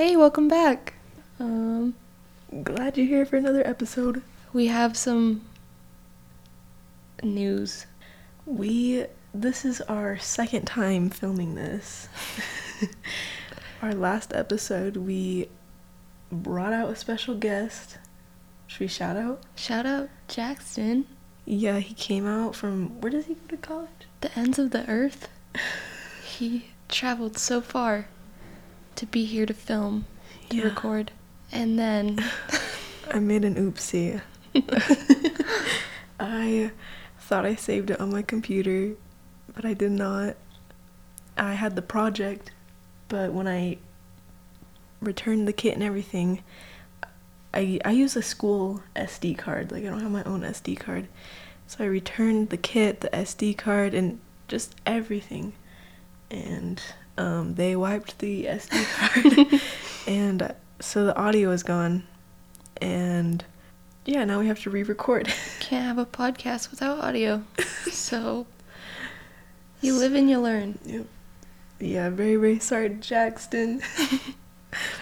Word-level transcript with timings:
Hey, 0.00 0.16
welcome 0.16 0.48
back. 0.48 0.94
Um, 1.38 1.94
Glad 2.62 2.96
you're 2.96 3.06
here 3.06 3.26
for 3.26 3.36
another 3.36 3.60
episode. 3.66 4.22
we 4.50 4.68
have 4.68 4.96
some 4.96 5.42
news. 7.22 7.84
We 8.46 9.04
this 9.34 9.66
is 9.66 9.82
our 9.82 10.16
second 10.16 10.64
time 10.64 11.10
filming 11.10 11.54
this. 11.54 12.08
our 13.82 13.92
last 13.92 14.32
episode 14.34 14.96
we 14.96 15.50
brought 16.32 16.72
out 16.72 16.88
a 16.88 16.96
special 16.96 17.34
guest. 17.34 17.98
Should 18.68 18.80
we 18.80 18.86
shout 18.86 19.18
out? 19.18 19.42
Shout 19.54 19.84
out 19.84 20.08
Jackson, 20.28 21.04
Yeah, 21.44 21.78
he 21.78 21.92
came 21.92 22.26
out 22.26 22.56
from 22.56 23.02
where 23.02 23.12
does 23.12 23.26
he 23.26 23.34
go 23.34 23.48
to 23.48 23.56
college? 23.58 24.06
the 24.22 24.34
ends 24.34 24.58
of 24.58 24.70
the 24.70 24.88
earth. 24.88 25.28
He 26.24 26.70
traveled 26.88 27.36
so 27.36 27.60
far 27.60 28.08
to 28.96 29.06
be 29.06 29.24
here 29.24 29.46
to 29.46 29.54
film, 29.54 30.06
to 30.50 30.56
Yeah. 30.56 30.64
record. 30.64 31.12
And 31.52 31.78
then 31.78 32.24
I 33.10 33.18
made 33.18 33.44
an 33.44 33.54
oopsie. 33.56 34.20
I 36.20 36.70
thought 37.18 37.46
I 37.46 37.54
saved 37.54 37.90
it 37.90 38.00
on 38.00 38.10
my 38.12 38.22
computer, 38.22 38.94
but 39.54 39.64
I 39.64 39.74
did 39.74 39.92
not. 39.92 40.36
I 41.36 41.54
had 41.54 41.76
the 41.76 41.82
project, 41.82 42.50
but 43.08 43.32
when 43.32 43.48
I 43.48 43.78
returned 45.00 45.48
the 45.48 45.52
kit 45.52 45.74
and 45.74 45.82
everything, 45.82 46.42
I 47.54 47.80
I 47.84 47.92
use 47.92 48.16
a 48.16 48.22
school 48.22 48.82
SD 48.94 49.38
card. 49.38 49.72
Like 49.72 49.84
I 49.84 49.88
don't 49.88 50.00
have 50.00 50.10
my 50.10 50.24
own 50.24 50.42
SD 50.42 50.78
card. 50.78 51.08
So 51.66 51.84
I 51.84 51.86
returned 51.86 52.50
the 52.50 52.56
kit, 52.56 53.00
the 53.00 53.08
SD 53.10 53.56
card 53.56 53.94
and 53.94 54.18
just 54.48 54.74
everything. 54.84 55.52
And 56.30 56.80
um, 57.20 57.54
they 57.54 57.76
wiped 57.76 58.18
the 58.18 58.44
SD 58.60 58.84
card 58.96 59.60
and 60.06 60.42
uh, 60.42 60.48
so 60.80 61.04
the 61.04 61.16
audio 61.16 61.50
is 61.50 61.62
gone 61.62 62.02
and 62.80 63.44
yeah 64.06 64.24
now 64.24 64.38
we 64.40 64.46
have 64.46 64.60
to 64.60 64.70
re-record 64.70 65.26
can't 65.60 65.84
have 65.84 65.98
a 65.98 66.06
podcast 66.06 66.70
without 66.70 66.98
audio. 67.00 67.42
So 67.90 68.46
you 69.80 69.94
live 69.96 70.14
and 70.14 70.28
you 70.30 70.40
learn. 70.40 70.78
yep. 70.84 71.06
yeah 71.78 72.08
very 72.10 72.36
very 72.36 72.58
sorry 72.58 72.88
jackson 73.00 73.80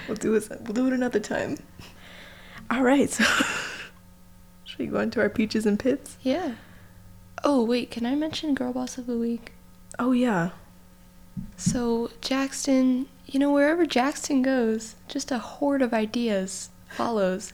we'll 0.06 0.16
do 0.16 0.34
it 0.34 0.48
we'll 0.62 0.72
do 0.74 0.86
it 0.88 0.92
another 0.92 1.20
time 1.20 1.56
all 2.70 2.82
right 2.82 3.10
so 3.10 3.24
should 4.64 4.78
we 4.78 4.86
go 4.86 5.00
into 5.00 5.20
our 5.20 5.28
peaches 5.30 5.64
and 5.66 5.78
pits 5.78 6.16
Yeah. 6.22 6.52
Oh, 7.44 7.62
wait, 7.64 7.92
can 7.92 8.04
I 8.04 8.16
mention 8.16 8.52
Girl 8.54 8.72
Boss 8.72 8.98
of 8.98 9.06
the 9.06 9.16
Week? 9.16 9.52
oh 9.98 10.10
yeah 10.12 10.50
So, 11.56 12.10
Jackson, 12.20 13.06
you 13.26 13.38
know, 13.38 13.52
wherever 13.52 13.84
Jackson 13.84 14.42
goes, 14.42 14.94
just 15.08 15.30
a 15.30 15.38
horde 15.38 15.82
of 15.82 15.92
ideas 15.92 16.70
follows. 16.88 17.52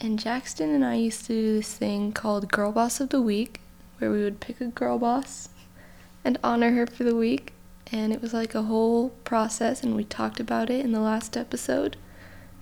And 0.00 0.18
Jackson 0.18 0.70
and 0.70 0.84
I 0.84 0.94
used 0.94 1.26
to 1.26 1.32
do 1.32 1.54
this 1.54 1.74
thing 1.74 2.12
called 2.12 2.50
Girl 2.50 2.72
Boss 2.72 3.00
of 3.00 3.10
the 3.10 3.22
Week, 3.22 3.60
where 3.98 4.10
we 4.10 4.24
would 4.24 4.40
pick 4.40 4.60
a 4.60 4.66
girl 4.66 4.98
boss 4.98 5.48
and 6.24 6.38
honor 6.42 6.72
her 6.72 6.86
for 6.86 7.04
the 7.04 7.14
week. 7.14 7.52
And 7.92 8.12
it 8.12 8.22
was 8.22 8.32
like 8.32 8.54
a 8.54 8.62
whole 8.62 9.10
process, 9.24 9.82
and 9.82 9.94
we 9.94 10.04
talked 10.04 10.40
about 10.40 10.70
it 10.70 10.84
in 10.84 10.92
the 10.92 11.00
last 11.00 11.36
episode, 11.36 11.96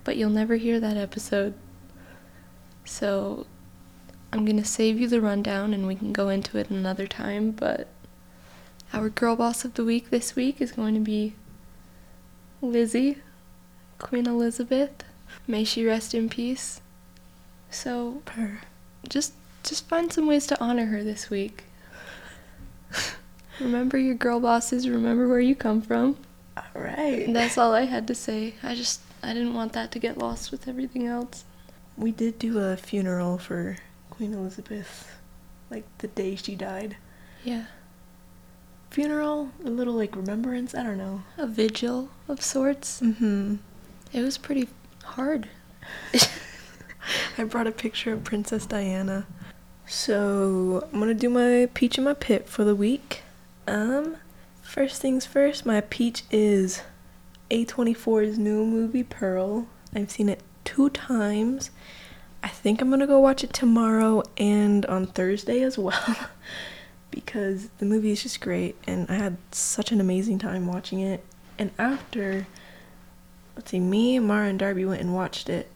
but 0.05 0.17
you'll 0.17 0.31
never 0.31 0.57
hear 0.57 0.81
that 0.81 0.97
episode. 0.97 1.55
So, 2.85 3.47
I'm 4.33 4.45
gonna 4.45 4.65
save 4.65 5.01
you 5.01 5.09
the 5.09 5.21
rundown 5.21 5.73
and 5.73 5.87
we 5.87 5.95
can 5.95 6.13
go 6.13 6.29
into 6.29 6.59
it 6.59 6.71
another 6.71 7.07
time, 7.07 7.53
but 7.53 7.89
our 8.93 9.09
girl 9.09 9.37
boss 9.37 9.65
of 9.65 9.75
the 9.75 9.85
week 9.85 10.11
this 10.11 10.35
week 10.37 10.61
is 10.61 10.73
going 10.73 10.95
to 10.95 11.01
be 11.01 11.35
Lizzie, 12.63 13.19
Queen 13.99 14.27
Elizabeth. 14.27 15.05
May 15.47 15.65
she 15.65 15.85
rest 15.87 16.15
in 16.15 16.29
peace. 16.29 16.81
So 17.71 18.23
per 18.25 18.61
just 19.09 19.33
just 19.63 19.89
find 19.89 20.13
some 20.13 20.27
ways 20.27 20.47
to 20.49 20.61
honor 20.61 20.87
her 20.87 21.03
this 21.05 21.31
week. 21.31 21.65
remember 23.61 23.99
your 23.99 24.15
girl 24.15 24.41
bosses, 24.41 24.89
remember 24.89 25.29
where 25.29 25.41
you 25.41 25.55
come 25.55 25.81
from. 25.83 26.17
all 26.57 26.65
right 26.83 27.27
And 27.27 27.37
that's 27.37 27.57
all 27.59 27.73
I 27.75 27.85
had 27.85 28.07
to 28.09 28.15
say. 28.15 28.55
I 28.63 28.75
just 28.75 29.01
I 29.23 29.33
didn't 29.35 29.55
want 29.55 29.73
that 29.75 29.93
to 29.93 29.99
get 29.99 30.19
lost 30.19 30.51
with 30.51 30.67
everything 30.67 31.07
else. 31.07 31.45
we 31.97 32.11
did 32.11 32.39
do 32.39 32.59
a 32.59 32.77
funeral 32.77 33.37
for 33.37 33.77
queen 34.09 34.33
elizabeth 34.33 35.11
like 35.71 35.85
the 35.99 36.09
day 36.09 36.35
she 36.35 36.55
died 36.55 36.97
Yeah. 37.45 37.67
Funeral 38.91 39.51
a 39.65 39.71
little 39.71 39.95
like 39.95 40.17
remembrance 40.17 40.75
i 40.75 40.83
don't 40.83 40.99
know 40.99 41.23
A 41.39 41.47
vigil 41.47 42.09
of 42.29 42.43
sorts. 42.43 43.01
mm-hmm 43.01 43.57
It 44.13 44.23
was 44.23 44.37
pretty 44.39 44.69
hard. 45.05 45.49
I 47.39 47.45
brought 47.45 47.67
a 47.67 47.73
picture 47.73 48.13
of 48.13 48.25
Princess 48.25 48.67
Diana. 48.67 49.27
So 49.87 50.89
I'm 50.93 50.99
gonna 51.01 51.15
do 51.15 51.29
my 51.31 51.69
peach 51.75 51.97
in 51.99 52.05
my 52.05 52.15
pit 52.15 52.49
for 52.49 52.65
the 52.65 52.75
week. 52.75 53.23
Um, 53.67 54.17
first 54.63 55.01
things 55.01 55.27
first, 55.27 55.65
my 55.67 55.81
peach 55.81 56.23
is 56.31 56.83
A24's 57.51 58.39
new 58.39 58.65
movie 58.65 59.03
Pearl. 59.05 59.67
I've 59.95 60.11
seen 60.11 60.29
it 60.29 60.43
two 60.65 60.91
times. 60.91 61.71
I 62.43 62.49
think 62.49 62.81
I'm 62.81 62.91
gonna 62.91 63.07
go 63.07 63.21
watch 63.21 63.43
it 63.45 63.53
tomorrow 63.53 64.23
and 64.37 64.85
on 64.87 65.07
Thursday 65.07 65.63
as 65.63 65.79
well. 65.79 66.17
because 67.25 67.69
the 67.79 67.85
movie 67.87 68.11
is 68.13 68.23
just 68.23 68.41
great 68.41 68.77
and 68.87 69.09
I 69.11 69.15
had 69.15 69.37
such 69.53 69.93
an 69.93 70.01
amazing 70.01 70.39
time 70.39 70.67
watching 70.67 71.01
it. 71.01 71.25
And 71.59 71.71
after 71.79 72.47
let's 73.57 73.71
see, 73.71 73.81
me, 73.81 74.19
Mara, 74.19 74.49
and 74.49 74.59
Darby 74.59 74.85
went 74.85 75.01
and 75.01 75.15
watched 75.15 75.49
it 75.49 75.71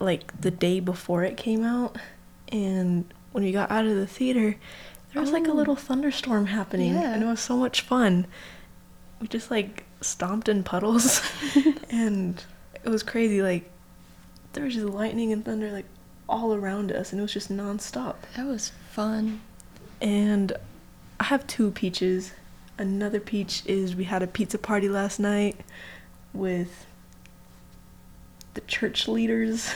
like 0.00 0.40
the 0.40 0.50
day 0.50 0.78
before 0.80 1.24
it 1.24 1.36
came 1.36 1.64
out 1.64 1.96
and 2.52 3.04
when 3.32 3.42
we 3.44 3.50
got 3.52 3.70
out 3.70 3.84
of 3.84 3.96
the 3.96 4.06
theater 4.06 4.56
there 5.12 5.20
was 5.20 5.32
like 5.32 5.46
a 5.48 5.50
Oh. 5.50 5.54
little 5.54 5.74
thunderstorm 5.76 6.46
happening 6.46 6.94
Yeah. 6.94 7.12
and 7.14 7.22
it 7.22 7.26
was 7.26 7.40
so 7.40 7.56
much 7.56 7.80
fun 7.80 8.26
we 9.20 9.26
just 9.26 9.50
like 9.50 9.84
stomped 10.00 10.48
in 10.48 10.62
puddles 10.62 11.20
and 11.90 12.42
it 12.84 12.88
was 12.88 13.02
crazy 13.02 13.42
like 13.42 13.68
there 14.52 14.64
was 14.64 14.74
just 14.74 14.86
lightning 14.86 15.32
and 15.32 15.44
thunder 15.44 15.72
like 15.72 15.86
all 16.28 16.54
around 16.54 16.92
us 16.92 17.10
and 17.10 17.18
it 17.18 17.22
was 17.22 17.32
just 17.32 17.50
nonstop 17.50 18.14
That 18.36 18.46
was 18.46 18.70
fun. 18.92 19.40
And 20.00 20.52
I 21.20 21.24
have 21.24 21.46
two 21.46 21.70
peaches. 21.70 22.32
Another 22.78 23.20
peach 23.20 23.62
is 23.66 23.96
we 23.96 24.04
had 24.04 24.22
a 24.22 24.26
pizza 24.26 24.58
party 24.58 24.88
last 24.88 25.18
night 25.18 25.60
with 26.32 26.86
the 28.54 28.60
church 28.62 29.08
leaders. 29.08 29.72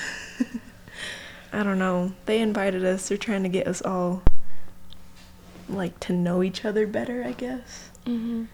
I 1.52 1.62
don't 1.62 1.78
know. 1.78 2.12
They 2.26 2.40
invited 2.40 2.84
us. 2.84 3.08
They're 3.08 3.18
trying 3.18 3.42
to 3.42 3.48
get 3.48 3.66
us 3.66 3.82
all 3.82 4.22
like 5.68 5.98
to 6.00 6.12
know 6.12 6.42
each 6.42 6.64
other 6.64 6.86
better, 6.86 7.24
I 7.24 7.32
guess. 7.32 7.90
hmm 8.06 8.44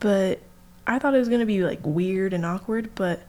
But 0.00 0.40
I 0.86 0.98
thought 0.98 1.14
it 1.14 1.18
was 1.18 1.28
going 1.28 1.40
to 1.40 1.46
be 1.46 1.62
like 1.62 1.80
weird 1.82 2.32
and 2.32 2.44
awkward, 2.44 2.90
but 2.94 3.22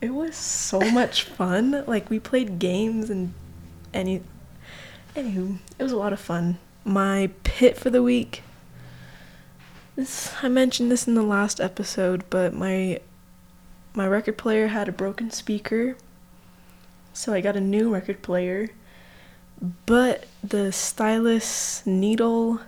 it 0.00 0.10
was 0.10 0.36
so 0.36 0.80
much 0.80 1.22
fun. 1.38 1.84
Like 1.86 2.08
we 2.08 2.18
played 2.18 2.58
games 2.58 3.10
and 3.10 3.34
any 3.92 4.22
anywho, 5.14 5.58
it 5.82 5.86
was 5.86 5.92
a 5.92 5.96
lot 5.96 6.12
of 6.12 6.20
fun. 6.20 6.58
My 6.84 7.28
pit 7.42 7.76
for 7.76 7.90
the 7.90 8.04
week. 8.04 8.44
This 9.96 10.32
I 10.40 10.48
mentioned 10.48 10.92
this 10.92 11.08
in 11.08 11.16
the 11.16 11.24
last 11.24 11.60
episode, 11.60 12.22
but 12.30 12.54
my 12.54 13.00
my 13.92 14.06
record 14.06 14.38
player 14.38 14.68
had 14.68 14.88
a 14.88 14.92
broken 14.92 15.32
speaker. 15.32 15.96
So 17.12 17.32
I 17.32 17.40
got 17.40 17.56
a 17.56 17.60
new 17.60 17.92
record 17.92 18.22
player. 18.22 18.70
But 19.84 20.26
the 20.44 20.70
stylus 20.70 21.84
needle 21.84 22.60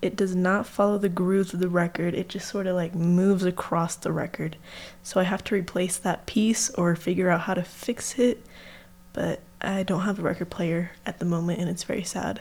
it 0.00 0.16
does 0.16 0.34
not 0.34 0.66
follow 0.66 0.96
the 0.96 1.10
grooves 1.10 1.52
of 1.52 1.60
the 1.60 1.68
record. 1.68 2.14
It 2.14 2.30
just 2.30 2.48
sort 2.48 2.66
of 2.66 2.76
like 2.76 2.94
moves 2.94 3.44
across 3.44 3.94
the 3.94 4.10
record. 4.10 4.56
So 5.02 5.20
I 5.20 5.24
have 5.24 5.44
to 5.44 5.54
replace 5.54 5.98
that 5.98 6.24
piece 6.24 6.70
or 6.70 6.96
figure 6.96 7.28
out 7.28 7.42
how 7.42 7.52
to 7.52 7.62
fix 7.62 8.18
it. 8.18 8.42
But 9.12 9.40
I 9.60 9.82
don't 9.82 10.02
have 10.02 10.18
a 10.18 10.22
record 10.22 10.48
player 10.48 10.92
at 11.04 11.18
the 11.18 11.26
moment 11.26 11.60
and 11.60 11.68
it's 11.68 11.84
very 11.84 12.04
sad. 12.04 12.40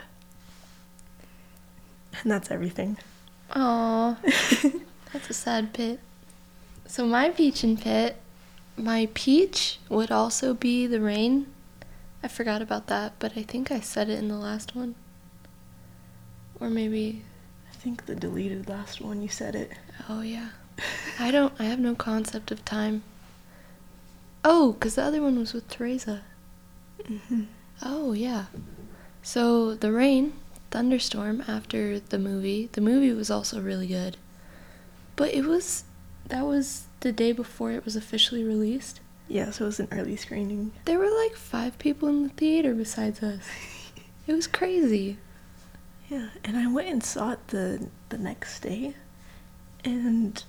And 2.22 2.32
that's 2.32 2.52
everything. 2.52 2.98
Oh, 3.56 4.18
that's 5.14 5.30
a 5.30 5.34
sad 5.34 5.74
pit. 5.74 6.00
So 6.86 7.06
my 7.06 7.30
peach 7.30 7.64
and 7.64 7.80
pit, 7.80 8.18
my 8.78 9.10
peach 9.14 9.80
would 9.90 10.12
also 10.12 10.54
be 10.54 10.88
the 10.88 11.02
rain. 11.02 11.48
I 12.24 12.28
forgot 12.28 12.62
about 12.62 12.88
that, 12.88 13.14
but 13.20 13.38
I 13.38 13.44
think 13.44 13.72
I 13.72 13.80
said 13.80 14.10
it 14.10 14.20
in 14.20 14.28
the 14.28 14.38
last 14.38 14.76
one. 14.76 14.96
Or 16.60 16.70
maybe, 16.70 17.24
I 17.70 17.76
think 17.76 18.06
the 18.06 18.16
deleted 18.16 18.70
last 18.70 19.02
one 19.02 19.22
you 19.22 19.28
said 19.28 19.56
it. 19.56 19.72
oh 20.08 20.22
yeah. 20.22 20.50
I 21.20 21.32
don't, 21.32 21.54
I 21.60 21.66
have 21.66 21.80
no 21.80 21.96
concept 21.96 22.52
of 22.52 22.64
time. 22.66 23.04
Oh, 24.44 24.74
because 24.74 24.96
the 24.96 25.04
other 25.04 25.22
one 25.22 25.40
was 25.40 25.54
with 25.54 25.70
Teresa. 25.70 26.22
Mm-hmm. 27.04 27.44
Oh, 27.82 28.14
yeah. 28.14 28.46
So, 29.22 29.76
The 29.76 29.92
Rain, 29.92 30.34
Thunderstorm, 30.74 31.44
after 31.48 32.00
the 32.00 32.18
movie, 32.18 32.68
the 32.72 32.82
movie 32.82 33.14
was 33.14 33.30
also 33.30 33.62
really 33.62 33.86
good. 33.86 34.18
But 35.16 35.32
it 35.32 35.46
was, 35.46 35.84
that 36.30 36.48
was 36.48 36.86
the 37.02 37.12
day 37.12 37.32
before 37.32 37.72
it 37.72 37.86
was 37.86 37.96
officially 37.96 38.44
released. 38.44 39.00
Yeah, 39.28 39.52
so 39.52 39.66
it 39.66 39.68
was 39.68 39.80
an 39.80 39.88
early 39.92 40.16
screening. 40.16 40.72
There 40.86 40.98
were 40.98 41.12
like 41.12 41.36
five 41.36 41.78
people 41.78 42.10
in 42.10 42.24
the 42.24 42.30
theater 42.30 42.74
besides 42.74 43.22
us. 43.22 43.44
It 44.26 44.34
was 44.34 44.48
crazy. 44.48 45.18
Yeah, 46.10 46.30
and 46.44 46.58
I 46.58 46.66
went 46.72 46.88
and 46.88 47.04
saw 47.04 47.34
it 47.34 47.48
the 47.50 47.90
the 48.10 48.18
next 48.18 48.62
day, 48.62 48.96
and 49.84 50.42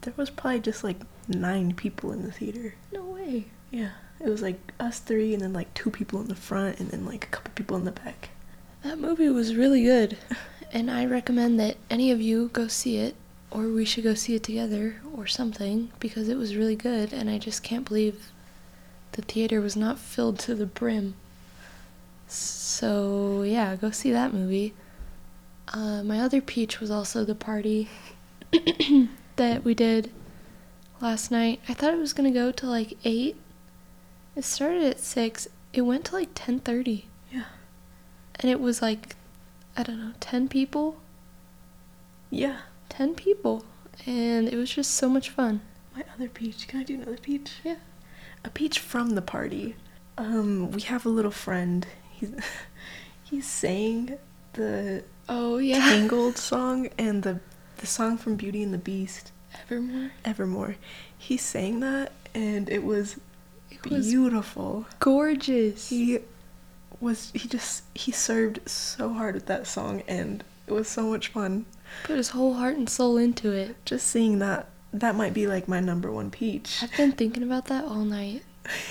there 0.00 0.12
was 0.16 0.28
probably 0.28 0.58
just 0.58 0.82
like 0.82 1.00
nine 1.28 1.72
people 1.72 2.10
in 2.10 2.24
the 2.24 2.32
theater. 2.32 2.74
No 2.92 3.04
way. 3.04 3.46
Yeah, 3.70 3.92
it 4.18 4.28
was 4.28 4.42
like 4.42 4.58
us 4.80 4.98
three, 4.98 5.32
and 5.32 5.40
then 5.42 5.52
like 5.52 5.72
two 5.72 5.90
people 5.90 6.20
in 6.20 6.26
the 6.26 6.34
front, 6.34 6.80
and 6.80 6.90
then 6.90 7.06
like 7.06 7.24
a 7.24 7.28
couple 7.28 7.52
people 7.54 7.76
in 7.76 7.84
the 7.84 7.92
back. 7.92 8.30
That 8.82 8.98
movie 8.98 9.28
was 9.28 9.54
really 9.54 9.82
good, 9.82 10.16
and 10.72 10.90
I 10.90 11.04
recommend 11.04 11.60
that 11.60 11.76
any 11.90 12.10
of 12.10 12.20
you 12.20 12.48
go 12.52 12.66
see 12.66 12.96
it, 12.96 13.14
or 13.50 13.68
we 13.68 13.84
should 13.84 14.04
go 14.04 14.14
see 14.14 14.34
it 14.34 14.42
together, 14.42 15.00
or 15.14 15.26
something, 15.26 15.90
because 16.00 16.28
it 16.28 16.36
was 16.36 16.56
really 16.56 16.76
good, 16.76 17.12
and 17.12 17.28
I 17.28 17.38
just 17.38 17.62
can't 17.62 17.86
believe 17.86 18.30
the 19.12 19.22
theater 19.22 19.60
was 19.60 19.76
not 19.76 19.98
filled 19.98 20.38
to 20.40 20.54
the 20.54 20.66
brim. 20.66 21.14
So, 22.26 23.42
yeah, 23.42 23.76
go 23.76 23.90
see 23.90 24.12
that 24.12 24.32
movie. 24.32 24.74
Uh, 25.68 26.02
my 26.02 26.20
other 26.20 26.40
peach 26.40 26.80
was 26.80 26.90
also 26.90 27.24
the 27.24 27.34
party 27.34 27.88
that 29.36 29.64
we 29.64 29.74
did 29.74 30.10
last 31.00 31.30
night. 31.30 31.60
I 31.68 31.74
thought 31.74 31.94
it 31.94 31.98
was 31.98 32.12
gonna 32.12 32.30
go 32.30 32.50
to 32.52 32.66
like 32.66 32.96
eight. 33.04 33.36
It 34.36 34.44
started 34.44 34.82
at 34.82 35.00
six. 35.00 35.48
It 35.72 35.82
went 35.82 36.06
to 36.06 36.14
like 36.14 36.30
ten 36.34 36.60
thirty 36.60 37.04
Yeah. 37.04 37.09
And 38.40 38.50
it 38.50 38.60
was 38.60 38.80
like 38.82 39.16
i 39.76 39.82
don't 39.82 39.98
know 40.00 40.12
10 40.20 40.48
people 40.48 40.96
Yeah. 42.30 42.58
10 42.88 43.14
people 43.14 43.64
and 44.06 44.48
it 44.48 44.56
was 44.56 44.70
just 44.70 44.92
so 44.92 45.08
much 45.08 45.30
fun 45.30 45.60
My 45.96 46.04
other 46.14 46.28
peach. 46.28 46.66
Can 46.68 46.80
I 46.80 46.84
do 46.84 46.94
another 46.94 47.16
peach? 47.18 47.50
Yeah. 47.64 47.76
A 48.44 48.50
peach 48.50 48.78
from 48.78 49.10
the 49.10 49.22
party. 49.22 49.74
Um, 50.16 50.70
we 50.70 50.80
have 50.82 51.04
a 51.04 51.08
little 51.08 51.30
friend. 51.46 51.86
He's 52.12 52.32
he's 53.30 53.46
saying 53.46 54.16
the 54.54 55.04
oh 55.28 55.58
yeah 55.58 55.78
Tangled 55.80 56.36
song 56.38 56.88
and 56.98 57.22
the 57.22 57.40
the 57.78 57.86
song 57.86 58.16
from 58.18 58.36
Beauty 58.36 58.62
and 58.62 58.72
the 58.72 58.78
Beast, 58.78 59.32
evermore 59.62 60.10
Evermore. 60.24 60.76
He 61.18 61.36
sang 61.36 61.80
that 61.80 62.12
and 62.34 62.68
it 62.70 62.82
was 62.84 63.16
it 63.70 63.84
was 63.90 64.06
beautiful. 64.06 64.86
gorgeous 65.00 65.88
He 65.90 66.20
was 67.00 67.30
he 67.34 67.48
just 67.48 67.82
he 67.94 68.12
served 68.12 68.68
so 68.68 69.12
hard 69.12 69.34
with 69.34 69.46
that 69.46 69.66
song 69.66 70.02
and 70.06 70.44
it 70.66 70.72
was 70.72 70.86
so 70.88 71.08
much 71.08 71.28
fun. 71.28 71.64
put 72.04 72.16
his 72.16 72.30
whole 72.30 72.54
heart 72.54 72.76
and 72.76 72.88
soul 72.88 73.16
into 73.16 73.50
it 73.52 73.74
Just 73.84 74.06
seeing 74.06 74.38
that 74.40 74.68
that 74.92 75.14
might 75.14 75.32
be 75.34 75.46
like 75.46 75.66
my 75.68 75.80
number 75.80 76.10
one 76.12 76.30
peach. 76.30 76.82
i've 76.82 76.96
been 76.96 77.12
thinking 77.12 77.42
about 77.42 77.66
that 77.66 77.84
all 77.84 78.04
night 78.04 78.42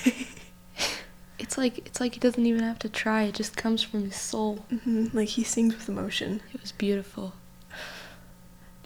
it's 1.38 1.58
like 1.58 1.78
it's 1.80 2.00
like 2.00 2.14
he 2.16 2.20
doesn't 2.20 2.46
even 2.46 2.64
have 2.64 2.80
to 2.80 2.90
try 2.90 3.24
it 3.24 3.36
just 3.36 3.56
comes 3.56 3.82
from 3.84 4.04
his 4.04 4.16
soul 4.16 4.66
hmm 4.84 5.06
Like 5.14 5.30
he 5.30 5.44
sings 5.44 5.76
with 5.76 5.88
emotion. 5.90 6.42
it 6.54 6.62
was 6.62 6.72
beautiful 6.72 7.34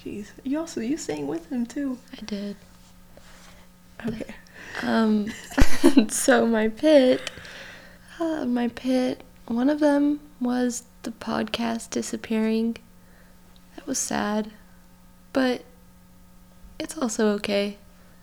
Jeez. 0.03 0.27
You 0.43 0.59
also 0.59 0.81
you 0.81 0.97
sang 0.97 1.27
with 1.27 1.49
him 1.49 1.65
too. 1.65 1.97
i 2.11 2.25
did 2.25 2.55
Okay. 4.05 4.35
Um, 4.81 5.31
so 6.09 6.45
my 6.45 6.67
pit, 6.67 7.31
uh, 8.23 8.45
my 8.45 8.69
pit, 8.69 9.21
one 9.47 9.69
of 9.69 9.79
them 9.81 10.21
was 10.39 10.83
the 11.03 11.11
podcast 11.11 11.89
disappearing. 11.89 12.77
That 13.75 13.85
was 13.85 13.99
sad, 13.99 14.51
but 15.33 15.63
it's 16.79 16.97
also 16.97 17.27
okay. 17.35 17.77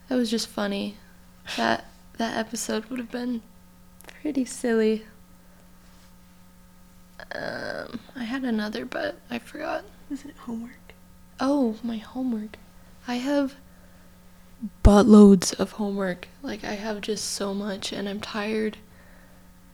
That 0.08 0.17
was 0.17 0.31
just 0.31 0.49
funny. 0.49 0.97
That 1.56 1.85
that 2.17 2.37
episode 2.37 2.87
would 2.87 2.99
have 2.99 3.11
been 3.11 3.43
pretty 4.23 4.44
silly. 4.44 5.05
Um, 7.35 8.00
I 8.17 8.25
had 8.25 8.44
another, 8.44 8.87
but 8.87 9.20
I 9.31 9.38
forgot. 9.38 9.85
Isn't 10.11 10.31
it 10.31 10.37
homework? 10.38 10.94
Oh, 11.38 11.76
my 11.82 11.99
homework. 11.99 12.56
I 13.06 13.17
have 13.17 13.55
buttloads 14.82 15.58
of 15.58 15.73
homework. 15.73 16.29
Like, 16.43 16.64
I 16.64 16.75
have 16.75 17.02
just 17.02 17.25
so 17.26 17.55
much, 17.55 17.93
and 17.93 18.08
I'm 18.08 18.20
tired. 18.20 18.79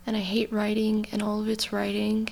And 0.06 0.16
I 0.16 0.20
hate 0.20 0.52
writing, 0.52 1.06
and 1.10 1.22
all 1.22 1.40
of 1.40 1.48
it's 1.48 1.72
writing. 1.72 2.30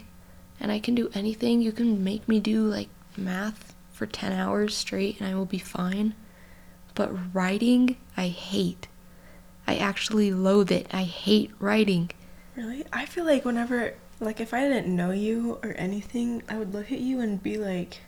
And 0.60 0.70
I 0.70 0.78
can 0.78 0.94
do 0.94 1.10
anything. 1.14 1.60
You 1.60 1.72
can 1.72 2.04
make 2.04 2.28
me 2.28 2.40
do, 2.40 2.62
like, 2.62 2.88
math 3.16 3.74
for 3.92 4.06
10 4.06 4.32
hours 4.32 4.76
straight, 4.76 5.20
and 5.20 5.28
I 5.28 5.34
will 5.34 5.44
be 5.44 5.58
fine. 5.58 6.14
But 6.94 7.34
writing, 7.34 7.96
I 8.16 8.28
hate. 8.28 8.86
I 9.66 9.76
actually 9.76 10.32
loathe 10.32 10.70
it. 10.70 10.86
I 10.92 11.02
hate 11.02 11.50
writing. 11.58 12.10
Really? 12.56 12.84
I 12.92 13.06
feel 13.06 13.24
like 13.24 13.44
whenever 13.44 13.94
like 14.20 14.40
if 14.40 14.54
I 14.54 14.60
didn't 14.68 14.94
know 14.94 15.10
you 15.10 15.58
or 15.62 15.74
anything, 15.76 16.42
I 16.48 16.58
would 16.58 16.72
look 16.72 16.92
at 16.92 17.00
you 17.00 17.20
and 17.20 17.42
be 17.42 17.58
like 17.58 18.00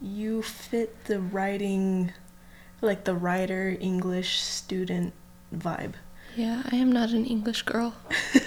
you 0.00 0.42
fit 0.42 1.04
the 1.06 1.20
writing 1.20 2.12
like 2.80 3.04
the 3.04 3.14
writer 3.14 3.76
English 3.80 4.40
student 4.40 5.12
vibe. 5.54 5.94
Yeah, 6.36 6.62
I 6.70 6.76
am 6.76 6.92
not 6.92 7.10
an 7.10 7.26
English 7.26 7.62
girl. 7.62 7.94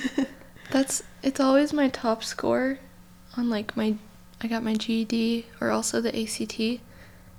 That's 0.72 1.04
it's 1.22 1.40
always 1.40 1.74
my 1.74 1.90
top 1.90 2.24
score 2.24 2.80
on 3.38 3.50
like 3.50 3.76
my 3.76 3.96
I 4.42 4.48
got 4.48 4.64
my 4.64 4.74
GED 4.74 5.46
or 5.60 5.70
also 5.70 6.00
the 6.00 6.18
ACT. 6.18 6.82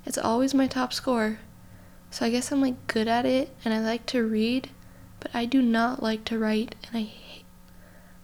It's 0.05 0.19
always 0.19 0.52
my 0.52 0.67
top 0.67 0.93
score. 0.93 1.38
So 2.11 2.26
I 2.26 2.31
guess 2.31 2.52
I'm 2.52 2.61
like 2.61 2.87
good 2.87 3.08
at 3.08 3.25
it 3.25 3.49
and 3.64 3.73
I 3.73 3.81
like 3.81 4.05
to 4.06 4.23
read, 4.23 4.69
but 5.19 5.34
I 5.34 5.46
do 5.46 5.62
not 5.62 6.02
like 6.02 6.25
to 6.26 6.38
write 6.38 6.75
and 6.87 6.96
I 6.96 7.02
hate, 7.02 7.44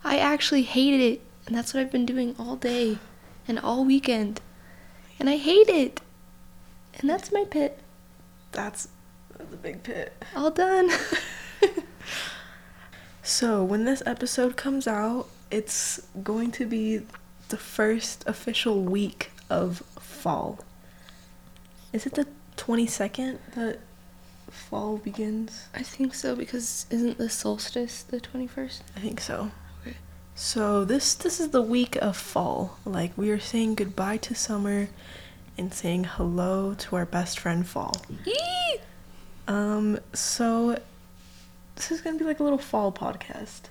I 0.05 0.19
actually 0.19 0.63
hated 0.63 1.01
it 1.01 1.23
and 1.47 1.57
that's 1.57 1.73
what 1.73 1.81
I've 1.81 1.91
been 1.91 2.05
doing 2.05 2.37
all 2.39 2.57
day 2.57 2.99
and 3.49 3.59
all 3.59 3.87
weekend. 3.87 4.43
And 5.19 5.31
I 5.31 5.37
hate 5.37 5.71
it. 5.71 6.03
And 7.01 7.09
that's 7.09 7.33
my 7.33 7.45
pit. 7.45 7.79
That's 8.53 8.89
that's 9.37 9.55
a 9.55 9.57
big 9.57 9.83
pit. 9.83 10.13
All 10.37 10.51
done. 10.51 10.91
So, 13.29 13.63
when 13.63 13.85
this 13.85 14.03
episode 14.07 14.57
comes 14.57 14.89
out, 14.89 15.29
it's 15.51 16.01
going 16.23 16.51
to 16.53 16.65
be 16.65 17.03
the 17.51 17.59
first 17.59 18.27
official 18.27 18.83
week 18.83 19.33
of 19.51 19.83
fall. 20.01 20.61
Is 21.93 22.07
it 22.07 22.15
the 22.15 22.27
22nd 22.57 23.37
that 23.55 23.81
fall 24.51 24.97
begins? 24.97 25.67
I 25.75 25.83
think 25.83 26.15
so 26.15 26.35
because 26.35 26.87
isn't 26.89 27.19
the 27.19 27.29
solstice 27.29 28.03
the 28.03 28.19
21st? 28.19 28.81
I 28.97 29.01
think 29.01 29.21
so. 29.21 29.51
Okay. 29.83 29.99
So 30.35 30.87
this 30.87 31.15
this 31.15 31.39
is 31.39 31.51
the 31.51 31.61
week 31.61 31.97
of 31.97 32.17
fall. 32.17 32.79
Like 32.87 33.13
we 33.15 33.29
are 33.31 33.39
saying 33.39 33.75
goodbye 33.75 34.17
to 34.17 34.35
summer 34.35 34.89
and 35.59 35.75
saying 35.75 36.05
hello 36.05 36.73
to 36.79 36.97
our 36.97 37.05
best 37.05 37.39
friend 37.39 37.69
fall. 37.69 37.93
Yee! 38.25 38.81
Um 39.47 39.99
so 40.15 40.79
this 41.79 41.93
is 41.93 42.01
going 42.01 42.19
to 42.19 42.23
be 42.25 42.27
like 42.27 42.41
a 42.41 42.43
little 42.43 42.59
fall 42.59 42.91
podcast. 42.93 43.63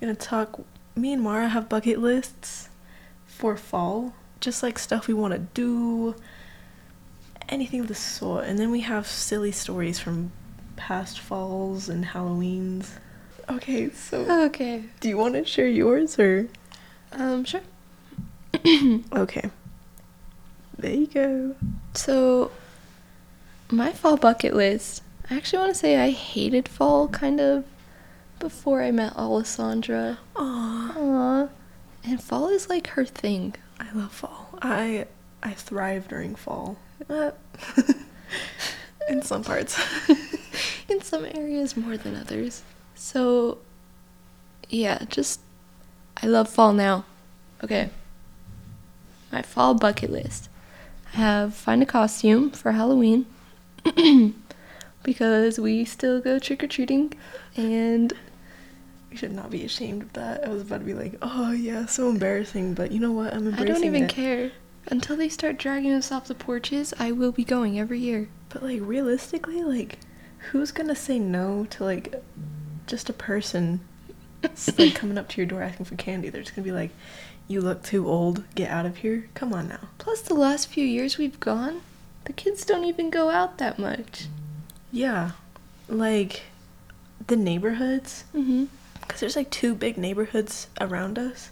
We're 0.00 0.06
going 0.08 0.16
to 0.16 0.26
talk 0.26 0.60
me 0.96 1.12
and 1.12 1.22
Mara 1.22 1.48
have 1.48 1.68
bucket 1.68 2.00
lists 2.00 2.68
for 3.26 3.56
fall, 3.56 4.14
just 4.40 4.62
like 4.62 4.78
stuff 4.78 5.06
we 5.06 5.14
want 5.14 5.32
to 5.32 5.38
do, 5.38 6.16
anything 7.48 7.80
of 7.80 7.86
the 7.88 7.94
sort. 7.94 8.44
And 8.46 8.58
then 8.58 8.70
we 8.70 8.80
have 8.80 9.06
silly 9.06 9.52
stories 9.52 9.98
from 10.00 10.32
past 10.76 11.20
falls 11.20 11.88
and 11.88 12.04
Halloweens. 12.04 12.90
Okay, 13.48 13.90
so 13.90 14.44
Okay. 14.46 14.84
do 15.00 15.08
you 15.08 15.16
want 15.16 15.34
to 15.34 15.44
share 15.44 15.68
yours 15.68 16.18
or? 16.18 16.48
Um, 17.12 17.44
sure. 17.44 17.62
Okay. 19.12 19.50
There 20.78 20.92
you 20.94 21.06
go. 21.06 21.54
So, 21.94 22.50
my 23.70 23.92
fall 23.92 24.16
bucket 24.16 24.54
list. 24.54 25.02
I 25.30 25.36
actually 25.36 25.60
want 25.60 25.72
to 25.72 25.78
say 25.78 25.96
I 25.96 26.10
hated 26.10 26.68
fall 26.68 27.06
kind 27.06 27.40
of 27.40 27.64
before 28.40 28.82
I 28.82 28.90
met 28.90 29.16
Alessandra. 29.16 30.18
Aww. 30.34 30.94
Aww. 30.96 31.48
And 32.02 32.20
fall 32.20 32.48
is 32.48 32.68
like 32.68 32.88
her 32.88 33.04
thing. 33.04 33.54
I 33.78 33.92
love 33.92 34.10
fall. 34.10 34.58
I 34.60 35.06
I 35.40 35.52
thrive 35.52 36.08
during 36.08 36.34
fall. 36.34 36.78
Uh, 37.08 37.30
in 39.08 39.22
some 39.22 39.44
parts. 39.44 39.80
In 40.88 41.00
some 41.02 41.24
areas 41.24 41.76
more 41.76 41.96
than 41.96 42.16
others. 42.16 42.64
So, 42.96 43.58
yeah, 44.68 45.04
just. 45.08 45.40
I 46.20 46.26
love 46.26 46.48
fall 46.48 46.72
now. 46.72 47.04
Okay. 47.62 47.90
My 49.30 49.42
fall 49.42 49.74
bucket 49.74 50.10
list. 50.10 50.48
I 51.14 51.18
have 51.18 51.54
find 51.54 51.80
a 51.82 51.86
costume 51.86 52.50
for 52.50 52.72
Halloween. 52.72 53.26
because 55.02 55.58
we 55.58 55.84
still 55.84 56.20
go 56.20 56.38
trick 56.38 56.62
or 56.62 56.66
treating. 56.66 57.12
And 57.56 58.12
We 59.10 59.16
should 59.16 59.32
not 59.32 59.50
be 59.50 59.64
ashamed 59.64 60.02
of 60.02 60.12
that. 60.14 60.44
I 60.44 60.50
was 60.50 60.62
about 60.62 60.80
to 60.80 60.84
be 60.86 60.94
like, 60.94 61.14
oh 61.22 61.50
yeah, 61.52 61.86
so 61.86 62.08
embarrassing, 62.08 62.74
but 62.74 62.92
you 62.92 63.00
know 63.00 63.12
what? 63.12 63.32
I'm 63.32 63.46
embarrassed. 63.48 63.62
I 63.62 63.64
don't 63.64 63.84
even 63.84 64.04
it. 64.04 64.10
care. 64.10 64.52
Until 64.86 65.16
they 65.16 65.28
start 65.28 65.58
dragging 65.58 65.92
us 65.92 66.10
off 66.10 66.26
the 66.26 66.34
porches, 66.34 66.94
I 66.98 67.12
will 67.12 67.32
be 67.32 67.44
going 67.44 67.78
every 67.78 67.98
year. 67.98 68.28
But 68.48 68.62
like 68.62 68.80
realistically, 68.82 69.62
like 69.62 69.98
who's 70.50 70.72
gonna 70.72 70.96
say 70.96 71.18
no 71.18 71.66
to 71.70 71.84
like 71.84 72.22
just 72.86 73.08
a 73.08 73.12
person 73.12 73.80
like 74.78 74.94
coming 74.94 75.18
up 75.18 75.28
to 75.30 75.36
your 75.36 75.46
door 75.46 75.62
asking 75.62 75.86
for 75.86 75.96
candy? 75.96 76.28
They're 76.30 76.42
just 76.42 76.54
gonna 76.56 76.64
be 76.64 76.72
like, 76.72 76.90
"You 77.46 77.60
look 77.60 77.82
too 77.82 78.08
old. 78.08 78.44
Get 78.54 78.70
out 78.70 78.86
of 78.86 78.98
here. 78.98 79.28
Come 79.34 79.52
on 79.52 79.68
now." 79.68 79.88
Plus, 79.98 80.20
the 80.22 80.34
last 80.34 80.68
few 80.68 80.84
years 80.84 81.18
we've 81.18 81.38
gone, 81.40 81.82
the 82.24 82.32
kids 82.32 82.64
don't 82.64 82.84
even 82.84 83.10
go 83.10 83.28
out 83.30 83.58
that 83.58 83.78
much. 83.78 84.26
Yeah, 84.92 85.32
like 85.88 86.42
the 87.26 87.36
neighborhoods, 87.36 88.24
Mm-hmm. 88.34 88.64
because 89.00 89.20
there's 89.20 89.36
like 89.36 89.50
two 89.50 89.74
big 89.74 89.96
neighborhoods 89.96 90.68
around 90.80 91.18
us. 91.18 91.50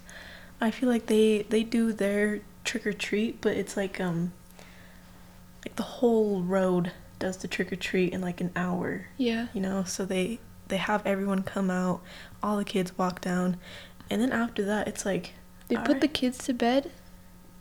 I 0.61 0.71
feel 0.71 0.89
like 0.89 1.07
they 1.07 1.43
they 1.49 1.63
do 1.63 1.93
their 1.93 2.41
trick 2.65 2.87
or 2.87 2.93
treat, 2.93 3.41
but 3.41 3.57
it's 3.57 3.77
like 3.77 4.01
um 4.01 4.33
like 5.65 5.77
the 5.77 5.83
whole 5.83 6.43
road 6.43 6.93
does 7.19 7.37
the 7.39 7.49
trick 7.49 7.73
or 7.73 7.77
treat 7.77 8.13
in 8.13 8.21
like 8.21 8.41
an 8.41 8.51
hour. 8.57 9.07
Yeah. 9.17 9.49
you 9.53 9.61
know 9.61 9.85
so 9.85 10.05
they 10.05 10.39
they 10.69 10.77
have 10.77 11.05
everyone 11.07 11.43
come 11.43 11.71
out 11.71 12.01
all 12.43 12.57
the 12.59 12.65
kids 12.65 12.97
walk 12.99 13.21
down 13.21 13.57
and 14.11 14.21
then 14.23 14.31
after 14.31 14.65
that 14.65 14.87
it's 14.87 15.05
like 15.05 15.33
They 15.69 15.77
put 15.77 16.01
the 16.01 16.09
kids 16.09 16.39
to 16.45 16.53
bed, 16.53 16.91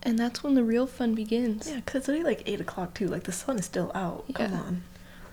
and 0.03 0.19
that's 0.19 0.43
when 0.43 0.53
the 0.55 0.63
real 0.63 0.85
fun 0.87 1.15
begins. 1.15 1.67
yeah 1.69 1.77
because 1.77 2.01
it's 2.01 2.09
already 2.09 2.23
like 2.23 2.43
8 2.45 2.61
o'clock 2.61 2.93
too 2.93 3.07
like 3.07 3.23
the 3.23 3.31
sun 3.31 3.57
is 3.57 3.65
still 3.65 3.91
out 3.95 4.25
come 4.33 4.51
Yeah. 4.51 4.59
on 4.59 4.83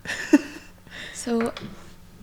So, 1.15 1.53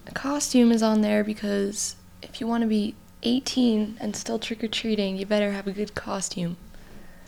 a 0.06 0.12
costume 0.14 0.72
is 0.72 0.84
on 0.84 1.02
there 1.02 1.24
because 1.24 1.96
if 2.22 2.40
you 2.40 2.46
want 2.46 2.62
to 2.62 2.68
be 2.68 2.94
18 3.24 3.98
and 4.00 4.16
still 4.16 4.38
trick 4.38 4.64
or 4.64 4.68
treating, 4.68 5.18
you 5.18 5.26
better 5.26 5.52
have 5.54 5.66
a 5.66 5.72
good 5.72 5.96
costume. 5.96 6.58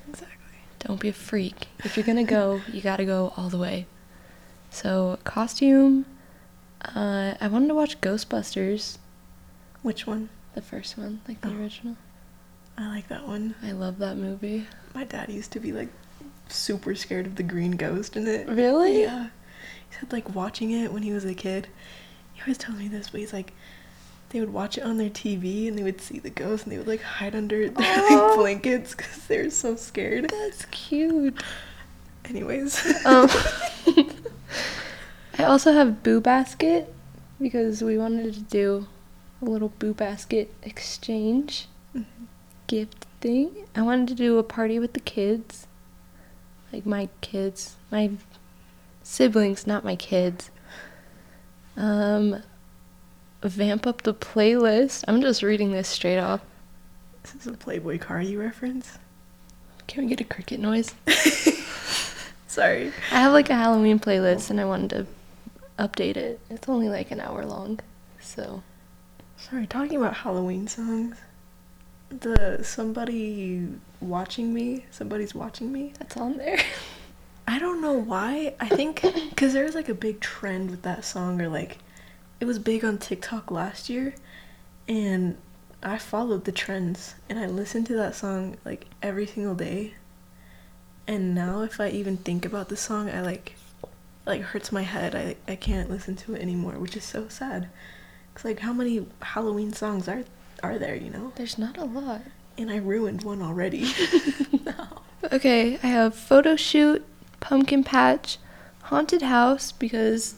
exactly 0.07 0.57
Don't 0.79 0.99
be 0.99 1.09
a 1.09 1.13
freak. 1.13 1.67
If 1.83 1.97
you're 1.97 2.05
gonna 2.05 2.23
go, 2.25 2.61
you 2.71 2.79
gotta 2.81 3.05
go 3.05 3.33
all 3.37 3.49
the 3.49 3.57
way. 3.57 3.87
So, 4.69 5.17
costume. 5.23 6.05
Uh, 6.95 7.33
I 7.41 7.47
wanted 7.47 7.69
to 7.69 7.75
watch 7.75 7.99
Ghostbusters, 8.01 8.97
which 9.81 10.05
one 10.05 10.29
the 10.53 10.61
first 10.61 10.95
one, 10.97 11.21
like 11.27 11.41
the 11.41 11.49
Oh. 11.49 11.57
original. 11.57 11.95
i 12.77 12.87
like 12.87 13.07
that 13.07 13.27
one 13.27 13.55
I 13.63 13.71
love 13.71 13.97
that 13.99 14.17
movie. 14.17 14.67
my 14.93 15.05
dad 15.05 15.29
used 15.29 15.51
to 15.53 15.59
be 15.59 15.71
like 15.71 15.89
super 16.49 16.93
scared 16.93 17.25
of 17.25 17.35
the 17.37 17.43
green 17.43 17.71
ghost 17.71 18.15
in 18.15 18.27
it 18.27 18.47
Really? 18.47 19.01
yeah 19.01 19.27
said 19.99 20.11
like 20.11 20.33
watching 20.35 20.71
it 20.71 20.91
when 20.93 21.03
he 21.03 21.11
was 21.11 21.25
a 21.25 21.33
kid 21.33 21.67
he 22.33 22.41
always 22.41 22.57
tells 22.57 22.77
me 22.77 22.87
this 22.87 23.09
but 23.09 23.19
he's 23.19 23.33
like 23.33 23.53
they 24.29 24.39
would 24.39 24.51
watch 24.53 24.79
it 24.79 24.83
on 24.83 24.97
their 24.97 25.11
TV 25.11 25.67
and 25.67 25.77
they 25.77 25.83
would 25.83 26.01
see 26.01 26.17
the 26.17 26.29
ghost 26.31 26.63
and 26.63 26.71
they 26.73 26.77
would 26.79 26.87
like 26.87 27.01
hide 27.03 27.35
under 27.35 27.69
their 27.69 28.09
like, 28.09 28.35
blankets 28.35 28.95
because 28.95 29.27
they 29.27 29.43
were 29.43 29.49
so 29.51 29.75
scared. 29.75 30.27
That's 30.31 30.65
cute. 30.71 31.43
Anyways, 32.25 32.83
Um, 33.05 33.29
I 35.37 35.43
also 35.43 35.73
have 35.73 36.01
Boo 36.01 36.19
Basket 36.19 36.91
because 37.39 37.83
we 37.83 37.95
wanted 37.97 38.33
to 38.33 38.39
do 38.41 38.87
a 39.41 39.45
little 39.45 39.69
Boo 39.77 39.93
Basket 39.93 40.51
exchange 40.63 41.67
Mhm. 41.95 42.05
gift 42.65 43.05
thing. 43.21 43.51
I 43.75 43.83
wanted 43.83 44.07
to 44.09 44.15
do 44.15 44.39
a 44.39 44.43
party 44.43 44.79
with 44.79 44.93
the 44.93 44.99
kids, 44.99 45.67
like 46.71 46.87
my 46.87 47.09
kids, 47.21 47.75
my 47.91 48.09
siblings, 49.03 49.67
not 49.67 49.83
my 49.83 49.95
kids. 49.95 50.49
Um, 51.75 52.41
vamp 53.41 53.85
up 53.85 54.01
the 54.01 54.13
playlist. 54.13 55.03
I'm 55.07 55.21
just 55.21 55.43
reading 55.43 55.71
this 55.71 55.87
straight 55.87 56.19
off. 56.19 56.41
this 57.21 57.35
is 57.35 57.47
a 57.47 57.51
Playboi 57.51 57.99
Carti 57.99 58.39
reference. 58.39 58.97
Can 59.87 60.03
we 60.03 60.09
get 60.09 60.21
a 60.21 60.23
cricket 60.23 60.59
noise? 60.59 60.95
Sorry. 62.47 62.91
I 63.11 63.19
have 63.19 63.33
like 63.33 63.49
a 63.49 63.55
Halloween 63.55 63.99
playlist 63.99 64.49
and 64.49 64.61
I 64.61 64.65
wanted 64.65 64.89
to 64.89 65.07
update 65.83 66.17
it. 66.17 66.39
It's 66.49 66.69
only 66.69 66.89
like 66.89 67.11
an 67.11 67.19
hour 67.19 67.45
long, 67.45 67.79
so. 68.19 68.63
Sorry, 69.37 69.67
talking 69.67 69.97
about 69.97 70.15
Halloween 70.15 70.67
songs. 70.67 71.17
The 72.09 72.63
somebody 72.63 73.67
watching 73.99 74.53
me, 74.53 74.85
somebody's 74.91 75.33
watching 75.33 75.71
me. 75.71 75.93
That's 75.99 76.15
on 76.15 76.37
there. 76.37 76.59
I 77.47 77.59
don't 77.59 77.81
know 77.81 77.93
why. 77.93 78.55
I 78.59 78.69
think 78.69 79.01
because 79.29 79.53
there 79.53 79.65
was 79.65 79.75
like 79.75 79.89
a 79.89 79.93
big 79.93 80.19
trend 80.19 80.71
with 80.71 80.81
that 80.83 81.05
song, 81.05 81.41
or 81.41 81.49
like 81.49 81.79
it 82.39 82.45
was 82.45 82.59
big 82.59 82.83
on 82.85 82.97
TikTok 82.97 83.51
last 83.51 83.89
year, 83.89 84.15
and 84.87 85.37
I 85.81 85.97
followed 85.97 86.45
the 86.45 86.51
trends 86.51 87.15
and 87.29 87.37
I 87.37 87.45
listened 87.47 87.87
to 87.87 87.95
that 87.95 88.15
song 88.15 88.57
like 88.63 88.85
every 89.01 89.25
single 89.27 89.55
day. 89.55 89.93
And 91.05 91.35
now, 91.35 91.61
if 91.61 91.81
I 91.81 91.89
even 91.89 92.15
think 92.15 92.45
about 92.45 92.69
the 92.69 92.77
song, 92.77 93.09
I 93.09 93.21
like 93.21 93.55
like 94.25 94.41
hurts 94.41 94.71
my 94.71 94.83
head. 94.83 95.15
I 95.15 95.35
I 95.47 95.55
can't 95.55 95.89
listen 95.89 96.15
to 96.17 96.35
it 96.35 96.41
anymore, 96.41 96.73
which 96.73 96.95
is 96.95 97.03
so 97.03 97.27
sad. 97.27 97.69
Cause 98.35 98.45
like 98.45 98.59
how 98.59 98.73
many 98.73 99.05
Halloween 99.21 99.73
songs 99.73 100.07
are 100.07 100.23
are 100.63 100.77
there, 100.79 100.95
you 100.95 101.09
know? 101.09 101.33
There's 101.35 101.57
not 101.57 101.77
a 101.77 101.83
lot. 101.83 102.21
And 102.57 102.71
I 102.71 102.77
ruined 102.77 103.23
one 103.23 103.41
already. 103.41 103.91
no. 104.65 104.73
Okay, 105.31 105.79
I 105.81 105.87
have 105.87 106.15
photo 106.15 106.57
shoot, 106.57 107.05
pumpkin 107.43 107.83
patch, 107.83 108.37
haunted 108.83 109.21
house 109.21 109.73
because 109.73 110.35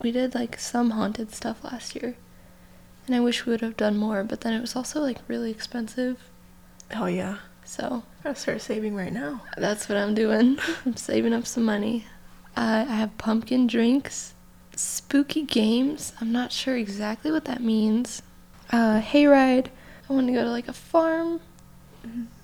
we 0.00 0.10
did 0.10 0.34
like 0.34 0.58
some 0.58 0.90
haunted 0.90 1.30
stuff 1.32 1.62
last 1.62 1.94
year. 1.94 2.16
And 3.06 3.14
I 3.14 3.20
wish 3.20 3.44
we 3.44 3.50
would 3.52 3.60
have 3.60 3.76
done 3.76 3.96
more, 3.98 4.24
but 4.24 4.40
then 4.40 4.54
it 4.54 4.60
was 4.60 4.74
also 4.74 5.00
like 5.00 5.18
really 5.28 5.50
expensive. 5.50 6.18
oh 6.94 7.06
yeah, 7.06 7.36
So 7.64 8.02
gotta 8.24 8.34
start 8.34 8.62
saving 8.62 8.96
right 8.96 9.12
now. 9.12 9.42
that's 9.58 9.88
what 9.88 9.98
I'm 9.98 10.14
doing. 10.14 10.58
I'm 10.84 10.96
saving 11.10 11.32
up 11.34 11.46
some 11.46 11.64
money. 11.64 12.06
Uh, 12.56 12.86
I 12.88 12.94
have 12.94 13.18
pumpkin 13.18 13.66
drinks, 13.66 14.32
spooky 14.74 15.42
games. 15.42 16.14
I'm 16.22 16.32
not 16.32 16.52
sure 16.52 16.76
exactly 16.76 17.30
what 17.30 17.44
that 17.44 17.60
means. 17.60 18.22
Uh, 18.70 19.00
hayride. 19.00 19.66
I 20.08 20.12
want 20.12 20.26
to 20.28 20.32
go 20.32 20.42
to 20.42 20.50
like 20.50 20.68
a 20.68 20.72
farm. 20.72 21.40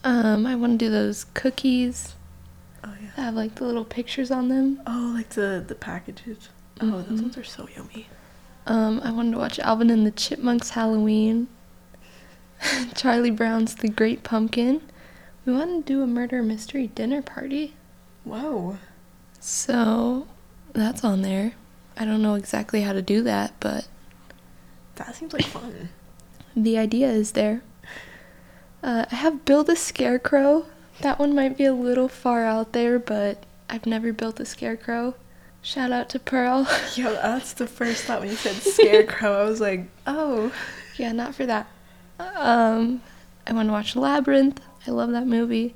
Um, 0.04 0.44
I 0.46 0.54
want 0.54 0.78
to 0.78 0.84
do 0.84 0.90
those 0.90 1.24
cookies 1.32 2.14
Oh 2.84 2.92
yeah. 3.00 3.10
that 3.16 3.22
have 3.22 3.34
like 3.34 3.54
the 3.56 3.64
little 3.64 3.84
pictures 3.84 4.30
on 4.30 4.48
them. 4.48 4.80
Oh, 4.86 5.12
like 5.14 5.30
the 5.30 5.64
the 5.66 5.74
packages. 5.74 6.48
Oh, 6.80 7.02
those 7.02 7.20
Mhm. 7.20 7.22
ones 7.22 7.38
are 7.38 7.44
so 7.44 7.68
yummy. 7.76 8.06
Um, 8.66 9.00
I 9.04 9.10
wanted 9.10 9.32
to 9.32 9.38
watch 9.38 9.58
Alvin 9.58 9.90
and 9.90 10.06
the 10.06 10.10
Chipmunks 10.10 10.70
Halloween. 10.70 11.48
Charlie 12.94 13.30
Brown's 13.30 13.74
The 13.74 13.88
Great 13.88 14.22
Pumpkin. 14.22 14.80
We 15.44 15.52
wanted 15.52 15.86
to 15.86 15.92
do 15.92 16.02
a 16.02 16.06
murder 16.06 16.42
mystery 16.42 16.86
dinner 16.88 17.22
party. 17.22 17.74
Whoa. 18.24 18.78
So 19.40 20.28
that's 20.72 21.02
on 21.04 21.22
there. 21.22 21.54
I 21.96 22.04
don't 22.04 22.22
know 22.22 22.34
exactly 22.34 22.82
how 22.82 22.92
to 22.92 23.02
do 23.02 23.22
that, 23.22 23.52
but 23.60 23.88
That 24.94 25.14
seems 25.16 25.32
like 25.32 25.44
fun. 25.44 25.88
the 26.56 26.78
idea 26.78 27.08
is 27.10 27.32
there. 27.32 27.62
Uh, 28.82 29.06
I 29.10 29.14
have 29.16 29.44
Build 29.44 29.68
a 29.68 29.76
Scarecrow. 29.76 30.66
That 31.00 31.18
one 31.18 31.34
might 31.34 31.56
be 31.56 31.64
a 31.64 31.72
little 31.72 32.08
far 32.08 32.44
out 32.44 32.72
there, 32.72 32.98
but 32.98 33.44
I've 33.68 33.86
never 33.86 34.12
built 34.12 34.38
a 34.40 34.44
scarecrow. 34.44 35.14
Shout 35.62 35.92
out 35.92 36.08
to 36.10 36.18
Pearl. 36.18 36.66
Yo, 36.94 37.12
that's 37.12 37.52
the 37.52 37.66
first 37.66 38.04
thought 38.04 38.20
when 38.20 38.30
you 38.30 38.36
said 38.36 38.54
scarecrow. 38.62 39.40
I 39.40 39.44
was 39.44 39.60
like, 39.60 39.86
oh. 40.06 40.52
yeah, 40.96 41.12
not 41.12 41.34
for 41.34 41.46
that. 41.46 41.68
Um, 42.18 43.02
I 43.46 43.52
want 43.52 43.68
to 43.68 43.72
watch 43.72 43.96
Labyrinth. 43.96 44.60
I 44.86 44.90
love 44.90 45.10
that 45.12 45.26
movie. 45.26 45.74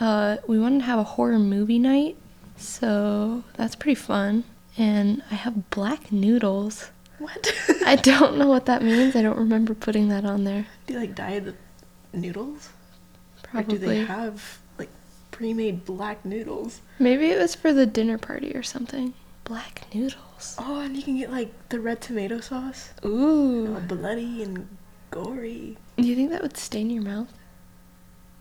Uh, 0.00 0.38
we 0.46 0.58
wanted 0.58 0.80
to 0.80 0.84
have 0.84 0.98
a 0.98 1.04
horror 1.04 1.38
movie 1.38 1.78
night, 1.78 2.16
so 2.56 3.44
that's 3.54 3.76
pretty 3.76 3.94
fun. 3.94 4.44
And 4.76 5.22
I 5.30 5.34
have 5.34 5.70
black 5.70 6.10
noodles. 6.10 6.90
What? 7.18 7.54
I 7.86 7.96
don't 8.02 8.36
know 8.36 8.48
what 8.48 8.66
that 8.66 8.82
means. 8.82 9.14
I 9.14 9.22
don't 9.22 9.38
remember 9.38 9.74
putting 9.74 10.08
that 10.08 10.24
on 10.24 10.44
there. 10.44 10.66
do 10.86 10.94
you 10.94 11.00
like 11.00 11.14
dye 11.14 11.38
the 11.38 11.54
noodles? 12.12 12.70
Probably. 13.54 13.76
Or 13.76 13.78
do 13.78 13.86
they 13.86 14.04
have 14.04 14.58
like 14.78 14.90
pre-made 15.30 15.84
black 15.84 16.24
noodles? 16.24 16.80
Maybe 16.98 17.26
it 17.30 17.38
was 17.38 17.54
for 17.54 17.72
the 17.72 17.86
dinner 17.86 18.18
party 18.18 18.52
or 18.54 18.62
something. 18.62 19.14
Black 19.44 19.86
noodles. 19.94 20.56
Oh, 20.58 20.80
and 20.80 20.96
you 20.96 21.02
can 21.02 21.18
get 21.18 21.30
like 21.30 21.52
the 21.68 21.80
red 21.80 22.00
tomato 22.00 22.40
sauce. 22.40 22.90
All 23.02 23.10
Ooh. 23.10 23.78
bloody 23.80 24.42
and 24.42 24.68
gory. 25.10 25.76
Do 25.96 26.02
you 26.04 26.16
think 26.16 26.30
that 26.30 26.42
would 26.42 26.56
stain 26.56 26.90
your 26.90 27.02
mouth? 27.02 27.32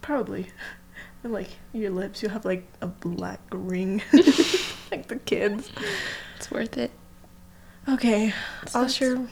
Probably. 0.01 0.47
And 1.23 1.31
like 1.31 1.51
your 1.71 1.89
lips, 1.89 2.21
you'll 2.21 2.33
have 2.33 2.43
like 2.43 2.67
a 2.81 2.87
black 2.87 3.39
ring. 3.53 4.01
like 4.91 5.07
the 5.07 5.15
kids. 5.23 5.71
It's 6.35 6.51
worth 6.51 6.77
it. 6.77 6.91
Okay. 7.87 8.33
So 8.67 8.81
I'll 8.81 8.87
share. 8.89 9.25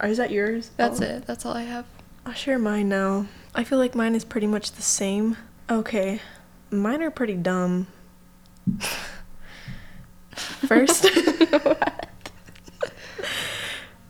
Or 0.00 0.06
is 0.08 0.18
that 0.18 0.30
yours? 0.30 0.70
That's 0.76 1.00
Oh. 1.00 1.04
it. 1.04 1.26
That's 1.26 1.46
all 1.46 1.54
I 1.54 1.62
have. 1.62 1.86
I'll 2.26 2.34
share 2.34 2.58
mine 2.58 2.90
now. 2.90 3.24
I 3.54 3.64
feel 3.64 3.78
like 3.78 3.94
mine 3.94 4.14
is 4.14 4.24
pretty 4.24 4.46
much 4.46 4.72
the 4.72 4.82
same. 4.82 5.36
Okay. 5.70 6.20
Mine 6.70 7.02
are 7.02 7.10
pretty 7.10 7.34
dumb. 7.34 7.86
First, 10.34 11.08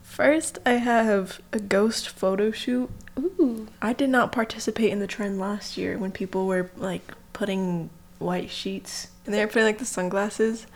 first 0.03 0.59
I 0.65 0.73
have 0.73 1.41
a 1.53 1.59
ghost 1.59 2.09
photo 2.09 2.51
shoot. 2.51 2.91
Ooh. 3.19 3.69
I 3.83 3.93
did 3.93 4.09
not 4.09 4.33
participate 4.33 4.91
in 4.91 5.01
the 5.01 5.07
trend 5.07 5.39
last 5.39 5.77
year 5.77 5.99
when 5.99 6.13
people 6.13 6.47
were 6.47 6.71
like 6.77 7.13
putting 7.33 7.91
white 8.19 8.51
sheets 8.51 9.09
and 9.27 9.35
they 9.35 9.41
were 9.41 9.47
putting 9.47 9.65
like 9.65 9.79
the 9.79 9.85
sunglasses. 9.85 10.67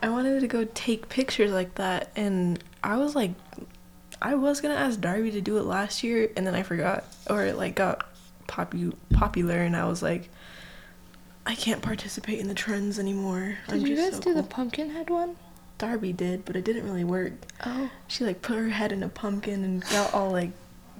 I 0.00 0.10
wanted 0.10 0.40
to 0.40 0.46
go 0.46 0.64
take 0.74 1.08
pictures 1.08 1.50
like 1.50 1.76
that 1.76 2.10
and 2.14 2.62
I 2.84 2.98
was 2.98 3.16
like, 3.16 3.32
I 4.20 4.34
was 4.34 4.60
gonna 4.60 4.74
ask 4.74 5.00
Darby 5.00 5.30
to 5.32 5.40
do 5.40 5.58
it 5.58 5.62
last 5.64 6.02
year, 6.02 6.30
and 6.36 6.46
then 6.46 6.54
I 6.54 6.62
forgot, 6.62 7.04
or 7.28 7.44
it 7.44 7.56
like 7.56 7.74
got 7.74 8.06
popu- 8.48 8.96
popular, 9.12 9.58
and 9.60 9.76
I 9.76 9.86
was 9.86 10.02
like, 10.02 10.28
I 11.46 11.54
can't 11.54 11.82
participate 11.82 12.40
in 12.40 12.48
the 12.48 12.54
trends 12.54 12.98
anymore. 12.98 13.58
Did 13.68 13.74
I'm 13.74 13.86
you 13.86 13.96
just 13.96 14.10
guys 14.12 14.16
so 14.16 14.22
do 14.22 14.34
the 14.34 14.40
cool." 14.42 14.48
pumpkin 14.50 14.90
head 14.90 15.08
one? 15.10 15.36
Darby 15.78 16.12
did, 16.12 16.44
but 16.44 16.56
it 16.56 16.64
didn't 16.64 16.84
really 16.84 17.04
work. 17.04 17.32
Oh. 17.64 17.88
She 18.08 18.24
like 18.24 18.42
put 18.42 18.56
her 18.58 18.70
head 18.70 18.90
in 18.92 19.02
a 19.02 19.08
pumpkin 19.08 19.62
and 19.64 19.82
got 19.90 20.12
all 20.12 20.30
like 20.30 20.50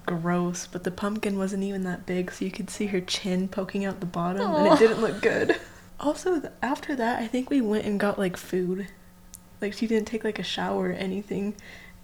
gross, 0.07 0.67
but 0.71 0.85
the 0.85 0.91
pumpkin 0.93 1.37
wasn't 1.37 1.65
even 1.65 1.83
that 1.85 2.07
big, 2.07 2.31
so 2.31 2.45
you 2.45 2.51
could 2.53 2.71
see 2.71 2.87
her 2.87 3.01
chin 3.01 3.49
poking 3.49 3.85
out 3.85 4.01
the 4.01 4.07
bottom, 4.07 4.51
and 4.55 4.67
it 4.73 4.79
didn't 4.79 5.01
look 5.01 5.21
good. 5.23 5.57
Also, 6.01 6.39
th- 6.39 6.53
after 6.63 6.95
that, 6.95 7.19
I 7.21 7.27
think 7.27 7.51
we 7.51 7.61
went 7.61 7.85
and 7.85 7.99
got 7.99 8.21
like 8.21 8.37
food. 8.37 8.87
Like 9.61 9.73
she 9.73 9.89
didn't 9.89 10.07
take 10.07 10.23
like 10.23 10.39
a 10.39 10.45
shower 10.45 10.91
or 10.91 10.93
anything, 10.93 11.57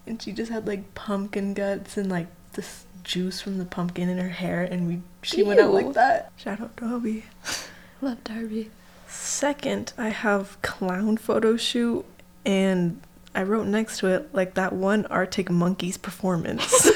and 0.07 0.21
she 0.21 0.33
just 0.33 0.51
had 0.51 0.67
like 0.67 0.95
pumpkin 0.95 1.55
guts 1.55 1.97
and 1.97 2.11
like 2.11 2.27
this 2.53 2.85
juice 3.03 3.41
from 3.41 3.59
the 3.59 3.65
pumpkin 3.65 4.09
in 4.09 4.19
her 4.19 4.31
hair, 4.31 4.63
and 4.63 4.89
we 4.89 5.01
she 5.23 5.43
went 5.43 5.61
out 5.61 5.73
like 5.73 5.93
that. 5.95 6.33
Shout 6.37 6.61
out 6.61 6.77
Darby. 6.77 7.25
Love 8.01 8.23
Darby. 8.25 8.71
Second, 9.07 9.93
I 9.97 10.09
have 10.09 10.61
clown 10.63 11.17
photo 11.17 11.57
shoot, 11.57 12.05
and 12.45 13.01
I 13.35 13.43
wrote 13.43 13.67
next 13.67 13.99
to 13.99 14.09
it 14.09 14.35
like 14.35 14.55
that 14.55 14.73
one 14.73 15.07
Arctic 15.07 15.51
Monkeys 15.51 15.97
performance. 15.97 16.91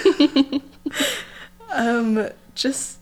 um, 1.71 2.29
just 2.55 2.99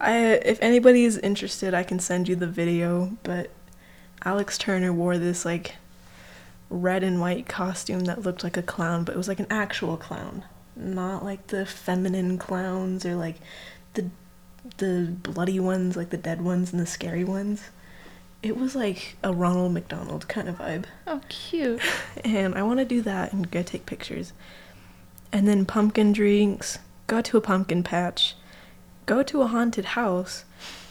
I 0.00 0.16
if 0.16 0.58
anybody 0.62 1.04
is 1.04 1.18
interested, 1.18 1.74
I 1.74 1.82
can 1.82 1.98
send 1.98 2.28
you 2.28 2.36
the 2.36 2.46
video. 2.46 3.16
But 3.22 3.50
Alex 4.24 4.58
Turner 4.58 4.92
wore 4.92 5.18
this 5.18 5.44
like 5.44 5.76
red 6.70 7.02
and 7.02 7.20
white 7.20 7.48
costume 7.48 8.00
that 8.00 8.22
looked 8.22 8.44
like 8.44 8.56
a 8.56 8.62
clown, 8.62 9.04
but 9.04 9.14
it 9.14 9.18
was 9.18 9.28
like 9.28 9.40
an 9.40 9.46
actual 9.50 9.96
clown, 9.96 10.44
not 10.76 11.24
like 11.24 11.48
the 11.48 11.64
feminine 11.64 12.38
clowns 12.38 13.04
or 13.06 13.14
like 13.14 13.36
the 13.94 14.10
the 14.76 15.14
bloody 15.22 15.58
ones, 15.58 15.96
like 15.96 16.10
the 16.10 16.16
dead 16.16 16.42
ones 16.42 16.72
and 16.72 16.80
the 16.80 16.86
scary 16.86 17.24
ones. 17.24 17.64
It 18.42 18.56
was 18.56 18.76
like 18.76 19.16
a 19.22 19.32
Ronald 19.32 19.72
McDonald 19.72 20.28
kind 20.28 20.48
of 20.48 20.58
vibe. 20.58 20.84
Oh, 21.06 21.20
cute. 21.28 21.80
And 22.24 22.54
I 22.54 22.62
want 22.62 22.78
to 22.78 22.84
do 22.84 23.02
that 23.02 23.32
and 23.32 23.50
go 23.50 23.62
take 23.62 23.86
pictures. 23.86 24.32
And 25.32 25.48
then 25.48 25.64
pumpkin 25.66 26.12
drinks, 26.12 26.78
go 27.06 27.20
to 27.22 27.36
a 27.36 27.40
pumpkin 27.40 27.82
patch, 27.82 28.36
go 29.06 29.22
to 29.22 29.42
a 29.42 29.46
haunted 29.46 29.86
house, 29.86 30.44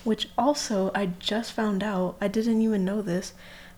which 0.03 0.29
also 0.38 0.91
I 0.93 1.07
just 1.19 1.53
found 1.53 1.84
out, 1.84 2.17
I 2.19 2.27
didn't 2.27 2.62
even 2.62 2.84
know 2.84 3.01
this, 3.01 3.34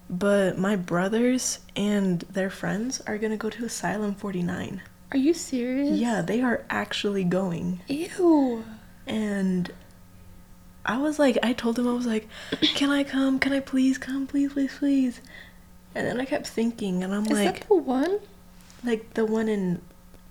but 0.09 0.57
my 0.57 0.75
brothers 0.75 1.59
and 1.75 2.21
their 2.21 2.49
friends 2.49 3.01
are 3.07 3.17
going 3.17 3.31
to 3.31 3.37
go 3.37 3.49
to 3.49 3.65
Asylum 3.65 4.15
49. 4.15 4.81
Are 5.11 5.17
you 5.17 5.33
serious? 5.33 5.97
Yeah, 5.97 6.21
they 6.21 6.41
are 6.41 6.63
actually 6.69 7.23
going. 7.23 7.81
Ew. 7.87 8.63
And 9.07 9.71
I 10.85 10.97
was 10.97 11.19
like, 11.19 11.37
I 11.43 11.53
told 11.53 11.77
him, 11.79 11.87
I 11.87 11.93
was 11.93 12.05
like, 12.05 12.27
can 12.75 12.89
I 12.91 13.03
come? 13.03 13.39
Can 13.39 13.53
I 13.53 13.59
please 13.59 13.97
come? 13.97 14.27
Please, 14.27 14.53
please, 14.53 14.75
please. 14.77 15.21
And 15.95 16.05
then 16.07 16.19
I 16.19 16.25
kept 16.25 16.47
thinking, 16.47 17.03
and 17.03 17.13
I'm 17.13 17.25
Is 17.25 17.31
like, 17.31 17.59
that 17.61 17.67
the 17.67 17.75
one? 17.75 18.19
like 18.83 19.13
the 19.15 19.25
one 19.25 19.47
in, 19.49 19.81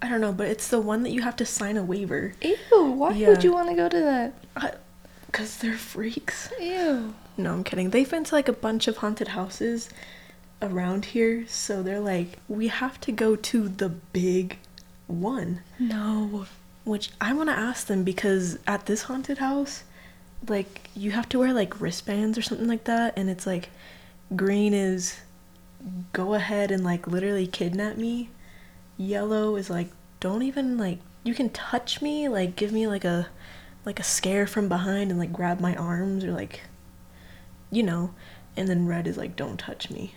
I 0.00 0.08
don't 0.08 0.20
know, 0.20 0.32
but 0.32 0.46
it's 0.48 0.68
the 0.68 0.80
one 0.80 1.02
that 1.02 1.10
you 1.10 1.22
have 1.22 1.36
to 1.36 1.44
sign 1.44 1.76
a 1.76 1.82
waiver. 1.82 2.34
Ew. 2.40 2.56
Why 2.70 3.12
Yeah. 3.12 3.28
would 3.30 3.42
you 3.44 3.52
want 3.52 3.68
to 3.70 3.74
go 3.74 3.88
to 3.88 3.98
that? 4.00 4.80
Because 5.26 5.58
they're 5.58 5.76
freaks. 5.76 6.48
Ew. 6.60 7.14
No, 7.38 7.52
I'm 7.52 7.62
kidding. 7.64 7.90
They've 7.90 8.10
been 8.10 8.24
to 8.24 8.34
like 8.34 8.48
a 8.48 8.52
bunch 8.52 8.88
of 8.88 8.96
haunted 8.96 9.28
houses 9.28 9.88
around 10.60 11.04
here, 11.06 11.46
so 11.46 11.84
they're 11.84 12.00
like, 12.00 12.38
we 12.48 12.66
have 12.66 13.00
to 13.02 13.12
go 13.12 13.36
to 13.36 13.68
the 13.68 13.88
big 13.88 14.58
one. 15.06 15.62
No. 15.78 16.46
Which 16.84 17.10
I 17.20 17.32
want 17.32 17.48
to 17.48 17.54
ask 17.56 17.86
them 17.86 18.02
because 18.02 18.58
at 18.66 18.86
this 18.86 19.02
haunted 19.02 19.38
house, 19.38 19.84
like 20.48 20.90
you 20.96 21.12
have 21.12 21.28
to 21.28 21.38
wear 21.38 21.52
like 21.52 21.80
wristbands 21.80 22.36
or 22.36 22.42
something 22.42 22.66
like 22.66 22.84
that, 22.84 23.16
and 23.16 23.30
it's 23.30 23.46
like 23.46 23.70
green 24.34 24.74
is 24.74 25.20
go 26.12 26.34
ahead 26.34 26.72
and 26.72 26.82
like 26.82 27.06
literally 27.06 27.46
kidnap 27.46 27.96
me. 27.96 28.30
Yellow 28.96 29.54
is 29.54 29.70
like 29.70 29.90
don't 30.18 30.42
even 30.42 30.76
like 30.76 30.98
you 31.22 31.34
can 31.34 31.50
touch 31.50 32.02
me, 32.02 32.28
like 32.28 32.56
give 32.56 32.72
me 32.72 32.88
like 32.88 33.04
a 33.04 33.28
like 33.84 34.00
a 34.00 34.04
scare 34.04 34.46
from 34.46 34.68
behind 34.68 35.10
and 35.10 35.20
like 35.20 35.32
grab 35.32 35.60
my 35.60 35.76
arms 35.76 36.24
or 36.24 36.32
like 36.32 36.62
you 37.70 37.82
know, 37.82 38.14
and 38.56 38.68
then 38.68 38.86
red 38.86 39.06
is 39.06 39.16
like 39.16 39.36
don't 39.36 39.58
touch 39.58 39.90
me. 39.90 40.14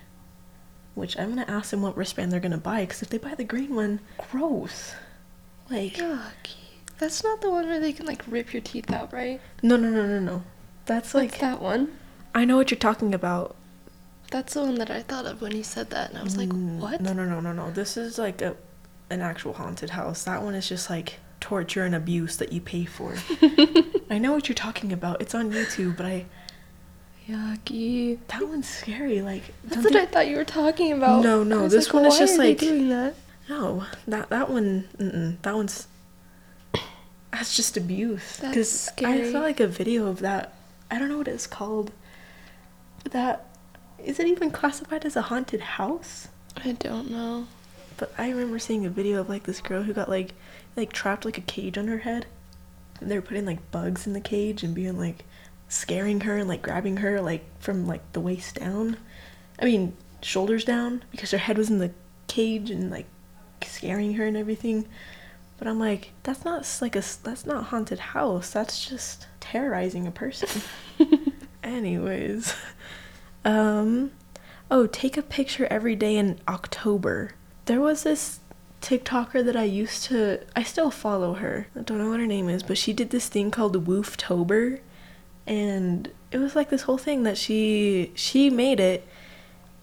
Which 0.96 1.18
I'm 1.18 1.30
gonna 1.30 1.46
ask 1.48 1.72
them 1.72 1.82
what 1.82 1.96
wristband 1.96 2.32
they're 2.32 2.40
gonna 2.40 2.58
buy 2.58 2.82
because 2.82 3.02
if 3.02 3.10
they 3.10 3.18
buy 3.18 3.36
the 3.36 3.44
green 3.44 3.76
one, 3.76 4.00
gross. 4.18 4.94
Like 5.70 5.94
Yucky. 5.94 6.56
That's 6.98 7.24
not 7.24 7.42
the 7.42 7.50
one 7.50 7.68
where 7.68 7.80
they 7.80 7.94
can 7.94 8.06
like 8.06 8.24
rip 8.28 8.54
your 8.54 8.62
teeth 8.62 8.92
out, 8.92 9.12
right? 9.14 9.40
No, 9.64 9.76
no, 9.76 9.90
no, 9.90 10.06
no, 10.06 10.20
no. 10.20 10.44
That's 10.86 11.14
Like 11.16 11.32
like 11.32 11.40
that 11.42 11.62
one. 11.62 11.98
I 12.36 12.46
know 12.46 12.58
what 12.58 12.72
you're 12.72 12.78
talking 12.78 13.14
about. 13.14 13.56
That's 14.30 14.54
the 14.54 14.62
one 14.62 14.76
that 14.76 14.90
I 14.90 15.02
thought 15.02 15.26
of 15.26 15.42
when 15.42 15.54
you 15.56 15.64
said 15.64 15.90
that, 15.90 16.10
and 16.10 16.18
I 16.20 16.24
was 16.24 16.38
like, 16.38 16.50
Mm, 16.50 16.80
what? 16.80 17.02
No, 17.02 17.12
no, 17.12 17.26
no, 17.26 17.40
no, 17.42 17.52
no. 17.52 17.72
This 17.72 17.98
is 17.98 18.18
like 18.18 18.42
a 18.42 18.56
an 19.10 19.22
actual 19.22 19.54
haunted 19.54 19.90
house. 19.92 20.24
That 20.24 20.42
one 20.42 20.56
is 20.56 20.70
just 20.70 20.90
like 20.90 21.20
torture 21.42 21.84
and 21.84 21.96
abuse 21.96 22.38
that 22.38 22.54
you 22.54 22.62
pay 22.62 22.86
for. 22.86 23.16
I 24.10 24.18
know 24.18 24.32
what 24.34 24.48
you're 24.48 24.56
talking 24.56 24.94
about. 24.94 25.22
It's 25.22 25.36
on 25.36 25.52
YouTube, 25.52 25.98
but 25.98 26.06
I 26.06 26.26
Yucky. 27.28 28.18
that 28.28 28.48
one's 28.48 28.68
scary. 28.68 29.22
Like 29.22 29.44
That's 29.64 29.84
what 29.84 29.94
they- 29.94 30.02
I 30.02 30.06
thought 30.06 30.28
you 30.28 30.38
were 30.38 30.46
talking 30.46 30.92
about. 30.92 31.24
No, 31.24 31.44
no, 31.44 31.68
this 31.68 31.88
like, 31.88 31.94
one 31.94 32.06
is 32.06 32.18
just 32.18 32.38
like- 32.38 32.58
doing 32.60 32.90
that. 32.90 33.16
no 33.50 33.86
that 34.08 34.30
that 34.30 34.50
one. 34.50 34.88
Mm-mm, 34.98 35.42
that 35.42 35.56
one's 35.56 35.88
that's 37.32 37.56
just 37.56 37.78
abuse. 37.78 38.38
That's 38.38 38.90
'Cause 38.90 38.90
I 39.06 39.32
saw 39.32 39.40
like 39.40 39.60
a 39.60 39.68
video 39.68 40.08
of 40.08 40.20
that. 40.20 40.54
I 40.90 41.00
don't 41.00 41.10
know 41.10 41.18
what 41.18 41.28
it's 41.28 41.48
called. 41.48 41.92
That 43.12 43.48
is 44.04 44.20
it 44.20 44.28
even 44.28 44.52
classified 44.52 45.06
as 45.06 45.16
a 45.16 45.22
haunted 45.24 45.62
house? 45.62 46.28
I 46.64 46.74
don't 46.74 47.10
know. 47.10 47.48
But 47.98 48.14
I 48.18 48.30
remember 48.30 48.58
seeing 48.60 48.86
a 48.86 48.90
video 48.90 49.20
of 49.22 49.30
like 49.30 49.44
this 49.44 49.62
girl 49.62 49.84
who 49.84 49.94
got 49.94 50.10
like 50.10 50.34
like 50.76 50.92
trapped 50.92 51.24
like 51.24 51.38
a 51.38 51.42
cage 51.42 51.78
on 51.78 51.88
her 51.88 52.00
head. 52.00 52.26
And 53.00 53.10
they 53.10 53.16
were 53.16 53.22
putting 53.22 53.46
like 53.46 53.72
bugs 53.72 54.06
in 54.06 54.14
the 54.14 54.22
cage 54.22 54.62
and 54.64 54.76
being 54.76 54.98
like 54.98 55.24
scaring 55.72 56.20
her 56.22 56.38
and 56.38 56.50
like 56.50 56.62
grabbing 56.62 56.98
her 56.98 57.22
like 57.22 57.46
from 57.60 57.88
like 57.88 58.12
the 58.12 58.20
waist 58.20 58.56
down. 58.56 58.98
I 59.60 59.66
mean, 59.66 59.96
shoulders 60.22 60.66
down 60.66 61.04
because 61.12 61.32
her 61.32 61.38
head 61.38 61.58
was 61.58 61.70
in 61.70 61.80
the 61.80 61.92
cage 62.28 62.70
and 62.70 62.92
like 62.92 63.08
scaring 63.64 64.16
her 64.16 64.26
and 64.26 64.36
everything. 64.36 64.86
But 65.58 65.68
I'm 65.68 65.80
like, 65.80 66.12
that's 66.24 66.44
not 66.44 66.68
like 66.82 66.96
a 66.96 67.04
that's 67.24 67.46
not 67.46 67.66
haunted 67.66 68.00
house. 68.00 68.50
That's 68.52 68.86
just 68.86 69.28
terrorizing 69.40 70.06
a 70.08 70.12
person. 70.12 70.62
Anyways, 71.64 72.54
um 73.46 74.12
oh, 74.70 74.88
take 74.88 75.16
a 75.16 75.22
picture 75.22 75.68
every 75.72 75.96
day 75.96 76.18
in 76.18 76.40
October. 76.50 77.32
There 77.66 77.80
was 77.80 78.04
this 78.04 78.42
TikToker 78.82 79.46
that 79.46 79.56
I 79.56 79.64
used 79.64 80.04
to 80.06 80.40
I 80.54 80.64
still 80.64 80.92
follow 80.92 81.36
her. 81.36 81.68
I 81.78 81.82
don't 81.84 81.98
know 81.98 82.10
what 82.10 82.20
her 82.20 82.28
name 82.28 82.50
is, 82.50 82.62
but 82.62 82.78
she 82.78 82.92
did 82.92 83.12
this 83.12 83.30
thing 83.30 83.52
called 83.52 83.86
Wooftober 83.86 84.82
and 85.48 86.12
it 86.32 86.38
was 86.38 86.56
like 86.56 86.70
this 86.70 86.84
whole 86.84 86.98
thing 86.98 87.24
that 87.24 87.38
she 87.38 88.12
she 88.16 88.50
made 88.50 88.80
it 88.80 89.08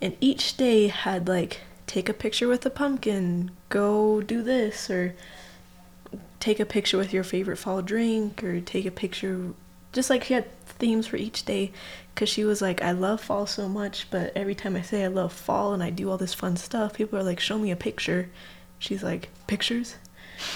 and 0.00 0.16
each 0.20 0.56
day 0.56 0.88
had 0.88 1.28
like 1.28 1.60
take 1.86 2.08
a 2.08 2.14
picture 2.14 2.46
with 2.48 2.64
a 2.66 2.70
pumpkin, 2.70 3.50
go 3.68 4.20
do 4.20 4.42
this 4.42 4.90
or 4.90 5.14
take 6.38 6.60
a 6.60 6.66
picture 6.66 6.96
with 6.96 7.12
your 7.12 7.24
favorite 7.24 7.56
fall 7.56 7.82
drink 7.82 8.44
or 8.44 8.60
take 8.60 8.86
a 8.86 8.90
picture 8.90 9.52
just 9.92 10.10
like 10.10 10.24
she 10.24 10.34
had 10.34 10.46
themes 10.66 11.06
for 11.06 11.16
each 11.16 11.44
day 11.44 11.72
because 12.14 12.28
she 12.28 12.44
was 12.44 12.62
like 12.62 12.80
i 12.82 12.92
love 12.92 13.20
fall 13.20 13.46
so 13.46 13.68
much 13.68 14.08
but 14.10 14.30
every 14.36 14.54
time 14.54 14.76
i 14.76 14.82
say 14.82 15.02
i 15.02 15.08
love 15.08 15.32
fall 15.32 15.72
and 15.72 15.82
i 15.82 15.90
do 15.90 16.08
all 16.08 16.16
this 16.18 16.34
fun 16.34 16.56
stuff 16.56 16.94
people 16.94 17.18
are 17.18 17.24
like 17.24 17.40
show 17.40 17.58
me 17.58 17.70
a 17.70 17.76
picture. 17.76 18.28
She's 18.78 19.02
like 19.02 19.28
pictures? 19.48 19.96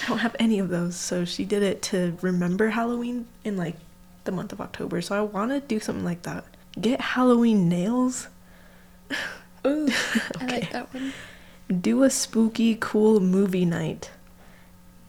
I 0.05 0.09
don't 0.09 0.19
have 0.19 0.37
any 0.38 0.61
of 0.61 0.69
those. 0.69 0.95
So 0.95 1.25
she 1.25 1.45
did 1.45 1.62
it 1.62 1.83
to 1.83 2.17
remember 2.23 2.71
halloween 2.71 3.27
in 3.43 3.57
like 3.57 3.77
the 4.25 4.33
month 4.33 4.53
of 4.53 4.61
october 4.61 5.01
so 5.01 5.17
i 5.17 5.21
want 5.21 5.51
to 5.51 5.61
do 5.61 5.81
something 5.81 6.05
like 6.05 6.23
that. 6.23 6.45
Get 6.81 7.01
halloween 7.01 7.69
nails. 7.69 8.29
Ooh, 9.67 9.89
I 10.41 10.47
like 10.47 10.73
that 10.73 10.93
one. 10.93 11.13
do 11.81 12.03
a 12.03 12.11
spooky 12.11 12.77
cool 12.81 13.21
movie 13.21 13.65
night. 13.65 14.11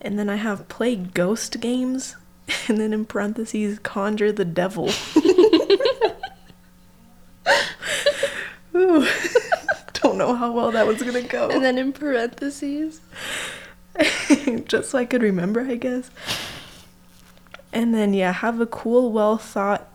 And 0.01 0.19
then 0.19 0.29
i 0.29 0.35
have 0.35 0.67
play 0.67 0.95
ghost 0.95 1.59
games. 1.59 2.15
And 2.67 2.77
then 2.77 2.91
in 2.93 3.05
parentheses 3.05 3.79
conjure 3.79 4.31
the 4.31 4.43
devil. 4.43 4.89
Ooh. 8.75 9.07
don't 9.93 10.17
know 10.17 10.35
how 10.35 10.51
well 10.51 10.71
that 10.71 10.85
was 10.85 11.01
gonna 11.01 11.21
go. 11.21 11.49
And 11.49 11.63
then 11.63 11.77
in 11.77 11.93
parentheses, 11.93 12.99
just 14.65 14.89
so 14.89 14.97
i 14.97 15.05
could 15.05 15.21
remember 15.21 15.61
i 15.61 15.75
guess 15.75 16.09
and 17.73 17.93
then 17.93 18.13
yeah 18.13 18.31
have 18.31 18.61
a 18.61 18.65
cool 18.65 19.11
well 19.11 19.37
thought 19.37 19.87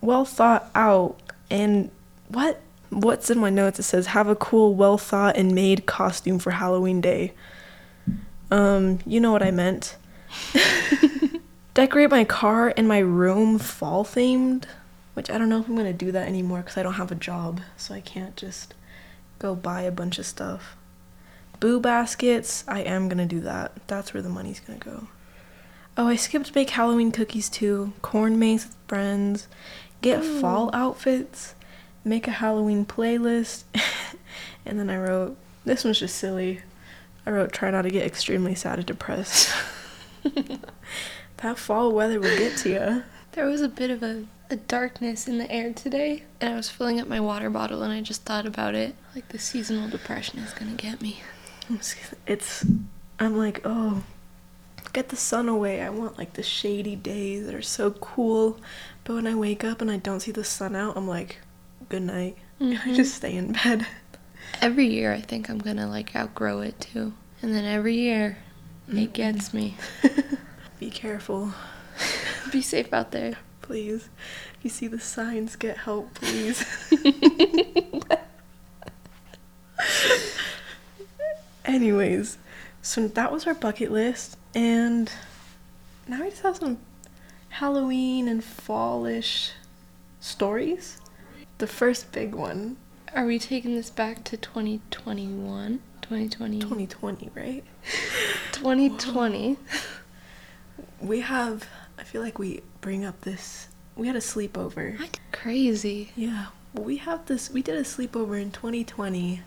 well 0.00 0.24
thought 0.24 0.70
out 0.74 1.18
and 1.50 1.90
what 2.28 2.60
what's 2.90 3.30
in 3.30 3.38
my 3.38 3.50
notes 3.50 3.80
it 3.80 3.82
says 3.82 4.06
have 4.08 4.28
a 4.28 4.36
cool 4.36 4.74
well 4.74 4.96
thought 4.98 5.36
and 5.36 5.52
made 5.52 5.86
costume 5.86 6.38
for 6.38 6.52
halloween 6.52 7.00
day 7.00 7.32
Um, 8.50 9.00
you 9.04 9.18
know 9.20 9.32
what 9.32 9.42
I 9.42 9.50
meant. 9.50 9.96
Decorate 11.74 12.10
my 12.10 12.24
car 12.24 12.72
and 12.76 12.86
my 12.88 12.98
room 12.98 13.58
fall 13.58 14.04
themed, 14.04 14.64
which 15.14 15.30
I 15.30 15.36
don't 15.36 15.48
know 15.48 15.60
if 15.60 15.68
I'm 15.68 15.76
gonna 15.76 15.92
do 15.92 16.12
that 16.12 16.28
anymore 16.28 16.58
because 16.58 16.76
I 16.76 16.82
don't 16.82 16.94
have 16.94 17.10
a 17.10 17.16
job, 17.16 17.60
so 17.76 17.94
I 17.94 18.00
can't 18.00 18.36
just 18.36 18.74
go 19.38 19.54
buy 19.54 19.82
a 19.82 19.90
bunch 19.90 20.18
of 20.18 20.26
stuff. 20.26 20.76
Boo 21.60 21.80
baskets, 21.80 22.64
I 22.68 22.80
am 22.82 23.08
gonna 23.08 23.26
do 23.26 23.40
that. 23.40 23.72
That's 23.88 24.14
where 24.14 24.22
the 24.22 24.28
money's 24.28 24.60
gonna 24.60 24.78
go. 24.78 25.08
Oh, 25.98 26.06
I 26.08 26.16
skipped 26.16 26.52
bake 26.52 26.70
Halloween 26.70 27.10
cookies 27.10 27.48
too. 27.48 27.92
Corn 28.02 28.38
maze 28.38 28.66
with 28.66 28.76
friends. 28.86 29.48
Get 30.02 30.22
Ooh. 30.22 30.40
fall 30.40 30.70
outfits. 30.74 31.54
Make 32.04 32.28
a 32.28 32.32
Halloween 32.32 32.84
playlist. 32.84 33.64
and 34.66 34.78
then 34.78 34.90
I 34.90 34.98
wrote, 34.98 35.36
this 35.64 35.84
one's 35.84 35.98
just 35.98 36.16
silly. 36.16 36.60
I 37.24 37.30
wrote, 37.30 37.52
try 37.52 37.70
not 37.70 37.82
to 37.82 37.90
get 37.90 38.06
extremely 38.06 38.54
sad 38.54 38.78
or 38.78 38.82
depressed. 38.82 39.52
that 41.38 41.58
fall 41.58 41.92
weather 41.92 42.20
will 42.20 42.36
get 42.36 42.56
to 42.58 42.68
you. 42.68 43.02
There 43.32 43.46
was 43.46 43.62
a 43.62 43.68
bit 43.68 43.90
of 43.90 44.02
a, 44.02 44.24
a 44.50 44.56
darkness 44.56 45.26
in 45.26 45.38
the 45.38 45.50
air 45.50 45.72
today, 45.72 46.22
and 46.40 46.52
I 46.54 46.56
was 46.56 46.70
filling 46.70 47.00
up 47.00 47.08
my 47.08 47.20
water 47.20 47.50
bottle, 47.50 47.82
and 47.82 47.92
I 47.92 48.00
just 48.00 48.22
thought 48.22 48.46
about 48.46 48.74
it. 48.74 48.94
Like 49.14 49.28
the 49.28 49.38
seasonal 49.38 49.88
depression 49.88 50.38
is 50.38 50.52
gonna 50.52 50.76
get 50.76 51.02
me. 51.02 51.20
It's, 52.26 52.64
I'm 53.18 53.36
like, 53.36 53.60
oh, 53.64 54.04
get 54.92 55.08
the 55.10 55.16
sun 55.16 55.48
away. 55.48 55.82
I 55.82 55.90
want 55.90 56.18
like 56.18 56.34
the 56.34 56.42
shady 56.42 56.96
days 56.96 57.46
that 57.46 57.54
are 57.54 57.62
so 57.62 57.90
cool. 57.92 58.58
But 59.04 59.14
when 59.14 59.26
I 59.26 59.34
wake 59.34 59.64
up 59.64 59.80
and 59.80 59.90
I 59.90 59.96
don't 59.98 60.20
see 60.20 60.32
the 60.32 60.44
sun 60.44 60.74
out, 60.76 60.96
I'm 60.96 61.06
like, 61.08 61.38
good 61.88 62.02
night. 62.02 62.36
And 62.60 62.78
I 62.84 62.94
just 62.94 63.14
stay 63.14 63.34
in 63.36 63.52
bed. 63.52 63.86
Every 64.62 64.86
year, 64.86 65.12
I 65.12 65.20
think 65.20 65.48
I'm 65.50 65.58
gonna 65.58 65.88
like 65.88 66.14
outgrow 66.16 66.60
it 66.60 66.80
too, 66.80 67.12
and 67.42 67.54
then 67.54 67.64
every 67.64 67.96
year, 67.96 68.38
Mm. 68.88 69.02
it 69.02 69.12
gets 69.12 69.52
me. 69.52 69.76
Be 70.78 70.90
careful, 70.90 71.52
Be 72.52 72.62
safe 72.62 72.92
out 72.92 73.10
there. 73.10 73.34
please. 73.62 74.08
If 74.58 74.58
you 74.62 74.70
see 74.70 74.86
the 74.86 75.00
signs, 75.00 75.56
get 75.56 75.76
help, 75.78 76.14
please. 76.14 76.64
Anyways, 81.64 82.38
so 82.82 83.08
that 83.08 83.32
was 83.32 83.46
our 83.46 83.54
bucket 83.54 83.90
list, 83.90 84.36
and 84.56 85.12
now 86.08 86.22
we 86.22 86.30
just 86.30 86.42
have 86.42 86.56
some 86.56 86.78
Halloween 87.50 88.26
and 88.26 88.42
fallish 88.42 89.52
stories. 90.18 90.98
The 91.58 91.66
first 91.66 92.10
big 92.10 92.34
one, 92.34 92.78
Are 93.14 93.26
we 93.26 93.38
taking 93.38 93.74
this 93.74 93.90
back 93.90 94.24
to 94.24 94.36
2021? 94.38 95.80
2020? 96.00 96.60
2020, 96.60 97.30
right? 97.34 97.64
2020. 98.52 99.58
We 101.00 101.20
have, 101.20 101.68
I 101.98 102.04
feel 102.04 102.22
like 102.22 102.38
we 102.38 102.62
bring 102.80 103.04
up 103.04 103.20
this, 103.20 103.68
we 103.94 104.06
had 104.06 104.16
a 104.16 104.20
sleepover. 104.20 104.98
What? 104.98 105.20
Crazy. 105.32 106.12
Yeah, 106.16 106.46
we 106.72 106.96
have 106.96 107.26
this, 107.26 107.50
we 107.50 107.60
did 107.60 107.76
a 107.76 107.82
sleepover 107.82 108.40
in 108.40 108.50
2020. 108.52 109.42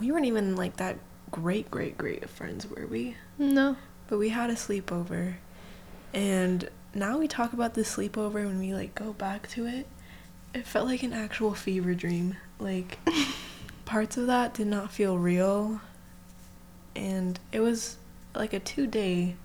We 0.00 0.12
weren't 0.12 0.24
even 0.24 0.56
like 0.56 0.76
that 0.76 0.96
great, 1.30 1.70
great, 1.70 1.98
great 1.98 2.22
of 2.22 2.30
friends, 2.30 2.66
were 2.66 2.86
we? 2.86 3.16
No. 3.40 3.76
But 4.06 4.18
we 4.18 4.28
had 4.28 4.50
a 4.50 4.54
sleepover. 4.54 5.36
And 6.12 6.68
now 6.94 7.16
we 7.16 7.26
talk 7.26 7.54
about 7.54 7.72
this 7.72 7.96
sleepover 7.96 8.34
when 8.34 8.58
we 8.58 8.74
like 8.74 8.94
go 8.94 9.14
back 9.14 9.48
to 9.50 9.66
it. 9.66 9.86
It 10.52 10.66
felt 10.66 10.86
like 10.86 11.02
an 11.02 11.14
actual 11.14 11.54
fever 11.54 11.94
dream. 11.94 12.36
Like 12.58 12.98
parts 13.86 14.18
of 14.18 14.26
that 14.26 14.52
did 14.52 14.66
not 14.66 14.92
feel 14.92 15.16
real. 15.16 15.80
And 16.94 17.40
it 17.50 17.60
was 17.60 17.96
like 18.34 18.52
a 18.52 18.60
two 18.60 18.86
day. 18.86 19.36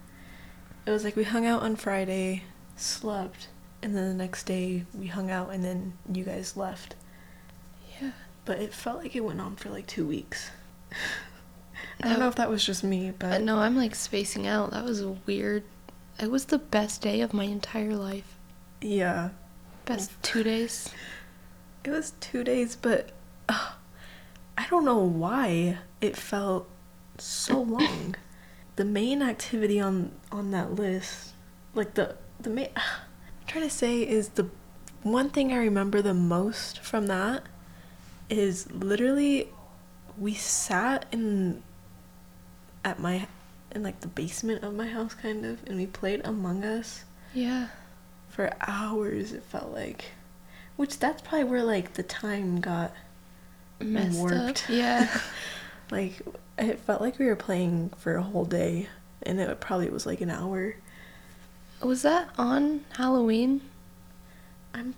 It 0.86 0.92
was 0.92 1.06
like 1.06 1.16
we 1.16 1.24
hung 1.24 1.46
out 1.46 1.62
on 1.62 1.78
Friday, 1.78 2.44
slept, 2.76 3.48
and 3.82 3.96
then 3.96 4.10
the 4.10 4.14
next 4.14 4.44
day 4.44 4.84
we 4.94 5.08
hung 5.08 5.32
out 5.32 5.52
and 5.52 5.64
then 5.64 5.94
you 6.12 6.26
guys 6.26 6.58
left. 6.58 6.96
Yeah. 8.02 8.12
But 8.44 8.60
it 8.60 8.74
felt 8.74 8.98
like 8.98 9.16
it 9.16 9.22
went 9.22 9.40
on 9.40 9.56
for 9.56 9.70
like 9.70 9.88
two 9.88 10.06
weeks. 10.06 10.52
I 12.02 12.10
don't 12.10 12.20
know 12.20 12.28
if 12.28 12.36
that 12.36 12.50
was 12.50 12.64
just 12.66 12.84
me, 12.84 13.10
Uh, 13.10 13.14
but 13.18 13.42
no, 13.42 13.58
I'm 13.60 13.76
like 13.76 13.96
spacing 13.96 14.48
out. 14.48 14.72
That 14.72 14.84
was 14.86 15.04
weird. 15.26 15.64
It 16.20 16.32
was 16.32 16.46
the 16.46 16.60
best 16.60 17.02
day 17.02 17.22
of 17.22 17.34
my 17.34 17.44
entire 17.46 17.96
life. 17.96 18.38
yeah. 18.82 19.30
Best 19.86 20.12
two 20.24 20.42
days. 20.44 20.90
It 21.84 21.92
was 21.92 22.14
two 22.20 22.44
days, 22.44 22.76
but 22.76 23.12
uh, 23.48 23.74
I 24.58 24.66
don't 24.70 24.84
know 24.86 24.98
why 24.98 25.78
it 26.02 26.16
felt 26.18 26.68
so 27.20 27.62
long. 27.78 28.16
the 28.78 28.86
main 28.86 29.22
activity 29.22 29.80
on 29.80 30.12
on 30.32 30.50
that 30.52 30.74
list, 30.74 31.34
like 31.76 31.94
the 31.94 32.16
the 32.40 32.50
main, 32.50 32.70
I'm 32.76 33.46
trying 33.48 33.64
to 33.66 33.70
say 33.70 34.02
is 34.02 34.30
the 34.30 34.50
one 35.04 35.30
thing 35.30 35.54
I 35.54 35.58
remember 35.58 36.02
the 36.02 36.16
most 36.16 36.80
from 36.80 37.06
that 37.08 37.44
is 38.28 38.72
literally 38.72 39.50
we 40.18 40.34
sat 40.34 41.06
in 41.12 41.62
at 42.84 43.00
my 43.00 43.28
in 43.72 43.84
like 43.84 44.00
the 44.02 44.08
basement 44.08 44.64
of 44.64 44.74
my 44.74 44.88
house 44.88 45.14
kind 45.14 45.46
of 45.46 45.60
and 45.68 45.78
we 45.78 45.86
played 45.86 46.22
Among 46.24 46.64
Us 46.64 47.04
Yeah. 47.34 47.68
for 48.30 48.52
hours 48.62 49.34
it 49.34 49.44
felt 49.44 49.72
like 49.74 50.06
which 50.78 51.00
that's 51.00 51.22
probably 51.22 51.46
where 51.46 51.64
like 51.64 51.94
the 51.94 52.04
time 52.04 52.60
got 52.62 52.94
Messed 53.80 54.18
warped. 54.18 54.64
up. 54.66 54.70
Yeah. 54.70 55.20
like 55.92 56.22
it 56.58 56.80
felt 56.80 57.02
like 57.02 57.20
we 57.20 57.26
were 57.26 57.36
playing 57.36 57.92
for 57.98 58.16
a 58.16 58.24
whole 58.24 58.46
day 58.46 58.88
and 59.24 59.40
it 59.40 59.60
probably 59.60 59.90
was 59.90 60.06
like 60.06 60.22
an 60.22 60.30
hour 60.30 60.76
was 61.84 62.02
that 62.04 62.30
on 62.38 62.86
Halloween 62.98 63.62
i'm 64.74 64.96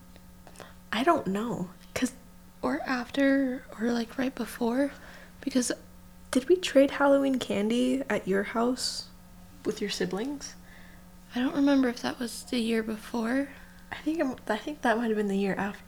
i 0.93 1.03
don't 1.03 1.27
know 1.27 1.69
because 1.93 2.13
or 2.61 2.79
after 2.85 3.63
or 3.79 3.91
like 3.91 4.17
right 4.17 4.33
before? 4.35 4.91
Because 5.47 5.71
did 6.31 6.49
we 6.49 6.57
trade 6.57 6.91
halloween 6.91 7.39
candy 7.39 8.03
at 8.09 8.27
your 8.27 8.43
house 8.43 9.05
with 9.63 9.79
your 9.79 9.89
siblings 9.89 10.55
I 11.33 11.39
don't 11.39 11.55
remember 11.55 11.87
if 11.87 12.01
that 12.01 12.19
was 12.19 12.43
the 12.43 12.59
year 12.59 12.83
before. 12.83 13.47
i 13.89 13.95
think 13.95 14.19
I'm, 14.19 14.35
i 14.49 14.57
think 14.57 14.81
that 14.81 14.97
might 14.97 15.07
have 15.07 15.15
been 15.15 15.29
the 15.29 15.37
year 15.37 15.55
after 15.57 15.79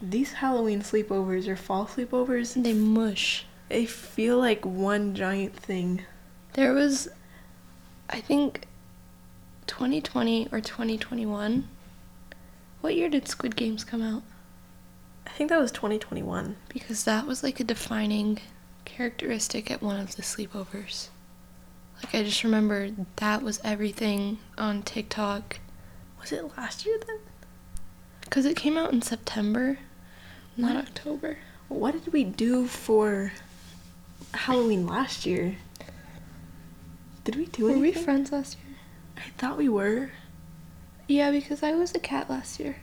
these 0.00 0.34
halloween 0.34 0.80
sleepovers 0.80 1.48
or 1.48 1.56
fall 1.56 1.86
sleepovers 1.88 2.62
They 2.62 2.72
mush. 2.72 3.46
they 3.68 3.84
feel 3.84 4.38
like 4.38 4.64
one 4.64 5.16
giant 5.16 5.56
thing 5.56 6.02
There 6.52 6.72
was, 6.72 7.08
I 8.08 8.20
think, 8.20 8.66
2020 9.66 10.50
or 10.52 10.60
2021. 10.60 11.66
What 12.80 12.94
year 12.94 13.08
did 13.08 13.26
Squid 13.26 13.56
Games 13.56 13.82
come 13.82 14.02
out? 14.02 14.22
I 15.26 15.30
think 15.30 15.50
that 15.50 15.58
was 15.60 15.72
2021 15.72 16.56
Because 16.68 17.04
that 17.04 17.26
was 17.26 17.42
like 17.42 17.60
a 17.60 17.64
defining 17.64 18.38
characteristic 18.84 19.70
at 19.70 19.82
one 19.82 19.98
of 20.00 20.16
the 20.16 20.22
sleepovers. 20.22 21.08
Like, 22.02 22.14
I 22.14 22.22
just 22.22 22.44
remember 22.44 22.90
that 23.16 23.42
was 23.42 23.60
everything 23.64 24.38
on 24.58 24.82
TikTok. 24.82 25.58
was 26.20 26.30
it 26.32 26.56
last 26.56 26.84
year 26.86 26.98
then 27.06 27.18
Because 28.22 28.44
it 28.46 28.56
came 28.56 28.76
out 28.78 28.92
in 28.92 29.02
September, 29.02 29.78
not 30.56 30.74
What? 30.76 30.84
October. 30.86 31.38
What 31.68 31.92
did 31.92 32.12
we 32.12 32.24
do 32.24 32.66
for 32.66 33.32
Halloween 34.34 34.86
last 34.86 35.26
year? 35.26 35.56
Did 37.24 37.36
we 37.36 37.46
do 37.46 37.62
it? 37.68 37.72
Were 37.72 37.76
anything? 37.78 38.00
we 38.00 38.04
friends 38.04 38.30
last 38.32 38.56
year? 38.64 38.76
I 39.16 39.30
thought 39.38 39.56
we 39.58 39.68
were. 39.68 40.10
Yeah, 41.08 41.30
because 41.30 41.62
I 41.62 41.72
was 41.72 41.94
a 41.94 41.98
cat 41.98 42.28
last 42.30 42.60
year. 42.60 42.76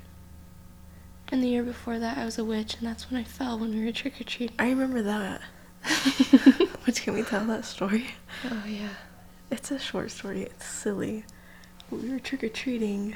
And 1.30 1.44
the 1.44 1.48
year 1.48 1.64
before 1.64 2.00
that, 2.00 2.18
I 2.18 2.26
was 2.26 2.38
a 2.38 2.46
witch, 2.46 2.76
and 2.76 2.88
that's 2.88 3.10
when 3.10 3.20
I 3.20 3.24
fell 3.24 3.58
when 3.58 3.74
we 3.74 3.86
were 3.86 3.92
trick 3.92 4.20
or 4.22 4.24
treating. 4.24 4.56
I 4.60 4.70
remember 4.70 5.02
that. 5.02 5.42
Which 6.86 7.02
can 7.02 7.14
we 7.14 7.24
tell 7.24 7.46
that 7.46 7.66
story? 7.66 8.08
Oh, 8.46 8.64
yeah. 8.68 8.90
It's 9.50 9.72
a 9.72 9.80
short 9.80 10.12
story. 10.12 10.44
It's 10.44 10.66
silly. 10.66 11.26
We 11.90 12.10
were 12.10 12.20
trick 12.20 12.44
or 12.44 12.50
treating, 12.50 13.16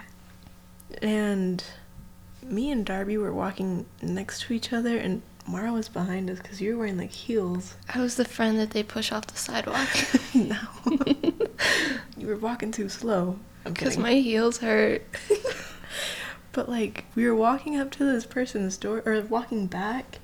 and 1.02 1.63
me 2.43 2.72
and 2.72 2.86
Darby 2.86 3.17
were 3.17 3.34
walking 3.34 3.86
next 4.02 4.41
to 4.43 4.54
each 4.54 4.72
other, 4.72 4.98
and 4.98 5.22
Mara 5.48 5.72
was 5.72 5.89
behind 5.89 6.30
us 6.30 6.39
because 6.39 6.62
you 6.62 6.74
were 6.74 6.80
wearing 6.80 6.98
like 6.98 7.12
heels. 7.12 7.76
I 7.93 8.00
was 8.02 8.15
the 8.15 8.26
friend 8.26 8.60
that 8.60 8.72
they 8.72 8.84
push 8.84 9.12
off 9.12 9.28
the 9.28 9.38
sidewalk. 9.38 9.89
no, 10.36 10.58
you 12.17 12.28
were 12.28 12.38
walking 12.38 12.72
too 12.72 12.89
slow. 12.89 13.39
Because 13.63 13.98
my 13.98 14.13
heels 14.13 14.60
hurt. 14.60 15.04
But 16.58 16.67
like 16.67 17.06
we 17.13 17.24
were 17.28 17.36
walking 17.36 17.78
up 17.78 17.91
to 17.91 18.04
this 18.04 18.26
person's 18.26 18.78
door 18.78 19.04
or 19.06 19.22
walking 19.22 19.67
back. 19.67 20.17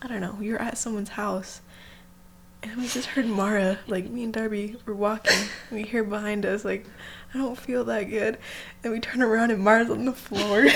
I 0.00 0.08
don't 0.08 0.22
know. 0.22 0.34
We 0.40 0.50
were 0.50 0.62
at 0.62 0.78
someone's 0.78 1.10
house. 1.10 1.60
And 2.62 2.78
we 2.78 2.88
just 2.88 3.08
heard 3.08 3.26
Mara, 3.26 3.78
like 3.86 4.08
me 4.08 4.24
and 4.24 4.32
Darby 4.32 4.76
were 4.86 4.94
walking. 4.94 5.36
we 5.70 5.82
hear 5.82 6.02
behind 6.02 6.46
us 6.46 6.64
like, 6.64 6.86
I 7.34 7.36
don't 7.36 7.58
feel 7.58 7.84
that 7.84 8.04
good. 8.04 8.38
And 8.82 8.94
we 8.94 8.98
turn 8.98 9.20
around 9.20 9.50
and 9.50 9.62
Mara's 9.62 9.90
on 9.90 10.06
the 10.06 10.14
floor. 10.14 10.68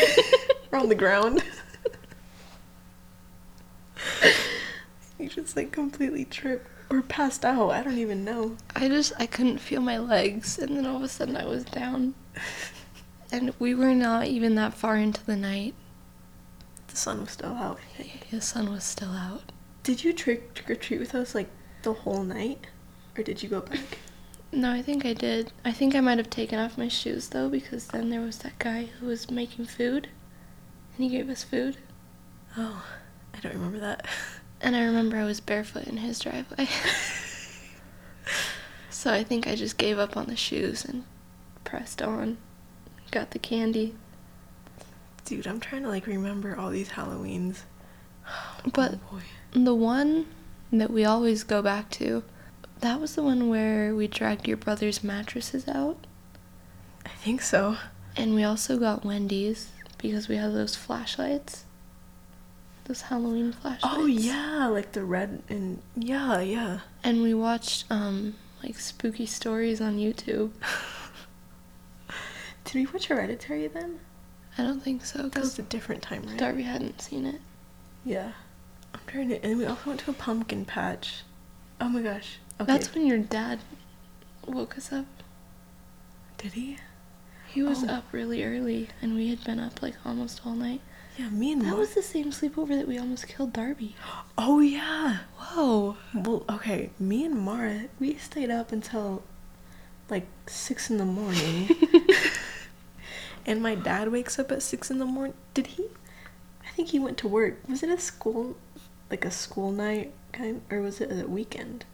We're 0.71 0.79
on 0.79 0.91
the 0.91 0.95
ground. 0.95 1.43
you 5.19 5.31
just 5.31 5.57
like 5.57 5.73
completely 5.73 6.27
trip. 6.27 6.69
or 6.91 7.01
passed 7.01 7.47
out. 7.47 7.71
I 7.71 7.83
don't 7.83 7.97
even 7.97 8.27
know. 8.27 8.59
I 8.77 8.89
just 8.89 9.15
I 9.19 9.25
couldn't 9.25 9.57
feel 9.57 9.81
my 9.81 9.97
legs, 9.97 10.59
and 10.59 10.77
then 10.77 10.85
all 10.85 10.97
of 10.97 11.03
a 11.03 11.09
sudden 11.09 11.35
I 11.35 11.47
was 11.47 11.65
down, 11.65 12.13
and 13.33 13.55
we 13.59 13.75
were 13.75 13.95
not 13.95 14.27
even 14.27 14.55
that 14.57 14.75
far 14.75 14.97
into 14.97 15.25
the 15.25 15.37
night. 15.37 15.75
The 16.89 16.97
sun 16.97 17.23
was 17.23 17.31
still 17.31 17.55
out. 17.55 17.81
The 18.31 18.43
sun 18.43 18.71
was 18.71 18.85
still 18.85 19.13
out. 19.13 19.51
Did 19.83 20.05
you 20.05 20.13
trick 20.13 20.53
trick 20.55 20.71
or 20.71 20.75
treat 20.75 21.01
with 21.01 21.15
us 21.15 21.35
like 21.35 21.49
the 21.83 21.95
whole 21.95 22.23
night, 22.23 22.67
or 23.17 23.25
did 23.25 23.43
you 23.43 23.49
go 23.49 23.63
back? 23.63 23.99
No, 24.53 24.71
I 24.71 24.83
think 24.83 25.07
I 25.07 25.15
did. 25.15 25.51
I 25.65 25.73
think 25.73 25.95
I 25.95 26.01
might 26.01 26.19
have 26.19 26.29
taken 26.29 26.59
off 26.59 26.77
my 26.77 26.89
shoes 26.89 27.31
though, 27.31 27.49
because 27.49 27.89
then 27.89 28.11
there 28.11 28.21
was 28.21 28.39
that 28.39 28.59
guy 28.59 28.91
who 29.01 29.07
was 29.07 29.31
making 29.31 29.65
food, 29.65 30.09
and 30.95 31.05
he 31.05 31.09
gave 31.09 31.31
us 31.31 31.43
food. 31.43 31.79
Oh, 32.57 32.85
I 33.33 33.41
don't 33.41 33.55
remember 33.55 33.81
that. 33.81 34.07
And 34.61 34.77
I 34.77 34.85
remember 34.85 35.17
I 35.17 35.25
was 35.25 35.41
barefoot 35.41 35.87
in 35.87 35.97
his 35.97 36.21
driveway. 36.21 36.69
so 38.91 39.11
I 39.11 39.25
think 39.25 39.49
I 39.49 39.57
just 39.57 39.79
gave 39.79 39.99
up 39.99 40.17
on 40.17 40.27
the 40.27 40.37
shoes 40.37 40.85
and 40.85 41.05
pressed 41.65 42.03
on. 42.03 42.37
Got 43.13 43.31
the 43.31 43.39
candy. 43.39 43.95
Dude, 45.27 45.47
I'm 45.47 45.61
trying 45.61 45.83
to 45.83 45.89
like 45.89 46.07
remember 46.09 46.57
all 46.57 46.71
these 46.71 46.89
Halloweens. 46.91 47.61
But 48.73 48.99
oh 49.13 49.21
the 49.53 49.75
one 49.75 50.27
that 50.73 50.91
we 50.91 51.05
always 51.05 51.45
go 51.45 51.61
back 51.61 51.91
to, 51.91 52.25
that 52.81 53.01
was 53.01 53.15
the 53.15 53.23
one 53.23 53.49
where 53.49 53.95
we 53.95 54.09
dragged 54.09 54.49
your 54.49 54.57
brother's 54.57 55.05
mattresses 55.05 55.69
out. 55.69 56.07
I 57.05 57.11
think 57.11 57.43
so. 57.43 57.77
And 58.17 58.35
we 58.35 58.45
also 58.45 58.79
got 58.79 59.05
Wendy's 59.05 59.71
because 59.99 60.29
we 60.29 60.37
had 60.37 60.55
those 60.55 60.75
flashlights. 60.75 61.65
Those 62.85 63.03
Halloween 63.03 63.53
flashlights. 63.53 63.97
Oh 63.97 64.07
yeah, 64.07 64.67
like 64.69 64.93
the 64.93 65.05
red 65.05 65.43
and 65.49 65.83
yeah, 65.97 66.41
yeah. 66.41 66.81
And 67.05 67.21
we 67.21 67.35
watched 67.35 67.85
um 67.91 68.37
like 68.63 68.79
spooky 68.79 69.27
stories 69.27 69.81
on 69.83 69.99
YouTube. 69.99 70.53
Did 72.73 72.79
we 72.79 72.87
watch 72.93 73.07
Hereditary 73.07 73.69
then? 73.69 74.01
I 74.57 74.63
don't 74.63 74.83
think 74.83 75.05
so 75.05 75.29
That 75.29 75.41
was 75.41 75.59
a 75.59 75.63
different 75.63 76.03
time, 76.03 76.25
right? 76.27 76.39
Darby 76.39 76.63
hadn't 76.63 77.01
seen 77.03 77.27
it. 77.27 77.41
Yeah. 78.05 78.33
I'm 78.95 79.01
trying 79.07 79.29
to 79.29 79.45
and 79.45 79.59
we 79.59 79.67
also 79.67 79.83
went 79.89 80.01
to 80.01 80.11
a 80.11 80.15
pumpkin 80.15 80.65
patch. 80.65 81.23
Oh 81.81 81.89
my 81.91 82.01
gosh. 82.03 82.39
Okay. 82.61 82.71
That's 82.73 82.95
when 82.95 83.07
your 83.07 83.19
dad 83.19 83.59
woke 84.47 84.77
us 84.79 84.91
up. 84.93 85.07
Did 86.39 86.53
he? 86.55 86.79
He 87.49 87.63
was 87.63 87.85
Oh. 87.85 87.89
up 87.89 88.05
really 88.13 88.43
early, 88.43 88.89
and 89.03 89.15
we 89.15 89.29
had 89.29 89.45
been 89.45 89.61
up 89.61 89.83
like 89.83 89.95
almost 90.07 90.41
all 90.47 90.55
night. 90.55 90.81
Yeah, 91.19 91.29
me 91.29 91.53
and 91.53 91.61
That 91.61 91.67
Mar- 91.73 91.77
was 91.81 91.93
the 91.95 92.03
same 92.03 92.31
sleepover 92.31 92.69
that 92.71 92.89
we 92.89 92.99
almost 92.99 93.29
killed 93.29 93.53
Darby. 93.53 93.95
Oh 94.39 94.61
yeah. 94.61 95.19
Whoa. 95.37 95.97
Well, 96.15 96.45
okay, 96.49 96.91
me 96.99 97.25
and 97.27 97.39
Mara, 97.39 97.83
we 98.01 98.17
stayed 98.17 98.51
up 98.51 98.73
until 98.73 99.23
like 100.09 100.27
six 100.47 100.89
in 100.91 100.97
the 100.97 101.05
morning. 101.05 101.69
and 103.47 103.63
my 103.63 103.75
dad 103.75 104.11
wakes 104.11 104.39
up 104.39 104.53
at 104.53 104.63
six 104.63 104.91
in 104.91 104.99
the 104.99 105.05
morning. 105.05 105.35
Did 105.55 105.69
he? 105.69 105.87
I 106.65 106.71
think 106.71 106.89
he 106.89 106.99
went 106.99 107.19
to 107.19 107.29
work. 107.29 107.59
Was 107.69 107.83
it 107.83 107.91
a 107.91 107.99
school, 107.99 108.57
like 109.11 109.25
a 109.25 109.31
school 109.31 109.73
night 109.73 110.13
kind, 110.33 110.63
or 110.71 110.81
was 110.81 111.01
it 111.01 111.11
a 111.11 111.27
weekend? 111.27 111.85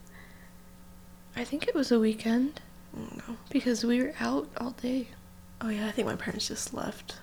I 1.37 1.45
think 1.45 1.67
it 1.69 1.75
was 1.75 1.93
a 1.93 2.01
weekend 2.01 2.61
mm, 2.97 3.21
I 3.29 3.35
because 3.51 3.85
we 3.85 4.03
were 4.03 4.15
out 4.21 4.49
all 4.59 4.73
day. 4.73 5.09
Oh 5.61 5.69
yeah, 5.69 5.87
I 5.87 5.91
think 5.91 6.07
my 6.07 6.17
parents 6.17 6.49
just 6.49 6.75
left 6.75 7.17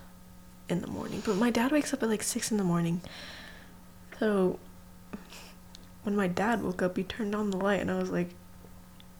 in 0.68 0.80
the 0.80 0.86
morning. 0.86 1.22
But 1.24 1.36
my 1.36 1.50
dad 1.50 1.72
wakes 1.72 1.94
up 1.94 2.02
at 2.02 2.08
like 2.08 2.22
six 2.22 2.50
in 2.50 2.56
the 2.56 2.64
morning. 2.64 3.00
So 4.18 4.58
when 6.02 6.16
my 6.16 6.28
dad 6.28 6.62
woke 6.62 6.82
up, 6.82 6.96
he 6.96 7.02
turned 7.04 7.34
on 7.34 7.50
the 7.50 7.56
light, 7.56 7.80
and 7.80 7.90
I 7.90 7.98
was 7.98 8.10
like, 8.10 8.30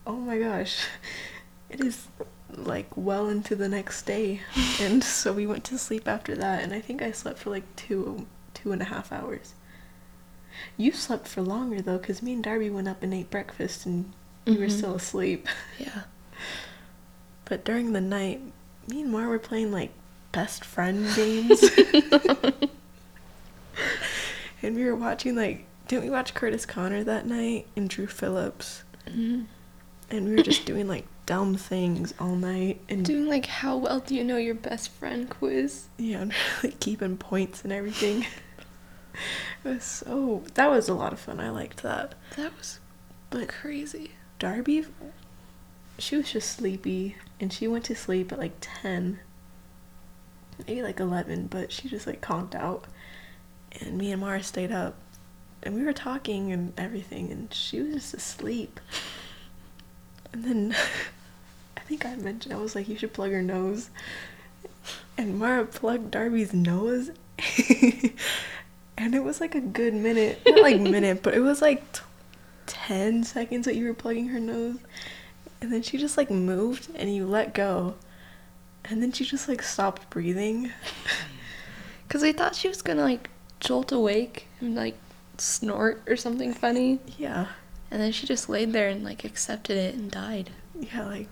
"Oh 0.06 0.16
my 0.16 0.38
gosh, 0.38 0.86
it 1.70 1.80
is 1.80 2.08
like 2.54 2.88
well 2.96 3.28
into 3.28 3.54
the 3.56 3.68
next 3.68 4.02
day." 4.06 4.40
and 4.80 5.02
so 5.04 5.32
we 5.32 5.46
went 5.46 5.64
to 5.64 5.78
sleep 5.78 6.06
after 6.08 6.34
that, 6.36 6.62
and 6.62 6.72
I 6.72 6.80
think 6.80 7.02
I 7.02 7.12
slept 7.12 7.38
for 7.38 7.50
like 7.50 7.64
two 7.76 8.26
two 8.54 8.72
and 8.72 8.80
a 8.82 8.86
half 8.86 9.12
hours. 9.12 9.54
You 10.78 10.92
slept 10.92 11.28
for 11.28 11.42
longer 11.42 11.82
though, 11.82 11.98
because 11.98 12.22
me 12.22 12.32
and 12.32 12.42
Darby 12.42 12.70
went 12.70 12.88
up 12.88 13.02
and 13.02 13.12
ate 13.12 13.30
breakfast, 13.30 13.84
and 13.86 14.12
you 14.46 14.58
were 14.58 14.66
Mhm. 14.66 14.70
still 14.78 14.94
asleep. 14.94 15.48
Yeah. 15.78 16.02
But 17.44 17.64
during 17.64 17.92
the 17.92 18.00
night, 18.00 18.40
me 18.88 19.02
and 19.02 19.12
Mar 19.12 19.28
were 19.28 19.38
playing 19.38 19.70
like 19.70 19.90
best 20.32 20.64
friend 20.64 21.06
games. 21.14 21.62
and 24.62 24.74
we 24.74 24.84
were 24.84 24.96
watching 24.96 25.36
like 25.36 25.66
didn't 25.88 26.04
we 26.04 26.10
watch 26.10 26.34
Curtis 26.34 26.66
Connor 26.66 27.04
that 27.04 27.26
night 27.26 27.66
and 27.76 27.88
Drew 27.88 28.06
Phillips? 28.08 28.82
hmm 29.08 29.42
And 30.10 30.24
we 30.28 30.34
were 30.34 30.42
just 30.42 30.64
doing 30.64 30.88
like 30.88 31.06
dumb 31.26 31.56
things 31.56 32.14
all 32.20 32.36
night 32.36 32.80
and 32.88 33.04
Doing 33.04 33.26
like 33.26 33.46
how 33.46 33.76
well 33.76 33.98
do 34.00 34.14
you 34.14 34.22
know 34.24 34.36
your 34.36 34.54
best 34.54 34.90
friend 34.90 35.28
quiz? 35.28 35.86
yeah, 35.98 36.20
and 36.22 36.32
like 36.62 36.78
keeping 36.80 37.16
points 37.16 37.62
and 37.64 37.72
everything. 37.72 38.22
it 39.64 39.68
was 39.68 39.84
so 39.84 40.42
that 40.54 40.70
was 40.70 40.88
a 40.88 40.94
lot 40.94 41.12
of 41.12 41.18
fun. 41.20 41.40
I 41.40 41.50
liked 41.50 41.82
that. 41.82 42.14
That 42.36 42.56
was 42.56 42.78
But 43.30 43.48
crazy. 43.48 44.12
Darby, 44.38 44.84
she 45.98 46.16
was 46.16 46.30
just 46.30 46.50
sleepy, 46.52 47.16
and 47.40 47.52
she 47.52 47.66
went 47.66 47.84
to 47.86 47.94
sleep 47.96 48.30
at 48.32 48.38
like 48.38 48.54
10, 48.60 49.18
maybe 50.68 50.82
like 50.82 51.00
11, 51.00 51.46
but 51.46 51.72
she 51.72 51.88
just 51.88 52.06
like 52.06 52.20
conked 52.20 52.54
out. 52.54 52.84
And 53.80 53.96
me 53.98 54.12
and 54.12 54.20
Mara 54.20 54.42
stayed 54.42 54.70
up, 54.72 54.94
and 55.62 55.74
we 55.74 55.82
were 55.82 55.92
talking 55.94 56.52
and 56.52 56.72
everything, 56.78 57.30
and 57.32 57.52
she 57.52 57.80
was 57.80 57.94
just 57.94 58.14
asleep. 58.14 58.78
And 60.34 60.44
then 60.44 60.76
think 61.86 62.04
I 62.04 62.16
mentioned, 62.16 62.54
I 62.54 62.58
was 62.58 62.74
like, 62.74 62.88
you 62.88 62.98
should 62.98 63.12
plug 63.12 63.30
her 63.30 63.42
nose. 63.42 63.90
And 65.16 65.38
Mara 65.38 65.64
plugged 65.64 66.10
Darby's 66.10 66.52
nose. 66.52 67.10
and 68.98 69.14
it 69.14 69.24
was 69.24 69.40
like 69.40 69.54
a 69.54 69.60
good 69.60 69.94
minute. 69.94 70.40
Not 70.46 70.60
like 70.60 70.80
minute, 70.80 71.22
but 71.22 71.34
it 71.34 71.40
was 71.40 71.62
like 71.62 71.92
t- 71.92 72.02
10 72.66 73.24
seconds 73.24 73.64
that 73.66 73.76
you 73.76 73.86
were 73.86 73.94
plugging 73.94 74.28
her 74.28 74.40
nose. 74.40 74.78
And 75.60 75.72
then 75.72 75.82
she 75.82 75.96
just 75.96 76.16
like 76.16 76.30
moved 76.30 76.88
and 76.94 77.14
you 77.14 77.26
let 77.26 77.54
go. 77.54 77.94
And 78.84 79.02
then 79.02 79.12
she 79.12 79.24
just 79.24 79.48
like 79.48 79.62
stopped 79.62 80.10
breathing. 80.10 80.72
Because 82.06 82.22
I 82.22 82.32
thought 82.32 82.54
she 82.54 82.68
was 82.68 82.82
gonna 82.82 83.02
like 83.02 83.30
jolt 83.58 83.90
awake 83.90 84.46
and 84.60 84.76
like 84.76 84.96
snort 85.38 86.04
or 86.06 86.14
something 86.14 86.54
funny. 86.54 87.00
Yeah. 87.18 87.48
And 87.90 88.00
then 88.00 88.12
she 88.12 88.26
just 88.28 88.48
laid 88.48 88.72
there 88.72 88.88
and 88.88 89.02
like 89.04 89.24
accepted 89.24 89.76
it 89.76 89.96
and 89.96 90.08
died. 90.08 90.50
Yeah, 90.78 91.06
like 91.06 91.28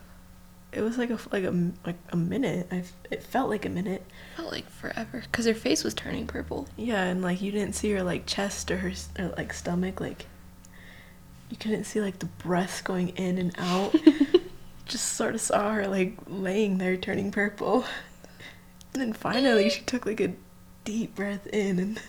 it 0.76 0.82
was 0.82 0.98
like 0.98 1.10
a 1.10 1.18
like 1.32 1.44
a 1.44 1.72
like 1.86 1.96
a 2.10 2.16
minute. 2.16 2.68
I 2.70 2.84
it 3.10 3.22
felt 3.22 3.50
like 3.50 3.64
a 3.64 3.68
minute. 3.68 4.04
Felt 4.36 4.52
like 4.52 4.68
forever. 4.68 5.22
Because 5.22 5.46
her 5.46 5.54
face 5.54 5.84
was 5.84 5.94
turning 5.94 6.26
purple. 6.26 6.68
Yeah, 6.76 7.04
and 7.04 7.22
like 7.22 7.40
you 7.40 7.52
didn't 7.52 7.74
see 7.74 7.90
her 7.92 8.02
like 8.02 8.26
chest 8.26 8.70
or 8.70 8.78
her 8.78 8.92
or, 9.18 9.34
like 9.36 9.52
stomach 9.52 10.00
like 10.00 10.26
you 11.50 11.56
couldn't 11.56 11.84
see 11.84 12.00
like 12.00 12.18
the 12.18 12.26
breath 12.26 12.82
going 12.84 13.10
in 13.10 13.38
and 13.38 13.54
out. 13.58 13.94
Just 14.86 15.14
sort 15.14 15.34
of 15.34 15.40
saw 15.40 15.72
her 15.72 15.88
like 15.88 16.18
laying 16.26 16.78
there 16.78 16.96
turning 16.96 17.30
purple. 17.30 17.84
And 18.92 19.02
then 19.02 19.12
finally 19.12 19.70
she 19.70 19.82
took 19.82 20.06
like 20.06 20.20
a 20.20 20.34
deep 20.84 21.14
breath 21.14 21.46
in 21.48 21.78
and 21.78 22.00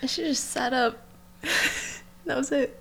And 0.00 0.10
she 0.10 0.22
just 0.22 0.50
sat 0.50 0.72
up. 0.72 1.06
that 2.24 2.36
was 2.36 2.52
it. 2.52 2.80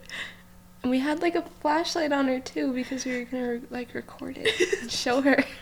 And 0.84 0.92
we 0.92 1.00
had 1.00 1.22
like 1.22 1.36
a 1.36 1.42
flashlight 1.62 2.12
on 2.12 2.28
her 2.28 2.40
too 2.40 2.74
because 2.74 3.06
we 3.06 3.18
were 3.18 3.26
gonna 3.26 3.62
like 3.70 3.94
record 3.94 4.38
it 4.38 4.82
and 4.82 4.92
show 4.92 5.22
her. 5.22 5.44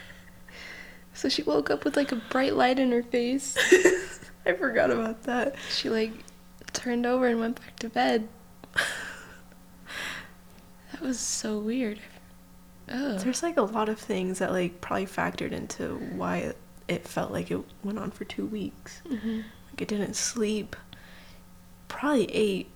So 1.14 1.28
she 1.28 1.44
woke 1.44 1.70
up 1.70 1.84
with 1.84 1.98
like 1.98 2.14
a 2.14 2.16
bright 2.16 2.56
light 2.56 2.80
in 2.80 2.90
her 2.94 3.04
face. 3.04 3.58
I 4.46 4.54
forgot 4.54 4.90
about 4.90 5.24
that. 5.24 5.56
She 5.70 5.90
like 5.90 6.12
turned 6.72 7.06
over 7.06 7.28
and 7.28 7.38
went 7.40 7.60
back 7.60 7.78
to 7.80 7.90
bed. 7.90 8.28
That 10.92 11.02
was 11.02 11.20
so 11.20 11.60
weird. 11.60 12.00
Oh. 12.90 13.18
There's 13.18 13.44
like 13.44 13.58
a 13.58 13.62
lot 13.64 13.90
of 13.90 14.00
things 14.00 14.40
that 14.40 14.52
like 14.52 14.82
probably 14.82 15.06
factored 15.06 15.52
into 15.52 15.96
why 16.16 16.54
it, 16.88 17.08
felt 17.08 17.32
like 17.32 17.50
it 17.52 17.60
went 17.84 18.00
on 18.00 18.12
for 18.12 18.26
two 18.26 18.46
weeks. 18.46 19.02
hmm 19.08 19.42
Like 19.70 19.82
it 19.82 19.88
didn't 19.88 20.16
sleep. 20.16 20.76
Probably 21.88 22.26
ate 22.32 22.70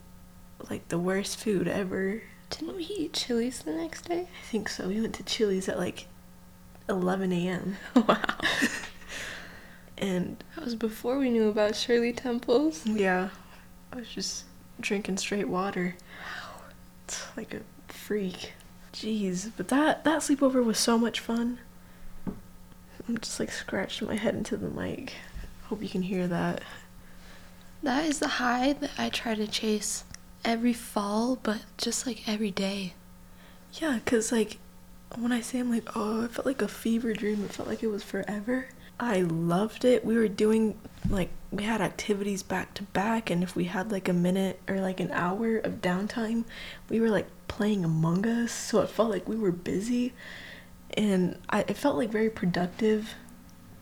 like 0.69 0.87
the 0.89 0.99
worst 0.99 1.37
food 1.39 1.67
ever. 1.67 2.21
Didn't 2.49 2.75
we 2.75 2.83
eat 2.83 3.13
Chili's 3.13 3.59
the 3.63 3.71
next 3.73 4.07
day? 4.07 4.21
I 4.21 4.45
think 4.51 4.69
so. 4.69 4.87
We 4.87 5.01
went 5.01 5.15
to 5.15 5.23
Chili's 5.23 5.67
at 5.67 5.77
like 5.79 6.07
11 6.89 7.31
a.m. 7.33 7.77
Wow. 7.95 8.17
And 9.97 10.43
That 10.55 10.65
was 10.65 10.75
before 10.75 11.17
we 11.17 11.29
knew 11.29 11.47
about 11.47 11.75
Shirley 11.75 12.11
Temples. 12.13 12.85
yeah, 12.85 13.29
I 13.93 13.95
was 13.95 14.09
just 14.09 14.43
drinking 14.81 15.17
straight 15.17 15.47
water 15.47 15.95
Wow. 16.19 16.61
It's 17.05 17.25
like 17.37 17.53
a 17.53 17.61
freak. 17.91 18.53
Jeez, 18.93 19.51
but 19.55 19.69
that 19.69 20.03
that 20.03 20.19
sleepover 20.21 20.63
was 20.63 20.77
so 20.77 20.97
much 20.97 21.19
fun. 21.19 21.59
I'm 23.07 23.17
just 23.19 23.39
like 23.39 23.51
scratching 23.51 24.07
my 24.07 24.15
head 24.15 24.35
into 24.35 24.57
the 24.57 24.69
mic. 24.69 25.13
Hope 25.65 25.81
you 25.81 25.89
can 25.89 26.01
hear 26.01 26.27
that. 26.27 26.61
That 27.83 28.05
is 28.05 28.19
the 28.19 28.27
high 28.27 28.73
that 28.73 28.91
I 28.97 29.09
try 29.09 29.35
to 29.35 29.47
chase 29.47 30.03
every 30.45 30.73
fall, 30.73 31.37
but 31.41 31.61
just 31.77 32.07
like 32.07 32.27
every 32.27 32.51
day. 32.51 32.93
Yeah, 33.73 33.99
cause 34.05 34.31
like 34.31 34.57
when 35.17 35.31
I 35.31 35.41
say 35.41 35.59
I'm 35.59 35.69
like, 35.71 35.89
oh, 35.95 36.23
it 36.23 36.31
felt 36.31 36.45
like 36.45 36.61
a 36.61 36.67
fever 36.67 37.13
dream. 37.13 37.43
It 37.43 37.51
felt 37.51 37.67
like 37.67 37.83
it 37.83 37.87
was 37.87 38.03
forever. 38.03 38.67
I 38.99 39.21
loved 39.21 39.83
it. 39.83 40.05
We 40.05 40.15
were 40.15 40.29
doing 40.29 40.79
like 41.09 41.29
we 41.51 41.63
had 41.63 41.81
activities 41.81 42.43
back 42.43 42.73
to 42.75 42.83
back, 42.83 43.29
and 43.29 43.43
if 43.43 43.55
we 43.55 43.65
had 43.65 43.91
like 43.91 44.07
a 44.07 44.13
minute 44.13 44.59
or 44.67 44.79
like 44.79 44.99
an 44.99 45.11
hour 45.11 45.57
of 45.57 45.81
downtime, 45.81 46.45
we 46.89 46.99
were 46.99 47.09
like 47.09 47.27
playing 47.47 47.83
Among 47.83 48.25
Us. 48.25 48.51
So 48.51 48.81
it 48.81 48.89
felt 48.89 49.09
like 49.09 49.27
we 49.27 49.35
were 49.35 49.51
busy, 49.51 50.13
and 50.95 51.37
I 51.49 51.61
it 51.61 51.77
felt 51.77 51.97
like 51.97 52.09
very 52.09 52.29
productive, 52.29 53.15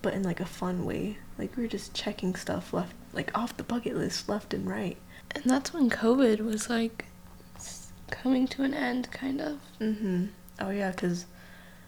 but 0.01 0.13
in 0.13 0.23
like 0.23 0.39
a 0.39 0.45
fun 0.45 0.85
way. 0.85 1.17
Like 1.37 1.55
we 1.57 1.63
were 1.63 1.69
just 1.69 1.93
checking 1.93 2.35
stuff 2.35 2.73
left, 2.73 2.95
like 3.11 3.35
off 3.37 3.57
the 3.57 3.63
bucket 3.63 3.95
list, 3.95 4.29
left 4.29 4.53
and 4.53 4.67
right. 4.67 4.97
And 5.31 5.43
that's 5.45 5.73
when 5.73 5.89
COVID 5.89 6.39
was 6.41 6.69
like 6.69 7.05
coming 8.11 8.47
to 8.49 8.63
an 8.63 8.73
end, 8.73 9.11
kind 9.11 9.41
of. 9.41 9.59
Mm-hmm. 9.79 10.25
Oh 10.59 10.69
yeah, 10.69 10.91
cause 10.91 11.25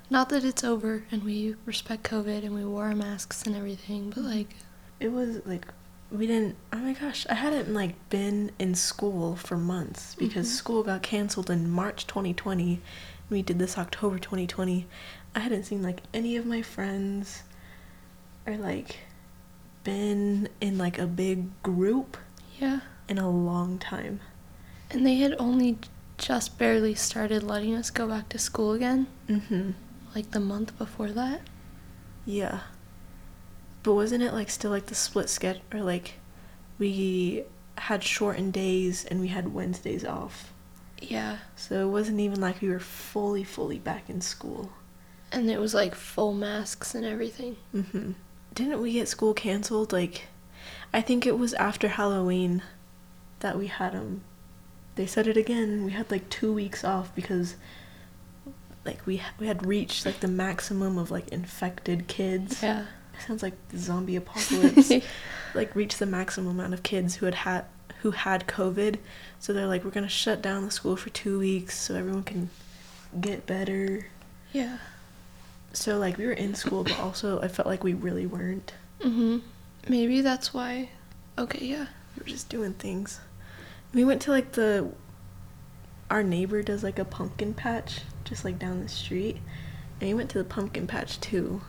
Not 0.09 0.29
that 0.29 0.43
it's 0.43 0.63
over 0.63 1.03
and 1.11 1.23
we 1.23 1.55
respect 1.65 2.03
COVID 2.03 2.43
and 2.43 2.53
we 2.55 2.65
wore 2.65 2.85
our 2.85 2.95
masks 2.95 3.43
and 3.45 3.55
everything, 3.55 4.09
but 4.11 4.23
like, 4.23 4.55
it 4.99 5.11
was 5.11 5.45
like 5.45 5.65
we 6.11 6.27
didn't 6.27 6.55
oh 6.71 6.77
my 6.77 6.93
gosh 6.93 7.25
i 7.31 7.33
hadn't 7.33 7.73
like 7.73 7.95
been 8.09 8.51
in 8.59 8.75
school 8.75 9.35
for 9.35 9.57
months 9.57 10.13
because 10.15 10.47
Mhm. 10.47 10.51
school 10.51 10.83
got 10.83 11.01
canceled 11.01 11.49
in 11.49 11.67
march 11.69 12.05
2020 12.05 12.73
and 12.73 12.81
we 13.29 13.41
did 13.41 13.57
this 13.57 13.75
october 13.77 14.19
2020 14.19 14.85
i 15.33 15.39
hadn't 15.39 15.63
seen 15.63 15.81
like 15.81 16.01
any 16.13 16.35
of 16.37 16.45
my 16.45 16.61
friends 16.61 17.41
or 18.45 18.55
like 18.55 18.99
been 19.83 20.47
in 20.61 20.77
like 20.77 20.99
a 20.99 21.07
big 21.07 21.47
group 21.63 22.17
yeah. 22.59 22.81
In 23.07 23.17
a 23.17 23.29
long 23.29 23.77
time 23.77 24.19
And 24.91 25.05
they 25.05 25.15
had 25.15 25.35
only 25.39 25.77
just 26.17 26.57
barely 26.57 26.95
started 26.95 27.43
letting 27.43 27.75
us 27.75 27.89
go 27.89 28.07
back 28.07 28.29
to 28.29 28.37
school 28.39 28.71
again, 28.73 29.07
mm-hmm 29.29 29.71
like 30.15 30.31
the 30.31 30.39
month 30.39 30.77
before 30.77 31.09
that. 31.11 31.41
yeah 32.25 32.59
but 33.83 33.93
wasn't 33.93 34.23
it 34.23 34.31
like 34.33 34.49
still 34.49 34.71
like 34.71 34.85
the 34.87 34.95
split 34.95 35.29
schedule 35.29 35.61
or 35.73 35.81
like 35.81 36.13
we 36.79 37.43
had 37.77 38.01
shortened 38.03 38.53
days 38.53 39.03
and 39.05 39.19
we 39.19 39.27
had 39.27 39.53
wednesdays 39.53 40.05
off 40.05 40.51
Yeah. 41.01 41.37
So 41.57 41.85
it 41.85 41.91
wasn't 41.91 42.21
even 42.21 42.39
like 42.39 42.61
we 42.61 42.69
were 42.69 42.79
fully, 42.79 43.43
fully 43.43 43.77
back 43.79 44.09
in 44.09 44.21
school. 44.21 44.71
And 45.31 45.51
it 45.51 45.59
was 45.59 45.73
like 45.73 45.93
full 45.93 46.33
masks 46.33 46.95
and 46.95 47.05
everything. 47.05 47.57
hmm 47.73 48.13
Didn't 48.53 48.81
we 48.81 48.93
get 48.93 49.09
school 49.09 49.33
canceled? 49.33 49.91
Like, 49.91 50.27
I 50.93 51.01
think 51.01 51.25
it 51.27 51.37
was 51.37 51.53
after 51.55 51.89
Halloween 51.89 52.63
that 53.39 53.57
we 53.57 53.67
had 53.67 53.93
them. 53.93 54.21
They 54.95 55.05
said 55.05 55.27
it 55.27 55.37
again. 55.37 55.83
We 55.83 55.91
had 55.91 56.09
like 56.11 56.29
two 56.29 56.53
weeks 56.53 56.83
off 56.83 57.13
because, 57.15 57.55
like, 58.85 59.05
we 59.05 59.21
we 59.39 59.47
had 59.47 59.65
reached 59.65 60.05
like 60.05 60.19
the 60.21 60.27
maximum 60.27 60.97
of 60.97 61.11
like 61.11 61.27
infected 61.29 62.07
kids. 62.07 62.61
Yeah. 62.63 62.85
It 63.17 63.21
sounds 63.27 63.43
like 63.43 63.53
the 63.69 63.77
zombie 63.77 64.15
apocalypse. 64.17 64.91
like 65.53 65.75
reached 65.75 65.99
the 65.99 66.05
maximum 66.05 66.51
amount 66.59 66.73
of 66.73 66.83
kids 66.83 67.15
who 67.15 67.25
had 67.25 67.35
had 67.35 67.65
who 68.01 68.11
had 68.11 68.47
COVID. 68.47 68.97
So 69.39 69.51
they're 69.53 69.67
like, 69.67 69.83
we're 69.83 69.91
gonna 69.91 70.07
shut 70.09 70.41
down 70.41 70.65
the 70.65 70.71
school 70.71 70.95
for 70.95 71.09
two 71.09 71.39
weeks 71.39 71.77
so 71.77 71.95
everyone 71.95 72.23
can 72.23 72.49
get 73.19 73.45
better. 73.45 74.07
yeah. 74.53 74.77
So 75.73 75.97
like 75.97 76.17
we 76.17 76.25
were 76.25 76.31
in 76.31 76.55
school, 76.55 76.83
but 76.85 76.97
also 76.99 77.41
I 77.41 77.49
felt 77.49 77.67
like 77.67 77.83
we 77.83 77.93
really 77.93 78.25
weren't. 78.25 78.73
Mhm. 79.01 79.41
Maybe 79.89 80.21
that's 80.21 80.53
why. 80.53 80.89
Okay, 81.37 81.65
yeah. 81.65 81.87
We 82.15 82.21
were 82.23 82.29
just 82.29 82.49
doing 82.49 82.73
things. 82.73 83.19
We 83.93 84.03
went 84.03 84.21
to 84.23 84.31
like 84.31 84.53
the 84.53 84.91
our 86.09 86.23
neighbor 86.23 86.61
does 86.61 86.83
like 86.83 86.99
a 86.99 87.05
pumpkin 87.05 87.53
patch 87.53 88.01
just 88.23 88.43
like 88.45 88.59
down 88.59 88.81
the 88.81 88.89
street, 88.89 89.37
and 89.99 90.09
we 90.09 90.13
went 90.13 90.29
to 90.31 90.37
the 90.37 90.43
pumpkin 90.43 90.87
patch 90.87 91.19
too. 91.19 91.61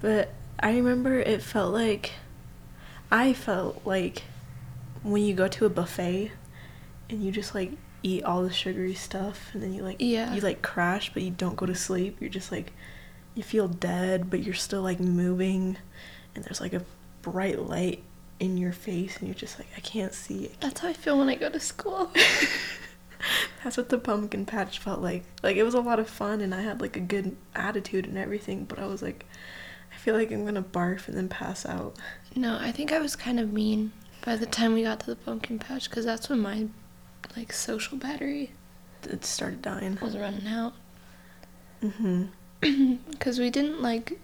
But 0.00 0.32
I 0.60 0.70
remember 0.72 1.18
it 1.18 1.42
felt 1.42 1.72
like 1.72 2.12
I 3.10 3.32
felt 3.32 3.82
like 3.84 4.22
when 5.02 5.22
you 5.22 5.34
go 5.34 5.48
to 5.48 5.64
a 5.66 5.68
buffet 5.70 6.32
and 7.08 7.22
you 7.22 7.30
just 7.30 7.54
like 7.54 7.72
eat 8.02 8.22
all 8.22 8.42
the 8.42 8.52
sugary 8.52 8.94
stuff 8.94 9.50
and 9.52 9.62
then 9.62 9.72
you 9.72 9.82
like 9.82 9.96
Yeah. 9.98 10.32
you 10.34 10.40
like 10.40 10.62
crash 10.62 11.12
but 11.12 11.22
you 11.22 11.30
don't 11.30 11.56
go 11.56 11.66
to 11.66 11.74
sleep. 11.74 12.18
You're 12.20 12.30
just 12.30 12.52
like 12.52 12.72
you 13.34 13.42
feel 13.42 13.68
dead 13.68 14.30
but 14.30 14.42
you're 14.42 14.54
still 14.54 14.82
like 14.82 15.00
moving 15.00 15.76
and 16.34 16.44
there's 16.44 16.60
like 16.60 16.72
a 16.72 16.82
bright 17.22 17.58
light 17.60 18.02
in 18.40 18.56
your 18.56 18.72
face 18.72 19.16
and 19.18 19.26
you're 19.28 19.34
just 19.34 19.58
like 19.58 19.68
I 19.76 19.80
can't 19.80 20.14
see 20.14 20.44
it. 20.44 20.60
That's 20.60 20.80
how 20.80 20.88
I 20.88 20.92
feel 20.92 21.18
when 21.18 21.28
I 21.28 21.34
go 21.34 21.48
to 21.50 21.60
school. 21.60 22.10
That's 23.64 23.76
what 23.76 23.88
the 23.88 23.98
pumpkin 23.98 24.46
patch 24.46 24.78
felt 24.78 25.00
like. 25.00 25.24
Like 25.42 25.56
it 25.56 25.64
was 25.64 25.74
a 25.74 25.80
lot 25.80 25.98
of 25.98 26.08
fun 26.08 26.40
and 26.40 26.54
I 26.54 26.62
had 26.62 26.80
like 26.80 26.96
a 26.96 27.00
good 27.00 27.36
attitude 27.56 28.06
and 28.06 28.16
everything, 28.16 28.64
but 28.64 28.78
I 28.78 28.86
was 28.86 29.02
like 29.02 29.26
I 29.92 29.96
feel 29.96 30.14
like 30.14 30.30
I'm 30.30 30.42
going 30.42 30.54
to 30.54 30.62
barf 30.62 31.08
and 31.08 31.16
then 31.16 31.28
pass 31.28 31.66
out. 31.66 31.96
no, 32.36 32.56
I 32.60 32.70
think 32.70 32.92
I 32.92 33.00
was 33.00 33.16
kind 33.16 33.40
of 33.40 33.52
mean 33.52 33.90
by 34.24 34.36
the 34.36 34.46
time 34.46 34.74
we 34.74 34.82
got 34.82 35.00
to 35.00 35.06
the 35.06 35.16
pumpkin 35.16 35.58
patch 35.58 35.90
because 35.90 36.04
that's 36.04 36.28
when 36.28 36.38
my 36.40 36.66
like 37.36 37.52
social 37.52 37.98
battery 37.98 38.52
It 39.04 39.24
started 39.24 39.62
dying. 39.62 39.98
was 40.00 40.16
running 40.16 40.46
out. 40.46 40.74
Mhm. 41.82 42.28
because 43.10 43.38
we 43.38 43.50
didn't 43.50 43.80
like 43.82 44.18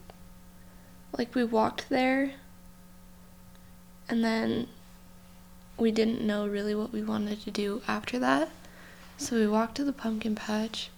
like 1.17 1.35
we 1.37 1.45
walked 1.45 1.89
there 1.89 2.33
and 4.09 4.25
then 4.25 4.69
we 5.79 5.91
didn't 5.91 6.21
know 6.21 6.47
really 6.47 6.75
what 6.75 6.93
we 6.93 7.03
wanted 7.03 7.41
to 7.43 7.51
do 7.51 7.83
after 7.89 8.19
that. 8.19 8.51
So 9.17 9.37
we 9.37 9.47
walked 9.47 9.77
to 9.77 9.85
the 9.85 9.93
pumpkin 9.93 10.35
patch. 10.35 10.91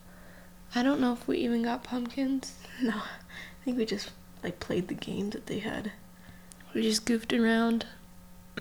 I 0.75 0.83
don't 0.83 1.01
know 1.01 1.13
if 1.13 1.27
we 1.27 1.39
even 1.39 1.63
got 1.63 1.83
pumpkins. 1.85 2.55
No. 2.83 2.93
I 2.93 3.65
think 3.65 3.79
we 3.79 3.87
just 3.87 4.11
like 4.43 4.61
played 4.61 4.89
the 4.89 4.95
game 4.95 5.31
that 5.31 5.47
they 5.47 5.61
had. 5.61 5.93
we 6.75 6.83
just 6.83 7.07
goofed 7.07 7.33
around. 7.33 7.87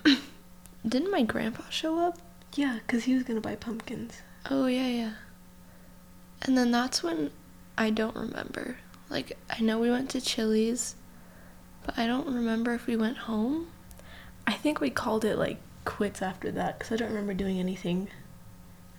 Didn't 0.88 1.12
my 1.12 1.24
grandpa 1.24 1.64
show 1.70 2.00
up? 2.00 2.18
Yeah, 2.56 2.80
cuz 2.88 3.04
he 3.04 3.14
was 3.14 3.24
going 3.24 3.36
to 3.36 3.42
buy 3.42 3.56
pumpkins. 3.56 4.22
oh 4.50 4.68
yeah 4.68 4.88
yeah. 4.88 5.14
And 6.44 6.58
then 6.58 6.72
that's 6.72 7.04
when 7.04 7.32
i 7.78 7.90
don't 7.90 8.16
remember. 8.16 8.78
Like 9.10 9.38
i 9.50 9.60
know 9.62 9.80
we 9.80 9.90
went 9.92 10.10
to 10.12 10.22
chili's 10.22 10.96
but 11.86 11.98
i 12.00 12.08
don't 12.08 12.28
remember 12.34 12.74
if 12.74 12.88
we 12.88 12.96
went 12.96 13.18
home 13.30 13.68
I 14.48 14.54
think 14.54 14.80
we 14.80 14.90
called 14.90 15.26
it 15.26 15.38
like 15.38 15.58
quits 15.86 16.22
after 16.22 16.52
that 16.52 16.80
cuz 16.80 16.92
I 16.92 16.96
don't 16.96 17.10
remember 17.10 17.34
doing 17.34 17.60
anything 17.60 18.10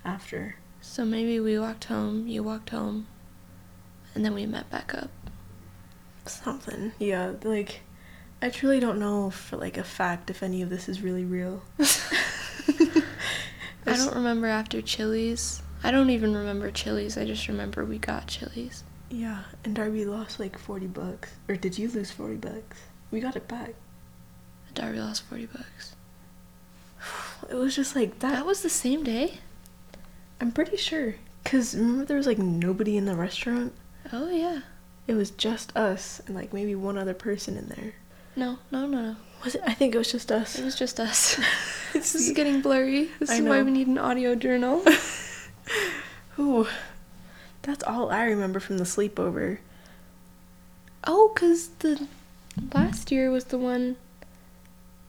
after. 0.05 0.57
So 0.81 1.05
maybe 1.05 1.41
we 1.41 1.59
walked 1.59 1.85
home, 1.85 2.29
you 2.29 2.43
walked 2.43 2.71
home, 2.71 3.07
and 4.15 4.25
then 4.25 4.35
we 4.35 4.47
met 4.47 4.71
back 4.71 4.95
up. 4.95 5.11
Something. 6.27 6.93
Yeah, 6.99 7.33
like 7.43 7.81
I 8.43 8.51
truly 8.51 8.81
don't 8.81 8.99
know 8.99 9.31
for 9.31 9.57
like 9.57 9.77
a 9.77 9.85
fact 9.85 10.31
if 10.31 10.43
any 10.43 10.63
of 10.63 10.71
this 10.71 10.89
is 10.89 11.01
really 11.01 11.25
real. 11.25 11.63
I 13.87 13.97
don't 13.97 14.15
remember 14.15 14.49
after 14.49 14.83
Chili's. 14.83 15.63
I 15.85 15.91
don't 15.91 16.11
even 16.11 16.35
remember 16.37 16.71
Chili's. 16.71 17.17
I 17.17 17.25
just 17.25 17.47
remember 17.49 17.85
we 17.85 17.99
got 17.99 18.27
Chili's. 18.27 18.83
Yeah, 19.09 19.43
and 19.65 19.75
Darby 19.75 20.05
lost 20.05 20.41
like 20.41 20.59
40 20.59 20.89
bucks. 20.89 21.31
Or 21.49 21.55
did 21.55 21.79
you 21.79 21.89
lose 21.89 22.11
40 22.11 22.37
bucks? 22.37 22.79
We 23.11 23.21
got 23.21 23.37
it 23.37 23.47
back. 23.47 23.75
Darby 24.77 25.01
lost 25.01 25.23
40 25.25 25.47
bucks. 25.47 25.95
It 27.51 27.55
was 27.55 27.77
just 27.77 27.95
like 27.95 28.19
that. 28.21 28.33
That 28.33 28.47
was 28.47 28.63
the 28.63 28.71
same 28.71 29.05
day? 29.05 29.39
I'm 30.41 30.51
pretty 30.53 30.77
sure. 30.77 31.15
Cause 31.45 31.75
remember 31.77 32.05
there 32.05 32.17
was 32.17 32.27
like 32.27 32.39
nobody 32.39 32.97
in 32.97 33.05
the 33.05 33.15
restaurant. 33.15 33.73
Oh, 34.13 34.31
yeah. 34.31 34.61
It 35.07 35.15
was 35.15 35.31
just 35.31 35.77
us 35.77 36.21
and 36.27 36.35
like 36.35 36.53
maybe 36.53 36.75
one 36.75 36.99
other 36.99 37.15
person 37.15 37.57
in 37.57 37.67
there. 37.69 37.93
No, 38.35 38.59
no, 38.73 38.87
no, 38.87 39.03
no. 39.03 39.17
Was 39.45 39.55
it? 39.55 39.63
I 39.67 39.75
think 39.75 39.95
it 39.95 39.99
was 39.99 40.11
just 40.11 40.33
us. 40.33 40.59
It 40.59 40.65
was 40.65 40.77
just 40.77 40.99
us. 40.99 41.39
this 41.93 42.15
is 42.15 42.33
getting 42.33 42.61
blurry. 42.63 43.11
This 43.21 43.31
I 43.31 43.37
is 43.37 43.43
why 43.43 43.63
we 43.63 43.71
need 43.71 43.87
an 43.87 43.99
audio 43.99 44.35
journal. 44.35 44.83
Ooh, 46.39 46.67
that's 47.63 47.85
all 47.85 48.11
I 48.11 48.25
remember 48.25 48.59
from 48.61 48.79
the 48.79 48.85
sleepover. 48.85 49.59
oh, 51.05 51.31
because 51.33 51.69
the 51.79 52.09
last 52.75 53.13
year 53.13 53.31
was 53.31 53.45
the 53.45 53.59
one. 53.59 53.97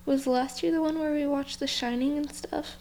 Was 0.08 0.26
last 0.26 0.64
year 0.64 0.72
the 0.72 0.82
one 0.82 0.98
where 0.98 1.14
we 1.14 1.28
watched 1.28 1.60
The 1.60 1.68
Shining 1.68 2.18
and 2.18 2.32
stuff? 2.34 2.78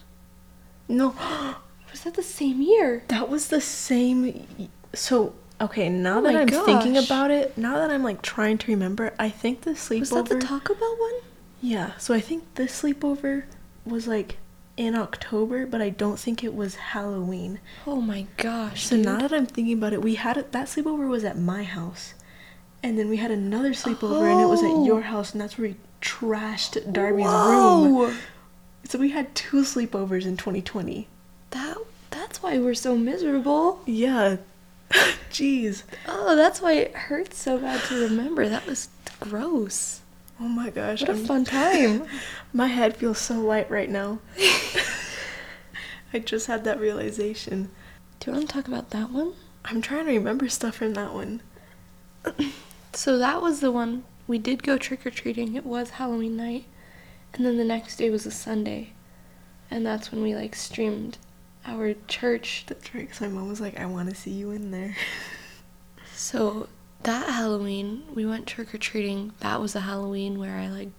No, 0.87 1.09
Was 1.91 2.01
that 2.03 2.15
the 2.15 2.23
same 2.23 2.61
year? 2.61 3.03
that 3.09 3.29
was 3.29 3.49
the 3.49 3.61
same. 3.61 4.45
y- 4.57 4.69
So 4.93 5.33
okay, 5.61 5.89
now 5.89 6.19
Oh 6.19 6.21
that 6.21 6.33
my 6.33 6.41
I'm 6.41 6.47
thinking 6.47 6.93
gosh. 6.93 7.05
about 7.05 7.29
it, 7.31 7.57
now 7.57 7.75
that 7.75 7.91
I'm 7.91 8.03
like 8.03 8.21
trying 8.21 8.57
to 8.59 8.71
remember, 8.71 9.13
I 9.19 9.29
think 9.29 9.61
the 9.61 9.71
sleepover. 9.71 9.99
Was 9.99 10.09
that 10.11 10.29
the 10.29 10.39
Taco 10.39 10.73
Bell 10.73 10.95
one? 10.99 11.13
Yeah, 11.61 11.97
so 11.97 12.13
I 12.13 12.19
think 12.21 12.43
this 12.55 12.81
sleepover 12.81 13.43
was 13.85 14.07
like 14.07 14.37
in 14.77 14.95
October, 14.95 15.65
but 15.65 15.81
I 15.81 15.89
don't 15.89 16.19
think 16.19 16.43
it 16.43 16.53
was 16.55 16.75
Halloween. 16.75 17.59
Oh 17.87 17.99
my 17.99 18.27
gosh. 18.37 18.85
So 18.85 18.95
now 18.95 19.17
that 19.19 19.33
I'm 19.33 19.47
thinking 19.47 19.77
about 19.77 19.91
it, 19.93 20.01
we 20.03 20.15
had 20.15 20.37
it, 20.37 20.51
that 20.53 20.67
sleepover 20.67 21.07
was 21.09 21.23
at 21.23 21.37
my 21.37 21.63
house, 21.63 22.13
and 22.83 22.97
then 22.97 23.09
we 23.09 23.17
had 23.17 23.31
another 23.31 23.71
sleepover, 23.71 24.31
and 24.31 24.39
it 24.39 24.45
was 24.47 24.61
at 24.63 24.69
Oh. 24.69 24.85
your 24.85 25.01
house, 25.01 25.31
and 25.33 25.41
that's 25.41 25.57
where 25.57 25.69
we 25.69 25.75
trashed 26.07 26.91
Darby's 26.91 27.25
room. 27.25 28.17
So 28.85 28.97
we 28.97 29.09
had 29.09 29.35
two 29.35 29.61
sleepovers 29.63 30.25
in 30.25 30.37
2020. 30.37 31.07
That 31.51 31.77
That's 32.11 32.41
why 32.41 32.57
we're 32.57 32.73
so 32.73 32.95
miserable. 32.97 33.81
Yeah. 33.85 34.37
Jeez. 35.29 35.83
Oh, 36.07 36.35
that's 36.37 36.61
why 36.61 36.73
it 36.73 36.95
hurts 36.95 37.37
so 37.37 37.57
bad 37.57 37.81
to 37.85 37.99
remember. 38.01 38.47
That 38.47 38.65
was 38.65 38.87
gross. 39.19 40.01
Oh 40.39 40.47
my 40.47 40.69
gosh. 40.69 41.01
What 41.01 41.09
a 41.09 41.13
I'm- 41.13 41.25
fun 41.25 41.43
time. 41.59 42.05
My 42.53 42.67
head 42.67 42.95
feels 42.95 43.17
so 43.19 43.35
light 43.39 43.69
right 43.69 43.89
now. 43.89 44.19
I 46.13 46.19
just 46.19 46.47
had 46.47 46.63
that 46.63 46.79
realization. 46.79 47.69
Do 48.19 48.31
you 48.31 48.37
want 48.37 48.47
to 48.47 48.53
talk 48.53 48.67
about 48.67 48.91
that 48.91 49.11
one? 49.11 49.33
I'm 49.65 49.81
trying 49.81 50.05
to 50.05 50.13
remember 50.13 50.47
stuff 50.47 50.75
from 50.75 50.93
that 50.93 51.13
one. 51.13 51.41
So 52.93 53.19
that 53.19 53.43
was 53.43 53.59
the 53.59 53.71
one 53.71 54.05
we 54.27 54.37
did 54.37 54.63
go 54.63 54.77
trick 54.77 55.05
or 55.05 55.09
treating. 55.09 55.55
It 55.55 55.65
was 55.65 55.91
Halloween 55.91 56.35
night, 56.37 56.65
and 57.33 57.45
then 57.45 57.57
the 57.57 57.63
next 57.63 57.97
day 57.97 58.09
was 58.09 58.25
a 58.25 58.31
Sunday, 58.31 58.93
and 59.71 59.85
that's 59.85 60.11
when 60.11 60.21
we 60.21 60.35
like 60.35 60.55
streamed 60.55 61.17
our 61.65 61.93
church. 62.07 62.65
That's 62.67 62.93
right, 62.95 63.09
'cause 63.09 63.21
my 63.21 63.27
mom 63.27 63.47
was 63.49 63.61
like, 63.61 63.79
I 63.79 63.85
want 63.85 64.09
to 64.09 64.15
see 64.15 64.31
you 64.31 64.51
in 64.51 64.71
there. 64.71 64.95
So 66.15 66.67
that 67.03 67.29
Halloween 67.29 68.03
we 68.15 68.25
went 68.25 68.47
trick 68.47 68.73
or 68.73 68.79
treating. 68.79 69.33
That 69.41 69.61
was 69.61 69.75
a 69.75 69.81
Halloween 69.81 70.39
where 70.39 70.57
I 70.57 70.67
like 70.67 70.89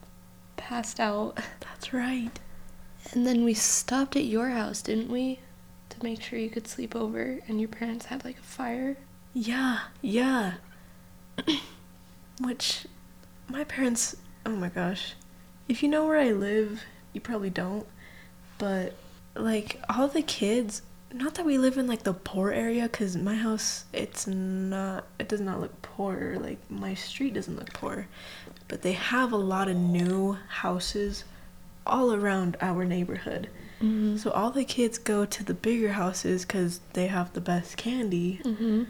passed 0.57 1.01
out, 1.01 1.37
That's 1.61 1.93
right. 1.93 2.31
and 3.12 3.26
then 3.26 3.43
we 3.45 3.53
stopped 3.53 4.14
at 4.14 4.24
your 4.24 4.51
house, 4.51 4.81
didn't 4.81 5.11
we? 5.11 5.41
To 5.91 5.97
make 6.05 6.22
sure 6.22 6.39
you 6.39 6.51
could 6.51 6.68
sleep 6.68 6.95
over, 6.95 7.41
and 7.49 7.59
your 7.61 7.68
parents 7.68 8.07
had 8.07 8.24
like 8.24 8.39
a 8.39 8.43
fire. 8.43 8.97
Yeah, 9.35 9.79
yeah. 10.01 10.55
Which, 12.41 12.87
my 13.49 13.64
parents, 13.64 14.16
oh 14.46 14.57
my 14.57 14.68
gosh. 14.68 15.14
If 15.68 15.82
you 15.82 15.88
know 15.88 16.07
where 16.07 16.18
I 16.18 16.32
live, 16.32 16.82
you 17.12 17.20
probably 17.20 17.51
don't. 17.51 17.86
But, 18.59 18.94
like, 19.34 19.80
all 19.88 20.09
the 20.09 20.22
kids, 20.22 20.82
not 21.12 21.34
that 21.34 21.46
we 21.46 21.59
live 21.59 21.78
in, 21.78 21.86
like, 21.86 22.03
the 22.03 22.14
poor 22.14 22.51
area, 22.51 22.82
because 22.82 23.16
my 23.16 23.34
house, 23.34 23.84
it's 23.92 24.26
not, 24.26 25.07
it 25.18 25.28
does 25.28 25.40
not 25.40 25.61
look 25.61 25.80
poor. 25.82 26.36
Like, 26.40 26.59
my 26.70 26.94
street 26.94 27.34
doesn't 27.34 27.57
look 27.57 27.72
poor. 27.72 28.07
But 28.66 28.82
they 28.82 28.92
have 28.92 29.32
a 29.32 29.36
lot 29.36 29.68
of 29.68 29.76
new 29.76 30.38
houses 30.49 31.24
all 31.86 32.12
around 32.12 32.57
our 32.61 32.84
neighborhood. 32.84 33.49
Mm-hmm. 33.80 34.16
So 34.16 34.30
all 34.30 34.51
the 34.51 34.64
kids 34.64 34.99
go 34.99 35.24
to 35.24 35.44
the 35.44 35.55
bigger 35.55 35.92
houses 35.92 36.44
because 36.44 36.80
they 36.92 37.07
have 37.07 37.32
the 37.32 37.40
best 37.40 37.76
candy. 37.76 38.40
Mm-hmm. 38.44 38.84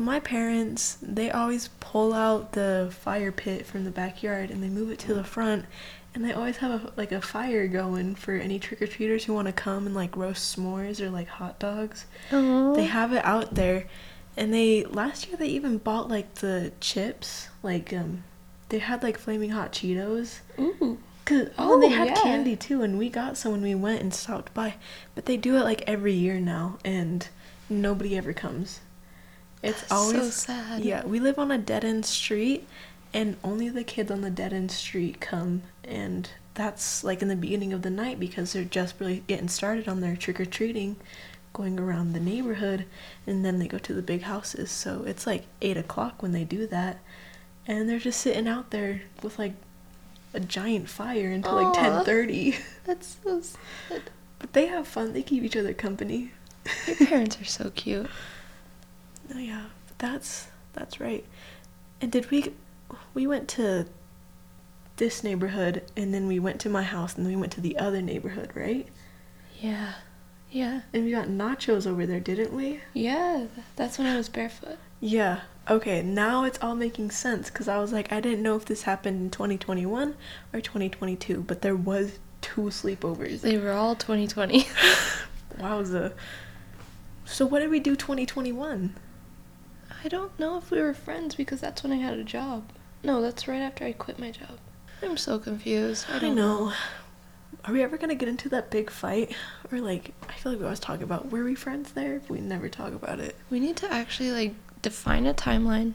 My 0.00 0.18
parents, 0.18 0.96
they 1.02 1.30
always 1.30 1.68
pull 1.78 2.14
out 2.14 2.52
the 2.52 2.90
fire 3.00 3.30
pit 3.30 3.66
from 3.66 3.84
the 3.84 3.90
backyard 3.90 4.50
and 4.50 4.62
they 4.62 4.70
move 4.70 4.90
it 4.90 4.98
to 5.00 5.12
the 5.12 5.22
front. 5.22 5.66
And 6.14 6.24
they 6.24 6.32
always 6.32 6.56
have 6.56 6.70
a, 6.70 6.92
like 6.96 7.12
a 7.12 7.20
fire 7.20 7.68
going 7.68 8.14
for 8.14 8.32
any 8.32 8.58
trick 8.58 8.80
or 8.80 8.86
treaters 8.86 9.24
who 9.24 9.34
want 9.34 9.46
to 9.48 9.52
come 9.52 9.84
and 9.84 9.94
like 9.94 10.16
roast 10.16 10.56
s'mores 10.56 11.02
or 11.02 11.10
like 11.10 11.28
hot 11.28 11.58
dogs. 11.58 12.06
They 12.30 12.84
have 12.84 13.12
it 13.12 13.22
out 13.26 13.54
there. 13.54 13.88
And 14.38 14.54
they 14.54 14.84
last 14.86 15.28
year 15.28 15.36
they 15.36 15.48
even 15.48 15.76
bought 15.76 16.08
like 16.08 16.36
the 16.36 16.72
chips, 16.80 17.50
like 17.62 17.92
um 17.92 18.24
they 18.70 18.78
had 18.78 19.02
like 19.02 19.18
flaming 19.18 19.50
hot 19.50 19.70
Cheetos. 19.70 20.40
Ooh. 20.58 20.98
Cause 21.26 21.50
oh, 21.58 21.74
and 21.74 21.82
they 21.82 21.90
had 21.90 22.08
yeah. 22.08 22.22
candy 22.22 22.56
too, 22.56 22.80
and 22.80 22.98
we 22.98 23.10
got 23.10 23.36
some 23.36 23.52
when 23.52 23.60
we 23.62 23.74
went 23.74 24.00
and 24.00 24.14
stopped 24.14 24.54
by. 24.54 24.76
But 25.14 25.26
they 25.26 25.36
do 25.36 25.56
it 25.56 25.64
like 25.64 25.82
every 25.86 26.14
year 26.14 26.40
now, 26.40 26.78
and 26.86 27.28
nobody 27.68 28.16
ever 28.16 28.32
comes. 28.32 28.80
It's 29.62 29.90
always 29.90 30.34
so 30.34 30.52
sad. 30.52 30.84
Yeah, 30.84 31.04
we 31.04 31.20
live 31.20 31.38
on 31.38 31.50
a 31.50 31.58
dead 31.58 31.84
end 31.84 32.06
street, 32.06 32.66
and 33.12 33.36
only 33.44 33.68
the 33.68 33.84
kids 33.84 34.10
on 34.10 34.22
the 34.22 34.30
dead 34.30 34.52
end 34.52 34.70
street 34.70 35.20
come, 35.20 35.62
and 35.84 36.30
that's 36.54 37.04
like 37.04 37.22
in 37.22 37.28
the 37.28 37.36
beginning 37.36 37.72
of 37.72 37.82
the 37.82 37.90
night 37.90 38.18
because 38.18 38.52
they're 38.52 38.64
just 38.64 38.98
really 38.98 39.22
getting 39.26 39.48
started 39.48 39.88
on 39.88 40.00
their 40.00 40.16
trick 40.16 40.40
or 40.40 40.44
treating, 40.46 40.96
going 41.52 41.78
around 41.78 42.12
the 42.12 42.20
neighborhood, 42.20 42.86
and 43.26 43.44
then 43.44 43.58
they 43.58 43.68
go 43.68 43.78
to 43.78 43.92
the 43.92 44.02
big 44.02 44.22
houses. 44.22 44.70
So 44.70 45.04
it's 45.06 45.26
like 45.26 45.44
eight 45.60 45.76
o'clock 45.76 46.22
when 46.22 46.32
they 46.32 46.44
do 46.44 46.66
that, 46.68 46.98
and 47.66 47.88
they're 47.88 47.98
just 47.98 48.20
sitting 48.20 48.48
out 48.48 48.70
there 48.70 49.02
with 49.22 49.38
like 49.38 49.54
a 50.32 50.40
giant 50.40 50.88
fire 50.88 51.30
until 51.30 51.62
like 51.62 51.74
ten 51.74 52.04
thirty. 52.04 52.56
That's 52.86 53.18
so 53.22 53.42
sad. 53.42 54.02
But 54.38 54.54
they 54.54 54.66
have 54.66 54.88
fun. 54.88 55.12
They 55.12 55.22
keep 55.22 55.42
each 55.42 55.56
other 55.56 55.74
company. 55.74 56.30
Your 56.86 56.96
parents 56.96 57.38
are 57.40 57.44
so 57.44 57.70
cute. 57.70 58.08
That's 60.00 60.48
that's 60.72 60.98
right. 60.98 61.24
And 62.00 62.10
did 62.10 62.30
we 62.30 62.52
we 63.14 63.26
went 63.26 63.48
to 63.50 63.86
this 64.96 65.22
neighborhood 65.22 65.82
and 65.96 66.12
then 66.12 66.26
we 66.26 66.38
went 66.38 66.60
to 66.62 66.68
my 66.68 66.82
house 66.82 67.16
and 67.16 67.24
then 67.24 67.32
we 67.32 67.40
went 67.40 67.52
to 67.52 67.60
the 67.60 67.78
other 67.78 68.02
neighborhood, 68.02 68.50
right? 68.54 68.88
Yeah. 69.60 69.94
Yeah. 70.50 70.80
And 70.92 71.04
we 71.04 71.10
got 71.10 71.28
nachos 71.28 71.86
over 71.86 72.06
there, 72.06 72.18
didn't 72.18 72.52
we? 72.52 72.80
Yeah. 72.94 73.46
That's 73.76 73.98
when 73.98 74.06
I 74.06 74.16
was 74.16 74.28
barefoot. 74.28 74.78
Yeah. 75.00 75.40
Okay, 75.68 76.02
now 76.02 76.44
it's 76.44 76.58
all 76.62 76.74
making 76.74 77.10
sense 77.10 77.50
cuz 77.50 77.68
I 77.68 77.78
was 77.78 77.92
like 77.92 78.10
I 78.10 78.20
didn't 78.20 78.42
know 78.42 78.56
if 78.56 78.64
this 78.64 78.82
happened 78.82 79.20
in 79.20 79.30
2021 79.30 80.14
or 80.54 80.60
2022, 80.60 81.42
but 81.46 81.60
there 81.60 81.76
was 81.76 82.18
two 82.40 82.62
sleepovers. 82.62 83.42
They 83.42 83.58
were 83.58 83.72
all 83.72 83.94
2020. 83.94 84.62
Wowza. 85.58 86.14
So 87.26 87.44
what 87.44 87.60
did 87.60 87.68
we 87.70 87.80
do 87.80 87.94
2021? 87.94 88.94
I 90.04 90.08
don't 90.08 90.38
know 90.38 90.56
if 90.58 90.70
we 90.70 90.80
were 90.80 90.94
friends 90.94 91.34
because 91.34 91.60
that's 91.60 91.82
when 91.82 91.92
I 91.92 91.96
had 91.96 92.18
a 92.18 92.24
job. 92.24 92.64
No, 93.02 93.20
that's 93.22 93.46
right 93.48 93.60
after 93.60 93.84
I 93.84 93.92
quit 93.92 94.18
my 94.18 94.30
job. 94.30 94.58
I'm 95.02 95.16
so 95.16 95.38
confused. 95.38 96.06
I 96.10 96.16
I 96.16 96.18
don't 96.20 96.34
know. 96.36 96.72
Are 97.64 97.72
we 97.72 97.82
ever 97.82 97.98
gonna 97.98 98.14
get 98.14 98.28
into 98.28 98.48
that 98.50 98.70
big 98.70 98.90
fight? 98.90 99.34
Or 99.70 99.78
like, 99.80 100.12
I 100.28 100.32
feel 100.34 100.52
like 100.52 100.58
we 100.58 100.64
always 100.64 100.80
talk 100.80 101.02
about 101.02 101.30
were 101.30 101.44
we 101.44 101.54
friends 101.54 101.92
there? 101.92 102.20
We 102.28 102.40
never 102.40 102.68
talk 102.68 102.92
about 102.94 103.20
it, 103.20 103.36
We 103.50 103.60
need 103.60 103.76
to 103.78 103.92
actually 103.92 104.30
like 104.32 104.54
define 104.82 105.26
a 105.26 105.34
timeline. 105.34 105.92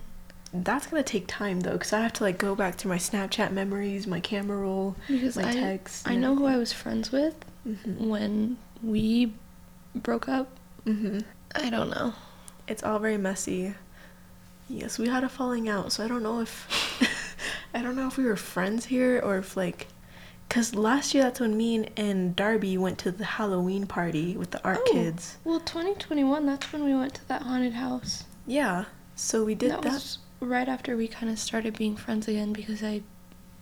that's 0.53 0.88
gonna 0.88 1.03
take 1.03 1.26
time 1.28 1.62
though, 1.62 1.74
because 1.74 1.91
I 1.93 2.01
have 2.01 2.14
to 2.14 2.24
like 2.24 2.38
go 2.38 2.56
back 2.56 2.76
through 2.76 2.89
my 2.89 2.97
Snapchat 2.97 3.51
memories, 3.51 4.06
my 4.08 4.20
camera 4.20 4.58
roll, 4.58 4.95
Because 5.08 5.36
my 5.36 5.49
I, 5.49 5.53
texts. 5.53 6.03
I 6.06 6.16
know 6.16 6.36
who 6.36 6.45
I 6.45 6.58
was 6.58 6.72
friends 6.74 7.12
with 7.12 7.36
Mm-hmm. 7.68 8.08
when 8.08 8.58
we 8.84 9.34
broke 9.95 10.30
up. 10.30 10.47
hmm 10.84 11.20
I 11.56 11.70
don't 11.72 11.89
know. 11.89 12.14
It's 12.68 12.84
all 12.84 12.99
very 12.99 13.18
messy. 13.18 13.74
Yes, 14.70 14.97
we 14.97 15.07
had 15.07 15.24
a 15.24 15.30
falling 15.30 15.70
out, 15.70 15.91
so 15.91 16.03
I 16.03 16.07
don't 16.07 16.24
know 16.24 16.41
if 16.41 16.68
I 17.74 17.82
don't 17.82 17.95
know 17.95 18.07
if 18.07 18.18
we 18.18 18.26
were 18.26 18.36
friends 18.36 18.86
here 18.86 19.20
or 19.24 19.38
if 19.38 19.55
like. 19.57 19.88
Cause 20.47 20.76
last 20.76 21.13
year 21.16 21.24
that's 21.24 21.39
when 21.39 21.57
me 21.57 21.88
and 21.97 22.36
Darby 22.36 22.78
went 22.78 22.99
to 22.99 23.11
the 23.11 23.26
Halloween 23.26 23.88
party 23.88 24.38
with 24.38 24.51
the 24.51 24.63
art 24.63 24.78
Oh. 24.88 24.91
kids. 24.93 25.38
Well, 25.43 25.59
2021, 25.59 26.45
that's 26.45 26.72
when 26.72 26.84
we 26.86 26.93
went 26.93 27.16
to 27.16 27.28
that 27.28 27.41
haunted 27.41 27.74
house. 27.74 28.26
Yeah, 28.45 28.86
so 29.16 29.43
we 29.43 29.55
did 29.55 29.72
that, 29.72 29.82
that. 29.82 29.93
was 29.93 30.20
right 30.39 30.70
after 30.70 30.95
we 30.95 31.07
kind 31.07 31.32
of 31.32 31.39
started 31.39 31.76
being 31.76 31.95
friends 31.97 32.28
again 32.28 32.53
because 32.53 32.84
I 32.84 33.01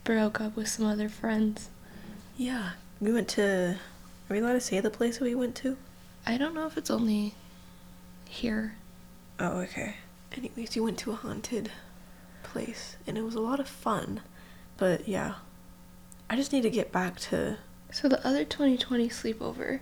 broke 0.04 0.42
up 0.42 0.56
with 0.56 0.68
some 0.68 0.84
other 0.84 1.08
friends. 1.08 1.70
Yeah, 2.36 2.72
we 3.00 3.12
went 3.12 3.28
to. 3.28 3.70
Are 4.28 4.32
we 4.32 4.38
allowed 4.40 4.52
to 4.52 4.60
say 4.60 4.78
the 4.80 4.90
place 4.90 5.18
that 5.18 5.24
we 5.24 5.34
went 5.34 5.54
to? 5.56 5.78
I 6.26 6.36
don't 6.36 6.54
know 6.54 6.66
if 6.66 6.76
it's 6.76 6.90
only 6.90 7.34
here. 8.28 8.74
Oh, 9.40 9.60
okay. 9.60 9.96
Anyways, 10.36 10.74
we 10.74 10.80
went 10.80 10.98
to 10.98 11.12
a 11.12 11.16
haunted 11.16 11.70
place, 12.42 12.96
and 13.06 13.16
it 13.16 13.22
was 13.22 13.34
a 13.34 13.40
lot 13.40 13.60
of 13.60 13.68
fun. 13.68 14.20
But 14.76 15.08
yeah, 15.08 15.34
I 16.28 16.36
just 16.36 16.52
need 16.52 16.62
to 16.62 16.70
get 16.70 16.92
back 16.92 17.18
to. 17.20 17.58
So 17.92 18.08
the 18.08 18.24
other 18.26 18.44
2020 18.44 19.08
sleepover, 19.08 19.80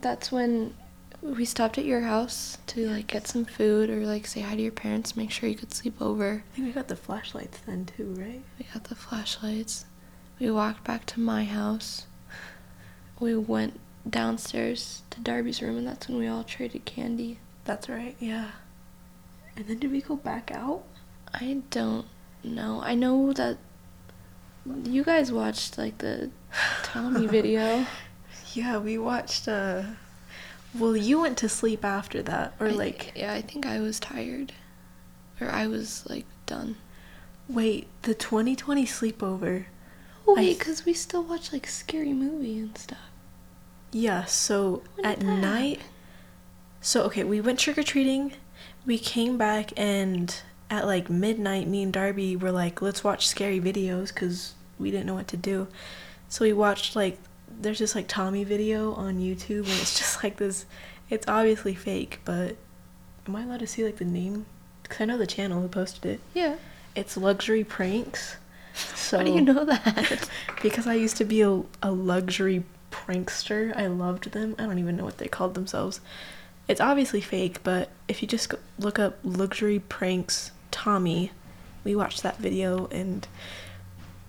that's 0.00 0.32
when 0.32 0.74
we 1.22 1.44
stopped 1.44 1.78
at 1.78 1.84
your 1.84 2.02
house 2.02 2.58
to 2.66 2.88
like 2.88 3.06
get 3.06 3.26
some 3.26 3.44
food 3.44 3.90
or 3.90 4.04
like 4.04 4.26
say 4.26 4.40
hi 4.40 4.56
to 4.56 4.62
your 4.62 4.72
parents, 4.72 5.16
make 5.16 5.30
sure 5.30 5.48
you 5.48 5.56
could 5.56 5.72
sleep 5.72 6.00
over. 6.00 6.44
I 6.52 6.54
think 6.54 6.66
we 6.66 6.72
got 6.72 6.88
the 6.88 6.96
flashlights 6.96 7.58
then 7.66 7.86
too, 7.86 8.14
right? 8.18 8.42
We 8.58 8.66
got 8.72 8.84
the 8.84 8.94
flashlights. 8.94 9.86
We 10.38 10.50
walked 10.50 10.84
back 10.84 11.06
to 11.06 11.20
my 11.20 11.44
house. 11.44 12.06
We 13.18 13.36
went 13.36 13.80
downstairs 14.08 15.02
to 15.10 15.20
Darby's 15.20 15.62
room, 15.62 15.78
and 15.78 15.86
that's 15.86 16.08
when 16.08 16.18
we 16.18 16.26
all 16.26 16.44
traded 16.44 16.84
candy. 16.84 17.38
That's 17.64 17.88
right. 17.88 18.14
Yeah. 18.20 18.50
And 19.56 19.66
then 19.66 19.78
did 19.78 19.90
we 19.92 20.00
go 20.02 20.16
back 20.16 20.50
out? 20.52 20.84
I 21.34 21.62
don't 21.70 22.06
know. 22.44 22.80
I 22.82 22.94
know 22.94 23.32
that 23.32 23.58
you 24.84 25.04
guys 25.04 25.32
watched 25.32 25.78
like 25.78 25.98
the 25.98 26.30
Tommy 26.82 27.26
video. 27.36 27.86
Yeah, 28.54 28.78
we 28.78 28.98
watched. 28.98 29.48
uh 29.48 29.82
Well, 30.78 30.96
you 30.96 31.20
went 31.20 31.38
to 31.38 31.48
sleep 31.48 31.84
after 31.84 32.22
that, 32.22 32.54
or 32.60 32.68
I- 32.68 32.70
like, 32.72 33.12
yeah, 33.14 33.32
I 33.32 33.42
think 33.42 33.66
I 33.66 33.80
was 33.80 33.98
tired, 34.00 34.52
or 35.40 35.48
I 35.50 35.66
was 35.66 36.04
like 36.08 36.26
done. 36.46 36.76
wait, 37.48 37.86
the 38.02 38.14
2020 38.14 38.84
sleepover. 38.86 39.66
Oh 40.26 40.34
wait, 40.34 40.58
because 40.58 40.84
we 40.84 40.92
still 40.92 41.22
watch 41.22 41.52
like 41.52 41.66
scary 41.66 42.12
movie 42.12 42.58
and 42.58 42.76
stuff. 42.76 42.98
Yeah, 43.92 44.24
so 44.24 44.82
at 45.04 45.22
night. 45.22 45.78
happen? 45.78 45.92
So, 46.80 47.02
okay, 47.04 47.24
we 47.24 47.40
went 47.40 47.58
trick 47.58 47.78
or 47.78 47.82
treating. 47.82 48.32
We 48.86 48.98
came 48.98 49.36
back, 49.36 49.72
and 49.76 50.34
at 50.70 50.86
like 50.86 51.10
midnight, 51.10 51.68
me 51.68 51.82
and 51.82 51.92
Darby 51.92 52.36
were 52.36 52.52
like, 52.52 52.80
let's 52.80 53.04
watch 53.04 53.26
scary 53.26 53.60
videos 53.60 54.14
because 54.14 54.54
we 54.78 54.90
didn't 54.90 55.06
know 55.06 55.14
what 55.14 55.28
to 55.28 55.36
do. 55.36 55.68
So, 56.28 56.44
we 56.44 56.52
watched 56.52 56.96
like, 56.96 57.18
there's 57.60 57.78
this 57.78 57.94
like 57.94 58.08
Tommy 58.08 58.44
video 58.44 58.94
on 58.94 59.18
YouTube, 59.18 59.64
and 59.64 59.80
it's 59.80 59.98
just 59.98 60.22
like 60.24 60.36
this. 60.36 60.66
It's 61.10 61.26
obviously 61.28 61.74
fake, 61.74 62.20
but 62.24 62.56
am 63.26 63.36
I 63.36 63.42
allowed 63.42 63.60
to 63.60 63.66
see 63.66 63.84
like 63.84 63.96
the 63.96 64.04
name? 64.04 64.46
Because 64.82 65.00
I 65.00 65.04
know 65.04 65.18
the 65.18 65.26
channel 65.26 65.60
who 65.60 65.68
posted 65.68 66.06
it. 66.06 66.20
Yeah. 66.34 66.56
It's 66.94 67.16
Luxury 67.16 67.64
Pranks. 67.64 68.36
So 68.74 69.18
How 69.18 69.24
do 69.24 69.32
you 69.32 69.40
know 69.40 69.64
that? 69.64 70.28
because 70.62 70.86
I 70.86 70.94
used 70.94 71.16
to 71.18 71.24
be 71.24 71.42
a, 71.42 71.62
a 71.82 71.90
luxury 71.90 72.64
prankster. 72.90 73.76
I 73.76 73.86
loved 73.86 74.32
them. 74.32 74.54
I 74.58 74.64
don't 74.64 74.78
even 74.78 74.96
know 74.96 75.04
what 75.04 75.18
they 75.18 75.28
called 75.28 75.54
themselves. 75.54 76.00
It's 76.68 76.80
obviously 76.80 77.20
fake, 77.20 77.62
but 77.62 77.90
if 78.08 78.22
you 78.22 78.28
just 78.28 78.52
look 78.78 78.98
up 78.98 79.18
luxury 79.22 79.78
pranks 79.78 80.50
Tommy, 80.70 81.30
we 81.84 81.94
watched 81.94 82.22
that 82.22 82.38
video 82.38 82.86
and 82.88 83.26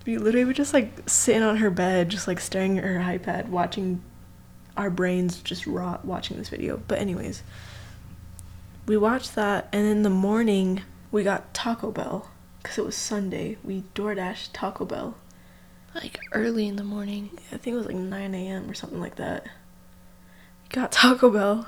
we 0.06 0.16
literally 0.16 0.44
were 0.44 0.52
just 0.52 0.72
like 0.72 1.08
sitting 1.08 1.42
on 1.42 1.56
her 1.58 1.70
bed, 1.70 2.08
just 2.08 2.28
like 2.28 2.40
staring 2.40 2.78
at 2.78 2.84
her 2.84 2.98
iPad, 2.98 3.48
watching 3.48 4.02
our 4.76 4.88
brains 4.88 5.40
just 5.40 5.66
rot 5.66 6.04
watching 6.04 6.38
this 6.38 6.48
video. 6.48 6.80
But 6.88 7.00
anyways, 7.00 7.42
we 8.86 8.96
watched 8.96 9.34
that, 9.34 9.68
and 9.72 9.86
in 9.86 10.02
the 10.02 10.10
morning 10.10 10.82
we 11.10 11.24
got 11.24 11.52
Taco 11.52 11.90
Bell 11.90 12.30
because 12.62 12.78
it 12.78 12.84
was 12.84 12.94
Sunday. 12.94 13.58
We 13.64 13.82
DoorDash 13.94 14.50
Taco 14.52 14.84
Bell. 14.84 15.16
like 15.94 16.18
early 16.32 16.68
in 16.68 16.76
the 16.76 16.84
morning. 16.84 17.30
I 17.52 17.56
think 17.56 17.74
it 17.74 17.78
was 17.78 17.86
like 17.86 17.96
9 17.96 18.34
a.m. 18.34 18.70
or 18.70 18.74
something 18.74 19.00
like 19.00 19.16
that. 19.16 19.44
We 19.44 20.68
got 20.70 20.92
Taco 20.92 21.30
Bell, 21.30 21.66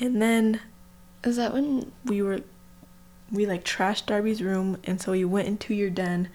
and 0.00 0.20
then 0.20 0.60
Is 1.22 1.36
that 1.36 1.52
when 1.52 1.92
we 2.04 2.22
were 2.22 2.40
we 3.30 3.46
like 3.46 3.64
trashed 3.64 4.06
Darby's 4.06 4.42
room, 4.42 4.78
and 4.84 5.00
so 5.00 5.12
we 5.12 5.24
went 5.24 5.46
into 5.46 5.72
your 5.72 5.90
den, 5.90 6.28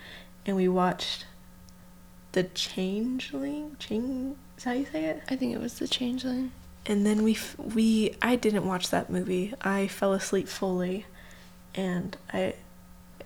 and 0.46 0.56
we 0.56 0.68
watched 0.70 1.26
the 2.32 2.44
Changeling. 2.44 3.76
Change 3.80 4.38
is 4.58 4.64
how 4.64 4.72
you 4.72 4.86
say 4.86 5.06
it? 5.06 5.24
I 5.30 5.36
think 5.36 5.54
it 5.54 5.60
was 5.60 5.80
the 5.80 5.88
changeling? 5.88 6.52
And 6.86 7.06
then 7.06 7.24
we 7.24 7.34
f- 7.34 7.58
we 7.58 8.16
I 8.22 8.36
didn't 8.36 8.68
watch 8.68 8.90
that 8.92 9.10
movie. 9.10 9.54
I 9.62 9.88
fell 9.88 10.14
asleep 10.14 10.48
fully, 10.48 11.06
and 11.74 12.16
I 12.32 12.54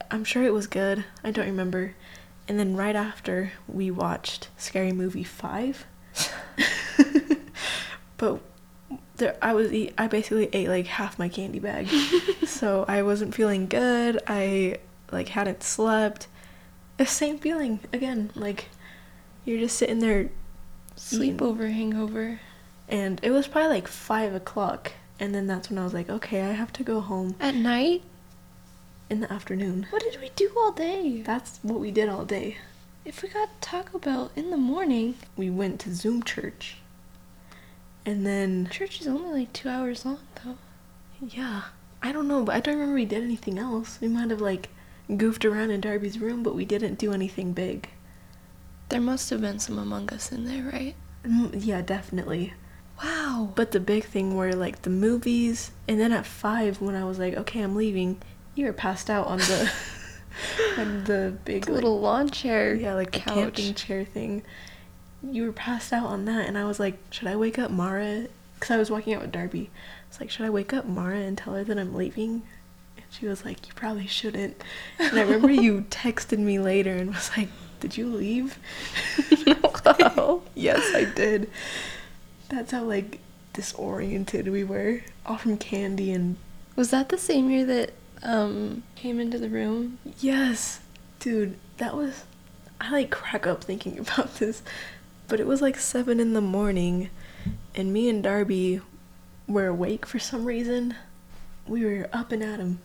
I'm 0.09 0.23
sure 0.23 0.43
it 0.43 0.53
was 0.53 0.67
good. 0.67 1.05
I 1.23 1.31
don't 1.31 1.45
remember. 1.45 1.95
And 2.47 2.59
then 2.59 2.75
right 2.75 2.95
after 2.95 3.51
we 3.67 3.91
watched 3.91 4.49
Scary 4.57 4.91
Movie 4.91 5.23
five. 5.23 5.85
but 8.17 8.39
there 9.19 9.37
I 9.41 9.53
was 9.53 9.71
eat 9.71 9.93
I 9.97 10.07
basically 10.07 10.49
ate 10.53 10.67
like 10.69 10.87
half 10.87 11.19
my 11.19 11.29
candy 11.29 11.59
bag. 11.59 11.87
so 12.45 12.85
I 12.87 13.01
wasn't 13.03 13.35
feeling 13.35 13.67
good. 13.67 14.19
I 14.27 14.77
like 15.11 15.29
hadn't 15.29 15.63
slept. 15.63 16.27
The 16.97 17.05
same 17.05 17.37
feeling 17.37 17.79
again. 17.93 18.31
Like 18.35 18.69
you're 19.45 19.59
just 19.59 19.77
sitting 19.77 19.99
there 19.99 20.29
Sleepover 20.97 21.71
hangover. 21.71 22.41
and 22.89 23.19
it 23.23 23.31
was 23.31 23.47
probably 23.47 23.69
like 23.69 23.87
five 23.87 24.33
o'clock. 24.35 24.91
And 25.19 25.33
then 25.35 25.47
that's 25.47 25.69
when 25.69 25.77
I 25.79 25.83
was 25.83 25.93
like, 25.93 26.09
okay, 26.09 26.41
I 26.43 26.51
have 26.53 26.71
to 26.73 26.83
go 26.83 27.01
home 27.01 27.35
At 27.39 27.55
night? 27.55 28.03
in 29.09 29.19
the 29.21 29.31
afternoon. 29.33 29.87
What 29.89 30.01
did 30.03 30.19
we 30.21 30.29
do 30.35 30.51
all 30.57 30.71
day? 30.71 31.21
That's 31.25 31.59
what 31.63 31.79
we 31.79 31.89
did 31.91 32.09
all 32.09 32.25
day. 32.25 32.57
If 33.05 33.23
we 33.23 33.29
got 33.29 33.49
Taco 33.61 33.97
Bell 33.97 34.31
in 34.35 34.51
the 34.51 34.57
morning, 34.57 35.15
We 35.35 35.49
went 35.49 35.79
to 35.81 35.93
Zoom 35.95 36.21
church. 36.23 36.77
And 38.09 38.25
then, 38.25 38.67
church 38.71 39.01
is 39.01 39.07
only 39.07 39.41
like 39.41 39.53
two 39.53 39.69
hours 39.69 40.05
long 40.05 40.19
though. 40.43 40.57
yeah, 41.21 41.61
I 42.01 42.11
don't 42.11 42.27
know, 42.27 42.43
but 42.43 42.55
I 42.55 42.59
don't 42.59 42.73
remember 42.75 42.95
we 42.95 43.05
did 43.05 43.23
anything 43.23 43.59
else. 43.59 43.99
We 44.01 44.07
might 44.07 44.31
have 44.31 44.41
like 44.41 44.69
goofed 45.15 45.45
around 45.45 45.69
in 45.71 45.81
Darby's 45.81 46.19
room, 46.19 46.41
but 46.41 46.55
we 46.55 46.65
didn't 46.65 46.97
do 46.97 47.13
anything 47.13 47.53
big. 47.53 47.89
There 48.89 49.01
must 49.01 49.29
have 49.29 49.41
been 49.41 49.59
some 49.59 49.77
Among 49.77 50.09
Us 50.11 50.31
in 50.31 50.45
there, 50.45 50.63
right? 50.71 50.95
Mm, 51.23 51.51
Yeah, 51.63 51.81
definitely. 51.81 52.53
Wow. 53.03 53.51
But 53.55 53.71
the 53.71 53.79
big 53.79 54.05
thing 54.05 54.35
were 54.35 54.53
like 54.53 54.81
the 54.81 54.89
movies, 54.89 55.69
and 55.87 55.99
then 55.99 56.11
at 56.11 56.25
five, 56.25 56.81
when 56.81 56.95
I 56.95 57.05
was 57.05 57.19
like, 57.19 57.35
okay, 57.35 57.61
I'm 57.61 57.75
leaving, 57.75 58.21
you 58.55 58.65
were 58.65 58.73
passed 58.73 59.09
out 59.09 59.27
on 59.27 59.37
the 59.37 59.71
on 60.79 61.03
the 61.03 61.37
big 61.45 61.65
the 61.65 61.71
like, 61.73 61.75
little 61.83 61.99
lawn 61.99 62.29
chair. 62.29 62.73
yeah, 62.73 62.95
like 62.95 63.11
couch. 63.11 63.35
camping 63.35 63.73
chair 63.75 64.03
thing. 64.03 64.41
You 65.23 65.45
were 65.45 65.51
passed 65.51 65.91
out 65.91 66.05
on 66.05 66.25
that, 66.25 66.47
and 66.47 66.57
I 66.57 66.65
was 66.65 66.79
like, 66.79 66.97
should 67.09 67.27
I 67.27 67.35
wake 67.35 67.59
up 67.59 67.71
Mara? 67.71 68.27
Because 68.55 68.71
I 68.71 68.77
was 68.77 68.89
walking 68.91 69.13
out 69.13 69.21
with 69.21 69.31
Darby. 69.31 69.69
I 69.73 70.07
was 70.09 70.19
like, 70.19 70.29
should 70.29 70.45
I 70.45 70.49
wake 70.49 70.73
up 70.73 70.85
Mara 70.85 71.17
and 71.17 71.37
tell 71.37 71.53
her 71.53 71.63
that 71.63 71.77
I'm 71.77 71.93
leaving? 71.93 72.43
And 72.97 73.05
she 73.09 73.27
was 73.27 73.45
like, 73.45 73.67
you 73.67 73.73
probably 73.73 74.07
shouldn't. 74.07 74.61
And 74.97 75.17
I 75.17 75.21
remember 75.23 75.51
you 75.51 75.81
texted 75.89 76.39
me 76.39 76.59
later 76.59 76.93
and 76.93 77.13
was 77.13 77.31
like, 77.37 77.49
did 77.79 77.97
you 77.97 78.07
leave? 78.07 78.57
Yes, 80.55 80.93
I 80.93 81.05
did. 81.05 81.49
That's 82.49 82.71
how 82.71 82.83
like 82.83 83.19
disoriented 83.53 84.49
we 84.49 84.63
were, 84.63 85.01
all 85.25 85.37
from 85.37 85.57
candy 85.57 86.11
and 86.11 86.35
Was 86.75 86.91
that 86.91 87.09
the 87.09 87.17
same 87.17 87.49
year 87.49 87.65
that 87.65 87.93
um 88.23 88.83
came 88.95 89.19
into 89.19 89.37
the 89.39 89.49
room? 89.49 89.99
Yes, 90.19 90.81
dude, 91.19 91.57
that 91.77 91.95
was. 91.95 92.25
I 92.81 92.91
like 92.91 93.09
crack 93.09 93.47
up 93.47 93.63
thinking 93.63 93.97
about 94.05 94.35
this, 94.35 94.61
but 95.29 95.39
it 95.39 95.47
was 95.47 95.61
like 95.61 95.77
seven 95.77 96.19
in 96.19 96.33
the 96.33 96.41
morning, 96.41 97.09
and 97.75 97.93
me 97.93 98.09
and 98.09 98.21
Darby 98.23 98.81
were 99.47 99.67
awake 99.67 100.05
for 100.05 100.19
some 100.19 100.45
reason. 100.45 100.95
We 101.67 101.85
were 101.85 102.09
up 102.11 102.31
and 102.31 102.43
at 102.43 102.59
'em, 102.59 102.79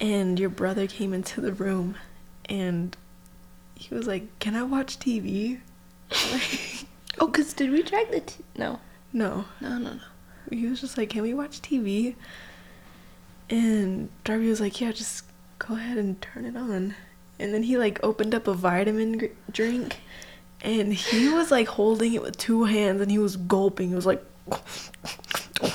and 0.00 0.38
your 0.40 0.48
brother 0.50 0.86
came 0.86 1.12
into 1.12 1.40
the 1.40 1.52
room, 1.52 1.96
and 2.46 2.96
he 3.74 3.94
was 3.94 4.06
like, 4.06 4.26
"Can 4.38 4.54
I 4.56 4.62
watch 4.62 4.98
TV?" 4.98 5.60
Oh, 7.18 7.28
cause 7.28 7.54
did 7.54 7.70
we 7.70 7.82
drag 7.82 8.10
the 8.10 8.20
t- 8.20 8.44
no 8.58 8.78
no, 9.12 9.46
no 9.60 9.78
no 9.78 9.94
no. 9.94 10.00
he 10.50 10.66
was 10.66 10.80
just 10.82 10.98
like, 10.98 11.08
"Can 11.10 11.22
we 11.22 11.32
watch 11.32 11.62
TV?" 11.62 12.14
And 13.48 14.10
Darby 14.24 14.48
was 14.48 14.60
like, 14.60 14.80
"Yeah, 14.80 14.92
just 14.92 15.24
go 15.58 15.74
ahead 15.76 15.96
and 15.98 16.20
turn 16.20 16.44
it 16.44 16.56
on." 16.56 16.94
And 17.38 17.54
then 17.54 17.62
he 17.64 17.78
like 17.78 17.98
opened 18.02 18.34
up 18.34 18.46
a 18.46 18.52
vitamin 18.54 19.18
gr- 19.18 19.26
drink, 19.50 20.00
and 20.62 20.92
he 20.92 21.28
was 21.28 21.50
like 21.50 21.68
holding 21.68 22.14
it 22.14 22.22
with 22.22 22.36
two 22.36 22.64
hands, 22.64 23.00
and 23.00 23.10
he 23.10 23.18
was 23.18 23.36
gulping. 23.36 23.90
He 23.90 23.94
was 23.94 24.06
like, 24.06 24.24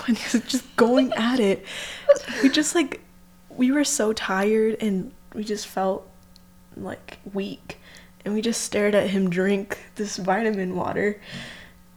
and 0.08 0.18
he 0.18 0.38
was 0.38 0.44
just 0.48 0.76
going 0.76 1.14
at 1.14 1.40
it. 1.40 1.66
We 2.44 2.50
just 2.50 2.76
like, 2.76 3.02
we 3.50 3.72
were 3.72 3.84
so 3.84 4.14
tired, 4.14 4.78
and 4.82 5.12
we 5.34 5.44
just 5.44 5.68
felt 5.68 6.08
like 6.76 7.20
weak, 7.34 7.80
and 8.26 8.34
we 8.34 8.42
just 8.42 8.62
stared 8.62 8.96
at 8.96 9.10
him 9.10 9.30
drink 9.30 9.78
this 9.96 10.18
vitamin 10.18 10.76
water, 10.76 11.20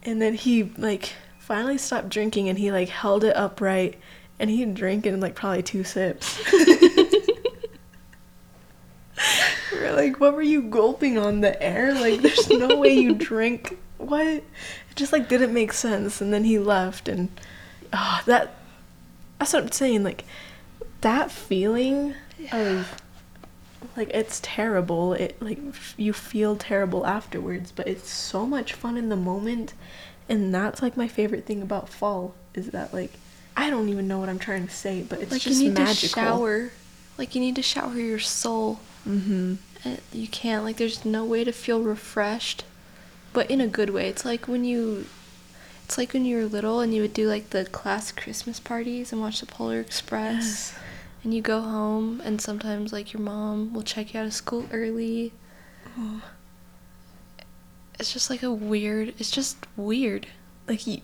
and 0.03 0.21
then 0.21 0.35
he 0.35 0.65
like 0.77 1.13
finally 1.39 1.79
stopped 1.79 2.09
drinking, 2.09 2.49
and 2.49 2.59
he 2.59 2.71
like 2.71 2.89
held 2.89 3.25
it 3.25 3.37
upright, 3.37 3.99
and 4.39 4.51
he 4.51 4.65
drank 4.67 5.07
it 5.07 5.15
in 5.15 5.21
like 5.21 5.35
probably 5.35 5.63
two 5.63 5.85
sips. 5.85 6.41
Like, 9.93 10.21
what 10.21 10.35
were 10.35 10.43
you 10.43 10.63
gulping 10.63 11.19
on 11.19 11.41
the 11.41 11.61
air? 11.63 11.95
Like, 11.95 12.21
there's 12.21 12.49
no 12.51 12.79
way 12.79 12.95
you 12.95 13.15
drink. 13.15 13.79
What? 13.99 14.27
It 14.27 14.45
just 14.95 15.13
like 15.13 15.29
didn't 15.29 15.53
make 15.53 15.73
sense. 15.73 16.21
And 16.21 16.33
then 16.33 16.45
he 16.45 16.59
left, 16.59 17.09
and 17.09 17.29
oh, 17.93 18.21
that. 18.27 18.57
That's 19.39 19.53
what 19.53 19.65
I'm 19.65 19.73
saying. 19.73 20.05
Like, 20.05 20.25
that 21.01 21.31
feeling 21.31 22.15
of 22.53 23.03
like 23.97 24.11
it's 24.13 24.41
terrible. 24.43 25.13
It 25.13 25.41
like 25.41 25.59
f- 25.69 25.95
you 25.97 26.13
feel 26.13 26.57
terrible 26.57 27.07
afterwards, 27.07 27.73
but 27.73 27.87
it's 27.87 28.11
so 28.11 28.47
much 28.47 28.73
fun 28.73 28.97
in 28.97 29.09
the 29.09 29.17
moment, 29.17 29.75
and 30.29 30.55
that's 30.55 30.83
like 30.83 30.97
my 30.97 31.09
favorite 31.09 31.45
thing 31.45 31.63
about 31.63 31.89
fall 31.89 32.35
is 32.55 32.69
that 32.71 32.93
like 32.93 33.13
I 33.57 33.71
don't 33.71 33.89
even 33.89 34.09
know 34.09 34.19
what 34.19 34.29
I'm 34.29 34.39
trying 34.39 34.67
to 34.67 34.73
say, 34.73 35.03
but 35.03 35.21
it's 35.21 35.31
like 35.31 35.43
just 35.43 35.61
you 35.61 35.69
need 35.69 35.79
magical. 35.79 36.09
to 36.09 36.09
shower. 36.09 36.71
Like 37.17 37.35
you 37.35 37.41
need 37.41 37.57
to 37.57 37.63
shower 37.63 37.95
your 37.95 38.19
soul. 38.19 38.81
Mm-hmm. 39.09 39.55
You 40.13 40.29
can't. 40.29 40.65
Like 40.65 40.77
there's 40.77 41.05
no 41.05 41.25
way 41.25 41.45
to 41.45 41.53
feel 41.53 41.83
refreshed, 41.83 42.65
but 43.33 43.51
in 43.51 43.61
a 43.61 43.67
good 43.67 43.91
way. 43.91 44.09
It's 44.09 44.25
like 44.25 44.47
when 44.49 44.65
you. 44.65 45.07
It's 45.85 45.99
like 45.99 46.15
when 46.15 46.25
you 46.25 46.39
were 46.39 46.45
little 46.47 46.81
and 46.81 46.95
you 46.95 47.03
would 47.03 47.13
do 47.13 47.29
like 47.29 47.51
the 47.51 47.67
class 47.67 48.11
Christmas 48.11 48.59
parties 48.59 49.13
and 49.13 49.21
watch 49.21 49.41
the 49.41 49.47
Polar 49.47 49.81
Express. 49.81 50.43
Yes. 50.43 50.75
And 51.23 51.35
you 51.35 51.43
go 51.43 51.61
home 51.61 52.23
and 52.25 52.41
sometimes 52.41 52.93
like 52.93 53.13
your 53.13 53.21
mom 53.21 53.73
will 53.75 53.83
check 53.83 54.15
you 54.15 54.21
out 54.21 54.27
of 54.27 54.33
school 54.33 54.67
early. 54.73 55.33
Oh. 55.99 56.23
It's 58.01 58.13
just 58.13 58.31
like 58.31 58.43
a 58.43 58.51
weird. 58.53 59.15
It's 59.19 59.31
just 59.31 59.59
weird. 59.77 60.27
Like 60.67 60.87
you, 60.87 61.03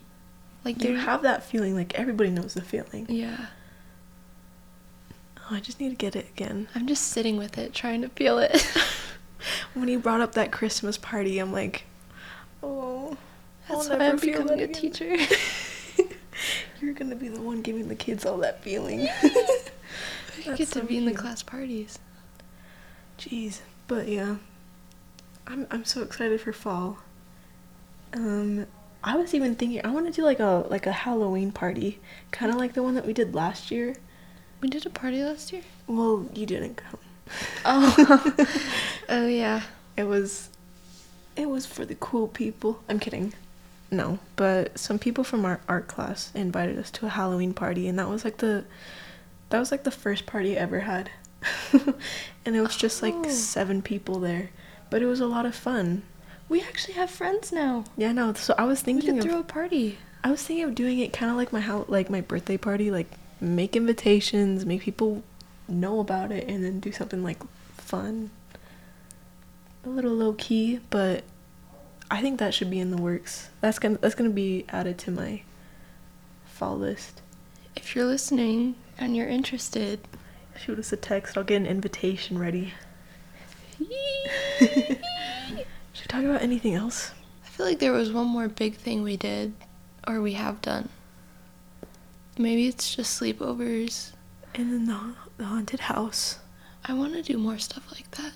Like 0.65 0.83
you 0.83 0.95
have 0.95 1.21
that 1.23 1.43
feeling. 1.43 1.75
Like 1.75 1.93
everybody 1.95 2.29
knows 2.31 2.53
the 2.53 2.61
feeling. 2.61 3.05
Yeah. 3.09 3.47
Oh, 5.51 5.55
I 5.55 5.59
just 5.59 5.79
need 5.81 5.89
to 5.89 5.95
get 5.95 6.15
it 6.15 6.27
again. 6.29 6.69
I'm 6.73 6.87
just 6.87 7.07
sitting 7.09 7.35
with 7.37 7.57
it, 7.57 7.73
trying 7.73 8.01
to 8.01 8.09
feel 8.09 8.39
it. 8.39 8.65
When 9.73 9.87
he 9.87 9.95
brought 9.95 10.21
up 10.21 10.33
that 10.33 10.51
Christmas 10.51 10.97
party, 10.99 11.39
I'm 11.39 11.51
like, 11.51 11.85
oh, 12.61 13.17
That's 13.67 13.89
I'll 13.89 13.97
why 13.97 14.05
never 14.05 14.11
I'm 14.11 14.17
feel 14.19 14.43
becoming 14.43 14.59
a 14.61 14.63
again." 14.65 14.73
teacher. 14.73 15.17
You're 16.81 16.93
gonna 16.93 17.15
be 17.15 17.27
the 17.27 17.41
one 17.41 17.61
giving 17.63 17.87
the 17.87 17.95
kids 17.95 18.23
all 18.25 18.37
that 18.37 18.63
feeling. 18.63 19.07
I 19.09 19.31
get 20.55 20.57
to 20.57 20.65
so 20.67 20.81
be 20.81 20.97
in 20.97 21.05
the 21.05 21.13
class 21.13 21.41
parties. 21.43 21.97
Jeez, 23.17 23.61
but 23.87 24.07
yeah, 24.07 24.37
I'm 25.47 25.67
I'm 25.71 25.85
so 25.85 26.03
excited 26.03 26.39
for 26.41 26.53
fall. 26.53 26.99
Um, 28.13 28.67
I 29.03 29.15
was 29.15 29.33
even 29.33 29.55
thinking 29.55 29.81
I 29.83 29.89
want 29.89 30.05
to 30.07 30.11
do 30.11 30.23
like 30.23 30.39
a 30.39 30.65
like 30.69 30.85
a 30.85 30.91
Halloween 30.91 31.51
party, 31.51 31.99
kind 32.31 32.51
of 32.51 32.57
like 32.59 32.73
the 32.73 32.83
one 32.83 32.93
that 32.95 33.05
we 33.07 33.13
did 33.13 33.33
last 33.33 33.71
year. 33.71 33.95
We 34.61 34.69
did 34.69 34.85
a 34.85 34.89
party 34.89 35.23
last 35.23 35.51
year. 35.51 35.63
Well, 35.87 36.27
you 36.33 36.45
didn't 36.45 36.75
come. 36.75 36.99
Oh. 37.65 38.35
oh 39.09 39.27
yeah. 39.27 39.61
It 39.97 40.03
was 40.03 40.49
it 41.35 41.49
was 41.49 41.65
for 41.65 41.85
the 41.85 41.95
cool 41.95 42.27
people. 42.27 42.83
I'm 42.87 42.99
kidding. 42.99 43.33
No, 43.89 44.19
but 44.35 44.77
some 44.79 44.99
people 44.99 45.23
from 45.23 45.43
our 45.45 45.59
art 45.67 45.87
class 45.87 46.31
invited 46.33 46.77
us 46.77 46.91
to 46.91 47.07
a 47.07 47.09
Halloween 47.09 47.53
party 47.53 47.87
and 47.87 47.99
that 47.99 48.07
was 48.07 48.23
like 48.23 48.37
the 48.37 48.63
that 49.49 49.59
was 49.59 49.71
like 49.71 49.83
the 49.83 49.91
first 49.91 50.25
party 50.25 50.57
I 50.57 50.61
ever 50.61 50.81
had. 50.81 51.09
and 52.45 52.55
it 52.55 52.61
was 52.61 52.77
just 52.77 53.01
like 53.01 53.15
Oh. 53.17 53.29
7 53.29 53.81
people 53.81 54.19
there, 54.19 54.51
but 54.89 55.01
it 55.01 55.07
was 55.07 55.19
a 55.19 55.25
lot 55.25 55.45
of 55.45 55.55
fun. 55.55 56.03
We 56.47 56.61
actually 56.61 56.93
have 56.95 57.09
friends 57.09 57.51
now. 57.51 57.85
Yeah, 57.97 58.11
no. 58.11 58.33
So 58.33 58.53
I 58.57 58.65
was 58.65 58.81
We 58.81 58.85
thinking 58.85 59.15
could 59.15 59.25
of 59.25 59.31
throw 59.31 59.39
a 59.39 59.43
party. 59.43 59.97
I 60.23 60.29
was 60.31 60.43
thinking 60.43 60.65
of 60.65 60.75
doing 60.75 60.99
it 60.99 61.11
kind 61.13 61.31
of 61.31 61.37
like 61.37 61.51
my 61.51 61.61
how 61.61 61.85
like 61.87 62.09
my 62.09 62.21
birthday 62.21 62.57
party, 62.57 62.91
like 62.91 63.07
make 63.41 63.75
invitations, 63.75 64.65
make 64.65 64.81
people 64.81 65.23
know 65.67 65.99
about 65.99 66.31
it, 66.31 66.47
and 66.47 66.63
then 66.63 66.79
do 66.79 66.93
something 66.93 67.23
like 67.23 67.41
fun, 67.73 68.29
a 69.83 69.89
little 69.89 70.13
low 70.13 70.33
key. 70.33 70.79
But 70.89 71.25
I 72.09 72.21
think 72.21 72.39
that 72.39 72.53
should 72.53 72.69
be 72.69 72.79
in 72.79 72.91
the 72.91 73.01
works. 73.01 73.49
That's 73.59 73.79
gonna 73.79 73.97
that's 73.97 74.15
gonna 74.15 74.29
be 74.29 74.65
added 74.69 74.97
to 74.99 75.11
my 75.11 75.41
fall 76.45 76.77
list. 76.77 77.21
If 77.75 77.95
you're 77.95 78.05
listening 78.05 78.75
and 78.97 79.15
you're 79.15 79.27
interested, 79.27 79.99
Shoot 80.57 80.77
us 80.77 80.93
a 80.93 80.97
text. 80.97 81.37
I'll 81.37 81.43
get 81.43 81.57
an 81.57 81.65
invitation 81.65 82.37
ready. 82.37 82.73
Should 84.59 84.69
we 84.69 86.07
talk 86.07 86.23
about 86.23 86.43
anything 86.43 86.75
else? 86.75 87.11
I 87.43 87.47
feel 87.47 87.65
like 87.65 87.79
there 87.79 87.91
was 87.91 88.11
one 88.11 88.27
more 88.27 88.47
big 88.47 88.75
thing 88.75 89.01
we 89.01 89.17
did, 89.17 89.53
or 90.07 90.21
we 90.21 90.33
have 90.33 90.61
done. 90.61 90.89
Maybe 92.37 92.67
it's 92.67 92.95
just 92.95 93.19
sleepovers. 93.19 94.11
And 94.53 94.71
then 94.71 94.85
the, 94.85 95.15
the 95.37 95.45
haunted 95.45 95.81
house. 95.81 96.39
I 96.83 96.93
want 96.93 97.13
to 97.13 97.21
do 97.21 97.37
more 97.37 97.57
stuff 97.57 97.91
like 97.91 98.09
that. 98.11 98.33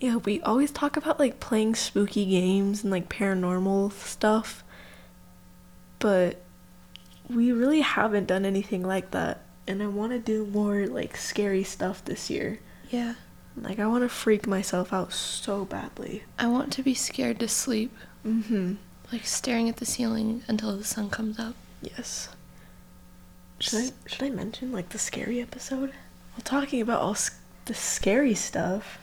Yeah, 0.00 0.16
we 0.16 0.40
always 0.40 0.70
talk 0.70 0.96
about 0.96 1.18
like 1.18 1.40
playing 1.40 1.74
spooky 1.74 2.24
games 2.24 2.82
and 2.82 2.90
like 2.90 3.08
paranormal 3.10 3.92
stuff, 3.92 4.64
but 5.98 6.40
we 7.28 7.52
really 7.52 7.82
haven't 7.82 8.26
done 8.26 8.46
anything 8.46 8.82
like 8.82 9.10
that. 9.10 9.42
And 9.66 9.82
I 9.82 9.88
want 9.88 10.12
to 10.12 10.18
do 10.18 10.46
more 10.46 10.86
like 10.86 11.16
scary 11.16 11.62
stuff 11.62 12.04
this 12.04 12.30
year. 12.30 12.60
Yeah. 12.88 13.14
Like, 13.56 13.78
I 13.78 13.86
want 13.86 14.04
to 14.04 14.08
freak 14.08 14.46
myself 14.46 14.92
out 14.92 15.12
so 15.12 15.64
badly. 15.64 16.22
I 16.38 16.46
want 16.46 16.72
to 16.74 16.82
be 16.82 16.94
scared 16.94 17.38
to 17.40 17.48
sleep, 17.48 17.94
hmm. 18.22 18.74
like 19.12 19.26
staring 19.26 19.68
at 19.68 19.76
the 19.76 19.86
ceiling 19.86 20.42
until 20.48 20.76
the 20.76 20.84
sun 20.84 21.10
comes 21.10 21.38
up. 21.38 21.54
Yes. 21.82 22.28
Should 23.60 23.78
I, 23.78 24.08
should 24.08 24.22
I 24.22 24.30
mention 24.30 24.72
like 24.72 24.88
the 24.88 24.98
scary 24.98 25.40
episode? 25.40 25.90
Well, 26.32 26.42
talking 26.44 26.80
about 26.80 27.02
all 27.02 27.12
s- 27.12 27.38
the 27.66 27.74
scary 27.74 28.34
stuff. 28.34 28.98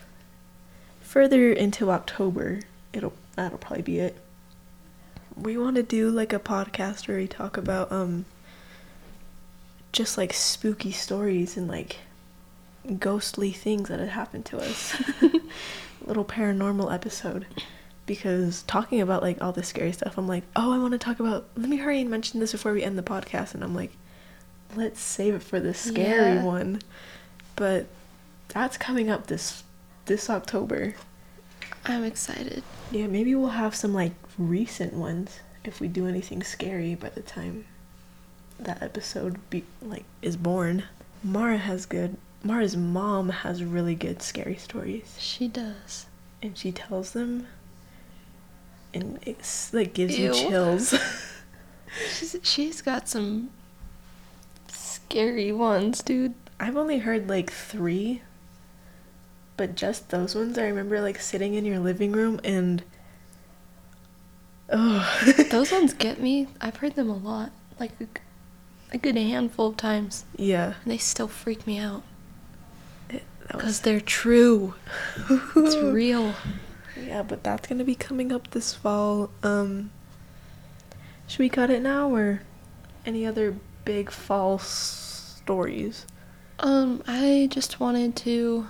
Further 1.00 1.52
into 1.52 1.90
October, 1.90 2.60
it'll 2.92 3.14
that'll 3.36 3.58
probably 3.58 3.82
be 3.82 3.98
it. 4.00 4.16
We 5.36 5.56
want 5.56 5.76
to 5.76 5.82
do 5.82 6.10
like 6.10 6.32
a 6.32 6.40
podcast 6.40 7.06
where 7.08 7.16
we 7.18 7.28
talk 7.28 7.56
about 7.56 7.90
um 7.92 8.24
just 9.92 10.18
like 10.18 10.32
spooky 10.32 10.92
stories 10.92 11.56
and 11.56 11.68
like 11.68 11.98
ghostly 12.98 13.52
things 13.52 13.88
that 13.88 14.00
had 14.00 14.08
happened 14.10 14.44
to 14.46 14.58
us. 14.58 15.00
Little 16.04 16.24
paranormal 16.24 16.92
episode. 16.92 17.46
Because 18.06 18.62
talking 18.62 19.00
about 19.00 19.22
like 19.22 19.40
all 19.42 19.52
the 19.52 19.62
scary 19.62 19.92
stuff, 19.92 20.16
I'm 20.18 20.26
like, 20.26 20.44
oh, 20.56 20.72
I 20.72 20.78
want 20.78 20.92
to 20.92 20.98
talk 20.98 21.20
about. 21.20 21.46
Let 21.56 21.68
me 21.68 21.76
hurry 21.76 22.00
and 22.00 22.10
mention 22.10 22.40
this 22.40 22.52
before 22.52 22.72
we 22.72 22.82
end 22.82 22.98
the 22.98 23.02
podcast. 23.02 23.54
And 23.54 23.62
I'm 23.62 23.74
like, 23.74 23.92
let's 24.76 25.00
save 25.00 25.34
it 25.34 25.42
for 25.42 25.60
the 25.60 25.74
scary 25.74 26.34
Yeah. 26.36 26.44
one. 26.44 26.80
But 27.56 27.86
that's 28.48 28.76
coming 28.76 29.10
up 29.10 29.26
this 29.26 29.62
this 30.06 30.30
October. 30.30 30.94
I'm 31.84 32.04
excited. 32.04 32.62
Yeah, 32.90 33.06
maybe 33.06 33.34
we'll 33.34 33.48
have 33.50 33.74
some 33.74 33.92
like 33.94 34.12
recent 34.38 34.94
ones 34.94 35.40
if 35.64 35.80
we 35.80 35.88
do 35.88 36.06
anything 36.06 36.42
scary 36.42 36.94
by 36.94 37.08
the 37.10 37.20
time 37.20 37.66
that 38.58 38.82
episode 38.82 39.38
be 39.50 39.64
like 39.82 40.04
is 40.22 40.36
born. 40.36 40.84
Mara 41.22 41.58
has 41.58 41.84
good. 41.86 42.16
Mara's 42.44 42.76
mom 42.76 43.28
has 43.30 43.62
really 43.64 43.94
good 43.96 44.22
scary 44.22 44.56
stories, 44.56 45.16
She 45.18 45.48
does. 45.48 46.06
and 46.40 46.56
she 46.56 46.70
tells 46.72 47.12
them, 47.12 47.48
and 48.94 49.18
it's 49.26 49.72
like 49.74 49.92
gives 49.94 50.18
you 50.18 50.32
chills. 50.32 50.94
She's 52.12 52.36
she's 52.42 52.82
got 52.82 53.08
some 53.08 53.50
scary 55.08 55.52
ones, 55.52 56.02
dude. 56.02 56.34
I've 56.60 56.76
only 56.76 56.98
heard 56.98 57.28
like 57.28 57.50
three, 57.50 58.22
but 59.56 59.74
just 59.74 60.10
those 60.10 60.34
ones. 60.34 60.58
I 60.58 60.66
remember 60.66 61.00
like 61.00 61.18
sitting 61.18 61.54
in 61.54 61.64
your 61.64 61.78
living 61.78 62.12
room 62.12 62.40
and. 62.44 62.82
Oh. 64.70 65.32
Those 65.50 65.72
ones 65.72 65.94
get 65.94 66.20
me. 66.20 66.46
I've 66.60 66.76
heard 66.76 66.94
them 66.94 67.08
a 67.08 67.16
lot, 67.16 67.52
like 67.80 67.92
a 68.92 68.98
good 68.98 69.16
handful 69.16 69.68
of 69.68 69.78
times, 69.78 70.26
yeah. 70.36 70.74
and 70.82 70.92
they 70.92 70.98
still 70.98 71.26
freak 71.26 71.66
me 71.66 71.78
out 71.78 72.02
because 73.08 73.64
was 73.64 73.80
they're 73.80 74.00
true. 74.00 74.74
It's 75.30 75.76
real. 75.82 76.34
Yeah, 77.02 77.22
but 77.22 77.42
that's 77.42 77.66
gonna 77.66 77.84
be 77.84 77.94
coming 77.94 78.30
up 78.30 78.50
this 78.50 78.74
fall. 78.74 79.30
Um, 79.42 79.90
should 81.26 81.38
we 81.38 81.48
cut 81.48 81.70
it 81.70 81.80
now 81.80 82.14
or 82.14 82.42
any 83.06 83.24
other 83.24 83.56
big 83.88 84.10
false 84.10 85.38
stories? 85.38 86.04
Um, 86.58 87.02
I 87.06 87.48
just 87.50 87.80
wanted 87.80 88.14
to. 88.16 88.66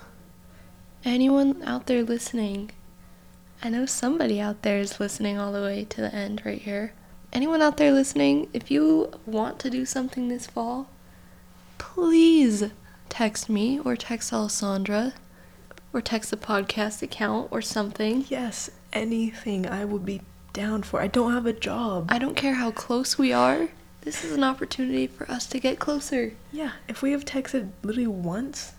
Anyone 1.05 1.61
out 1.64 1.87
there 1.87 2.05
listening? 2.05 2.71
I 3.61 3.69
know 3.69 3.85
somebody 3.85 4.41
out 4.41 4.62
there 4.62 4.79
is 4.79 5.01
listening 5.01 5.37
all 5.37 5.51
the 5.51 5.61
way 5.61 5.85
to 5.87 6.01
the 6.01 6.14
end 6.14 6.43
right 6.45 6.62
here. 6.62 6.93
Anyone 7.33 7.62
out 7.62 7.79
there 7.79 7.91
listening, 7.91 8.49
if 8.53 8.71
you 8.71 9.11
want 9.27 9.59
to 9.59 9.71
do 9.71 9.85
something 9.85 10.29
this 10.29 10.47
fall, 10.47 10.87
please 11.79 12.71
text 13.09 13.49
me 13.49 13.81
or 13.81 13.97
text 13.97 14.33
Alessandra 14.33 15.14
or 15.93 16.01
text 16.01 16.31
the 16.31 16.37
podcast 16.37 17.03
account 17.03 17.49
or 17.51 17.61
something. 17.61 18.25
Yes, 18.29 18.71
anything 18.93 19.66
I 19.66 19.85
would 19.85 20.07
be 20.07 20.21
down 20.53 20.85
for. 20.85 21.01
I 21.01 21.09
don't 21.09 21.33
have 21.33 21.47
a 21.47 21.53
job. 21.53 22.07
I 22.09 22.21
don't 22.21 22.37
care 22.37 22.55
how 22.55 22.71
close 22.71 23.19
we 23.19 23.33
are. 23.33 23.71
This 24.03 24.25
is 24.25 24.33
an 24.33 24.45
opportunity 24.45 25.07
for 25.07 25.31
us 25.31 25.47
to 25.47 25.59
get 25.59 25.79
closer. 25.79 26.35
yeah, 26.53 26.73
if 26.87 27.03
we 27.03 27.13
have 27.13 27.25
texted 27.25 27.71
literally 27.83 28.07
once, 28.07 28.73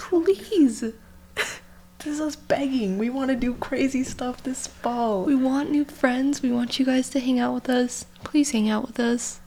Please. 0.00 0.80
this 1.34 1.60
is 2.06 2.20
us 2.22 2.34
begging. 2.34 2.96
We 2.96 3.10
want 3.10 3.28
to 3.28 3.36
do 3.36 3.52
crazy 3.54 4.02
stuff 4.02 4.42
this 4.42 4.66
fall. 4.66 5.24
We 5.24 5.34
want 5.34 5.70
new 5.70 5.84
friends. 5.84 6.40
We 6.40 6.50
want 6.50 6.78
you 6.78 6.86
guys 6.86 7.10
to 7.10 7.20
hang 7.20 7.38
out 7.38 7.52
with 7.52 7.68
us. 7.68 8.06
Please 8.24 8.50
hang 8.50 8.70
out 8.70 8.86
with 8.86 8.98
us. 8.98 9.40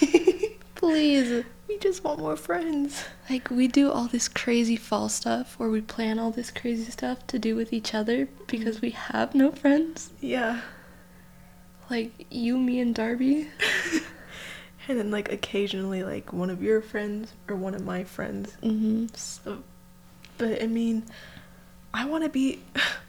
Please. 0.74 1.44
we 1.68 1.78
just 1.78 2.02
want 2.02 2.20
more 2.20 2.36
friends. 2.36 3.04
Like, 3.28 3.50
we 3.50 3.68
do 3.68 3.92
all 3.92 4.08
this 4.08 4.28
crazy 4.28 4.76
fall 4.76 5.10
stuff, 5.10 5.56
or 5.58 5.68
we 5.68 5.82
plan 5.82 6.18
all 6.18 6.30
this 6.30 6.50
crazy 6.50 6.90
stuff 6.90 7.26
to 7.26 7.38
do 7.38 7.54
with 7.54 7.74
each 7.74 7.94
other 7.94 8.28
because 8.46 8.76
mm-hmm. 8.76 8.86
we 8.86 8.90
have 8.92 9.34
no 9.34 9.52
friends. 9.52 10.10
Yeah. 10.20 10.62
Like, 11.90 12.26
you, 12.30 12.56
me, 12.56 12.80
and 12.80 12.94
Darby. 12.94 13.50
And 14.88 14.98
then 14.98 15.10
like 15.10 15.30
occasionally 15.30 16.02
like 16.02 16.32
one 16.32 16.50
of 16.50 16.62
your 16.62 16.80
friends 16.80 17.32
or 17.48 17.56
one 17.56 17.74
of 17.74 17.84
my 17.84 18.04
friends. 18.04 18.56
Mm-hmm. 18.62 19.06
So, 19.14 19.62
but 20.38 20.62
I 20.62 20.66
mean, 20.66 21.04
I 21.92 22.06
want 22.06 22.24
to 22.24 22.30
be, 22.30 22.60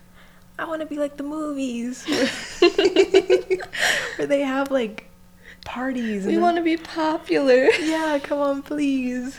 I 0.60 0.66
want 0.66 0.82
to 0.82 0.86
be 0.86 0.98
like 0.98 1.18
the 1.18 1.24
movies 1.24 2.06
where 4.18 4.28
they 4.28 4.42
have 4.42 4.72
like 4.72 5.10
parties. 5.66 6.26
We 6.26 6.38
want 6.38 6.58
to 6.58 6.64
be 6.64 6.78
popular. 6.78 7.70
Yeah, 7.80 8.20
come 8.22 8.40
on, 8.40 8.62
please. 8.62 9.38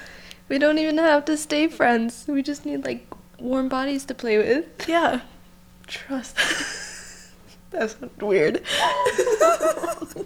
We 0.49 0.59
don't 0.59 0.79
even 0.79 0.99
have 0.99 1.25
to 1.27 1.37
stay 1.37 1.69
friends. 1.69 2.25
We 2.27 2.43
just 2.43 2.67
need, 2.67 2.85
like, 2.85 3.07
warm 3.39 3.69
bodies 3.69 4.05
to 4.07 4.15
play 4.15 4.39
with. 4.39 4.67
Yeah, 4.89 5.21
trust. 5.87 6.37
That's 7.71 7.97
weird. 8.21 8.63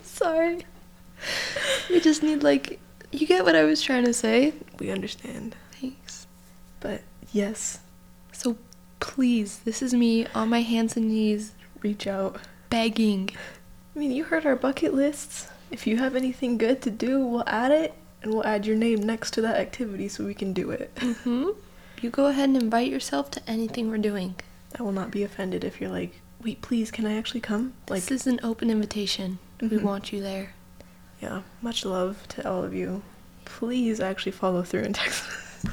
Sorry. 0.02 0.64
We 1.90 2.00
just 2.00 2.22
need, 2.22 2.42
like, 2.42 2.80
you 3.12 3.26
get 3.26 3.44
what 3.44 3.54
I 3.56 3.64
was 3.64 3.80
trying 3.82 4.04
to 4.04 4.12
say? 4.12 4.54
we 4.80 4.90
understand, 4.90 5.54
Thanks. 5.80 6.26
but 6.80 7.02
yes, 7.32 7.78
So 8.32 8.56
please, 9.00 9.60
this 9.64 9.82
is 9.82 9.94
me 9.94 10.26
on 10.34 10.48
my 10.48 10.62
hands 10.62 10.96
and 10.96 11.08
knees 11.08 11.52
reach 11.82 12.06
out. 12.06 12.40
begging. 12.70 13.30
I 13.94 13.98
mean, 13.98 14.10
you 14.10 14.24
heard 14.24 14.44
our 14.46 14.56
bucket 14.56 14.92
lists. 14.94 15.48
If 15.70 15.86
you 15.86 15.96
have 15.98 16.16
anything 16.16 16.58
good 16.58 16.82
to 16.82 16.90
do, 16.90 17.24
we'll 17.24 17.44
add 17.48 17.70
it 17.70 17.94
and 18.22 18.32
we'll 18.32 18.44
add 18.46 18.66
your 18.66 18.76
name 18.76 19.00
next 19.02 19.30
to 19.34 19.40
that 19.42 19.56
activity 19.56 20.08
so 20.08 20.24
we 20.24 20.34
can 20.34 20.52
do 20.52 20.70
it. 20.70 20.92
Mm-hmm. 20.96 21.50
You 22.02 22.10
go 22.10 22.26
ahead 22.26 22.48
and 22.48 22.60
invite 22.60 22.90
yourself 22.90 23.30
to 23.32 23.42
anything 23.48 23.90
we're 23.90 23.98
doing. 23.98 24.34
I 24.78 24.82
will 24.82 24.92
not 24.92 25.10
be 25.12 25.22
offended 25.22 25.62
if 25.62 25.80
you're 25.80 25.90
like, 25.90 26.20
wait, 26.42 26.60
please, 26.62 26.90
can 26.90 27.06
I 27.06 27.16
actually 27.16 27.40
come? 27.40 27.74
Like, 27.88 28.02
this 28.06 28.22
is 28.22 28.26
an 28.26 28.40
open 28.42 28.70
invitation. 28.70 29.38
We 29.60 29.68
Mhm. 29.68 29.82
want 29.82 30.12
you 30.12 30.20
there. 30.20 30.54
Yeah, 31.20 31.42
much 31.62 31.84
love 31.84 32.26
to 32.28 32.48
all 32.48 32.62
of 32.64 32.74
you. 32.74 33.02
Please 33.44 34.00
actually 34.00 34.32
follow 34.32 34.62
through 34.62 34.82
and 34.82 34.94
text. 34.94 35.24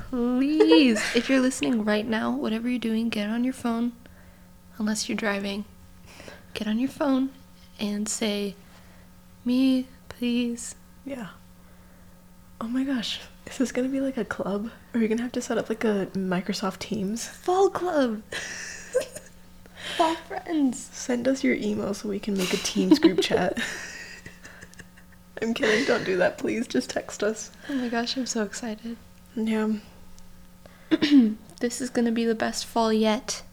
Please, 0.10 1.02
if 1.16 1.30
you're 1.30 1.42
listening 1.42 1.84
right 1.84 2.06
now, 2.08 2.32
whatever 2.32 2.70
you're 2.70 2.80
doing, 2.80 3.10
get 3.10 3.30
on 3.30 3.44
your 3.44 3.54
phone. 3.54 3.92
Unless 4.78 5.10
you're 5.10 5.16
driving, 5.18 5.66
get 6.54 6.68
on 6.68 6.80
your 6.80 6.90
phone 6.90 7.30
and 7.80 8.08
say, 8.08 8.56
"Me, 9.46 9.88
please." 10.10 10.76
Yeah. 11.06 11.28
Oh 12.60 12.68
my 12.68 12.84
gosh, 12.84 13.20
is 13.48 13.58
this 13.58 13.72
gonna 13.72 13.90
be 13.90 14.00
like 14.00 14.18
a 14.18 14.26
club? 14.26 14.70
Are 14.94 15.00
you 15.00 15.08
gonna 15.08 15.22
have 15.24 15.32
to 15.34 15.42
set 15.42 15.58
up 15.58 15.70
like 15.70 15.84
a 15.84 16.08
Microsoft 16.14 16.80
Teams? 16.80 17.28
Fall 17.28 17.70
club. 17.70 18.22
Fall 19.98 20.16
friends. 20.16 20.90
Send 20.94 21.28
us 21.28 21.44
your 21.44 21.56
email 21.56 21.94
so 21.94 22.08
we 22.08 22.20
can 22.20 22.38
make 22.38 22.54
a 22.54 22.58
Teams 22.58 23.00
group 23.00 23.20
chat. 23.22 23.60
I'm 25.42 25.54
kidding, 25.54 25.86
don't 25.86 26.04
do 26.04 26.18
that, 26.18 26.38
please. 26.38 26.68
Just 26.68 26.90
text 26.92 27.24
us. 27.24 27.52
Oh 27.70 27.74
my 27.74 27.90
gosh, 27.90 28.16
I'm 28.18 28.26
so 28.26 28.44
excited. 28.44 28.96
Yeah, 29.36 29.74
This 31.60 31.80
is 31.82 31.90
gonna 31.90 32.12
be 32.12 32.26
the 32.26 32.36
best 32.36 32.66
fall 32.66 32.92
yet 32.92 33.44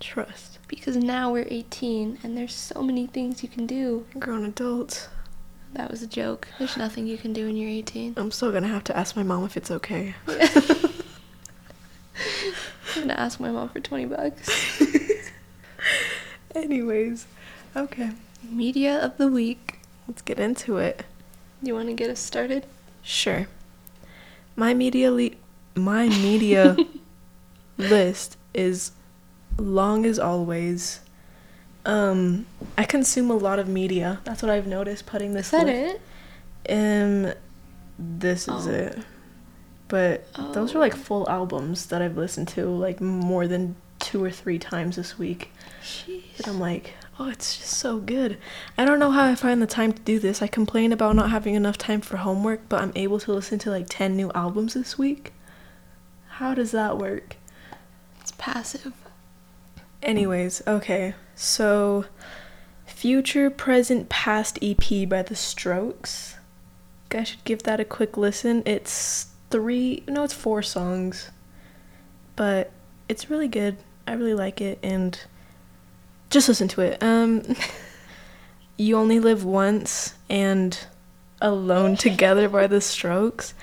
trust. 0.00 0.58
because 0.68 0.96
now 0.96 1.30
we're 1.32 1.46
18 1.48 2.18
and 2.22 2.36
there's 2.36 2.54
so 2.54 2.82
many 2.82 3.06
things 3.06 3.42
you 3.42 3.48
can 3.48 3.66
do. 3.66 4.06
Grown 4.18 4.44
adults. 4.44 5.08
That 5.72 5.90
was 5.90 6.02
a 6.02 6.06
joke. 6.06 6.48
There's 6.58 6.76
nothing 6.84 7.06
you 7.06 7.18
can 7.18 7.32
do 7.32 7.46
when 7.46 7.56
you're 7.56 7.70
18. 7.70 8.14
I'm 8.16 8.30
still 8.30 8.50
gonna 8.52 8.68
have 8.68 8.84
to 8.84 8.96
ask 8.96 9.14
my 9.16 9.22
mom 9.22 9.44
if 9.44 9.56
it's 9.56 9.70
okay. 9.70 10.14
I'm 12.94 13.02
gonna 13.02 13.14
ask 13.14 13.38
my 13.40 13.50
mom 13.50 13.68
for 13.68 13.80
20 13.80 14.06
bucks. 14.06 14.82
Anyways, 16.54 17.26
okay, 17.76 18.10
Media 18.42 18.98
of 19.04 19.18
the 19.18 19.28
week. 19.28 19.80
let's 20.08 20.22
get 20.22 20.38
into 20.40 20.78
it. 20.78 21.04
You 21.62 21.74
want 21.74 21.88
to 21.88 21.94
get 21.94 22.10
us 22.10 22.20
started? 22.20 22.66
Sure. 23.02 23.46
My 24.54 24.74
media 24.74 25.10
le- 25.12 25.30
my 25.74 26.08
media 26.08 26.76
list 27.78 28.36
is 28.54 28.92
long 29.58 30.06
as 30.06 30.18
always. 30.18 31.00
Um, 31.84 32.46
I 32.76 32.84
consume 32.84 33.30
a 33.30 33.36
lot 33.36 33.58
of 33.58 33.68
media. 33.68 34.20
That's 34.24 34.42
what 34.42 34.50
I've 34.50 34.66
noticed 34.66 35.06
putting 35.06 35.34
this. 35.34 35.46
Is 35.46 35.50
that 35.52 35.66
li- 35.66 35.72
it? 35.72 36.00
Um, 36.68 37.32
this 37.98 38.48
is 38.48 38.66
Oh. 38.66 38.70
it. 38.70 38.98
But 39.88 40.26
those 40.52 40.74
are 40.74 40.78
like 40.80 40.94
Oh. 40.94 40.98
full 40.98 41.30
albums 41.30 41.86
that 41.86 42.02
I've 42.02 42.16
listened 42.16 42.48
to 42.48 42.66
like 42.66 43.00
more 43.00 43.46
than 43.46 43.76
two 44.00 44.22
or 44.22 44.30
three 44.30 44.58
times 44.58 44.96
this 44.96 45.16
week. 45.18 45.52
And 46.08 46.46
I'm 46.48 46.58
like, 46.58 46.94
oh, 47.18 47.28
it's 47.28 47.56
just 47.56 47.72
so 47.72 47.98
good. 47.98 48.38
I 48.76 48.84
don't 48.84 48.98
know 48.98 49.10
how 49.10 49.24
I 49.24 49.34
find 49.34 49.62
the 49.62 49.66
time 49.66 49.92
to 49.92 50.02
do 50.02 50.18
this. 50.18 50.42
I 50.42 50.46
complain 50.46 50.92
about 50.92 51.16
not 51.16 51.30
having 51.30 51.54
enough 51.54 51.78
time 51.78 52.00
for 52.00 52.18
homework, 52.18 52.68
but 52.68 52.82
I'm 52.82 52.92
able 52.94 53.18
to 53.20 53.32
listen 53.32 53.58
to 53.60 53.70
like 53.70 53.86
10 53.88 54.16
new 54.16 54.30
albums 54.34 54.74
this 54.74 54.98
week. 54.98 55.32
How 56.28 56.54
does 56.54 56.72
that 56.72 56.98
work? 56.98 57.36
It's 58.20 58.32
passive. 58.32 58.92
Anyways, 60.02 60.62
okay. 60.66 61.14
So, 61.34 62.04
Future, 62.84 63.50
Present, 63.50 64.08
Past 64.08 64.58
EP 64.60 65.08
by 65.08 65.22
The 65.22 65.34
Strokes. 65.34 66.36
I 67.12 67.24
should 67.24 67.44
give 67.44 67.62
that 67.62 67.80
a 67.80 67.84
quick 67.84 68.18
listen. 68.18 68.62
It's 68.66 69.28
three, 69.50 70.02
no, 70.06 70.24
it's 70.24 70.34
four 70.34 70.62
songs. 70.62 71.30
But 72.34 72.70
it's 73.08 73.30
really 73.30 73.48
good. 73.48 73.78
I 74.06 74.12
really 74.12 74.34
like 74.34 74.60
it 74.60 74.78
and 74.82 75.18
just 76.30 76.48
listen 76.48 76.68
to 76.68 76.80
it. 76.80 77.02
Um 77.02 77.42
You 78.78 78.98
Only 78.98 79.20
Live 79.20 79.42
Once 79.42 80.14
and 80.28 80.78
Alone 81.40 81.96
Together 81.96 82.46
by 82.48 82.66
The 82.66 82.82
Strokes. 82.82 83.54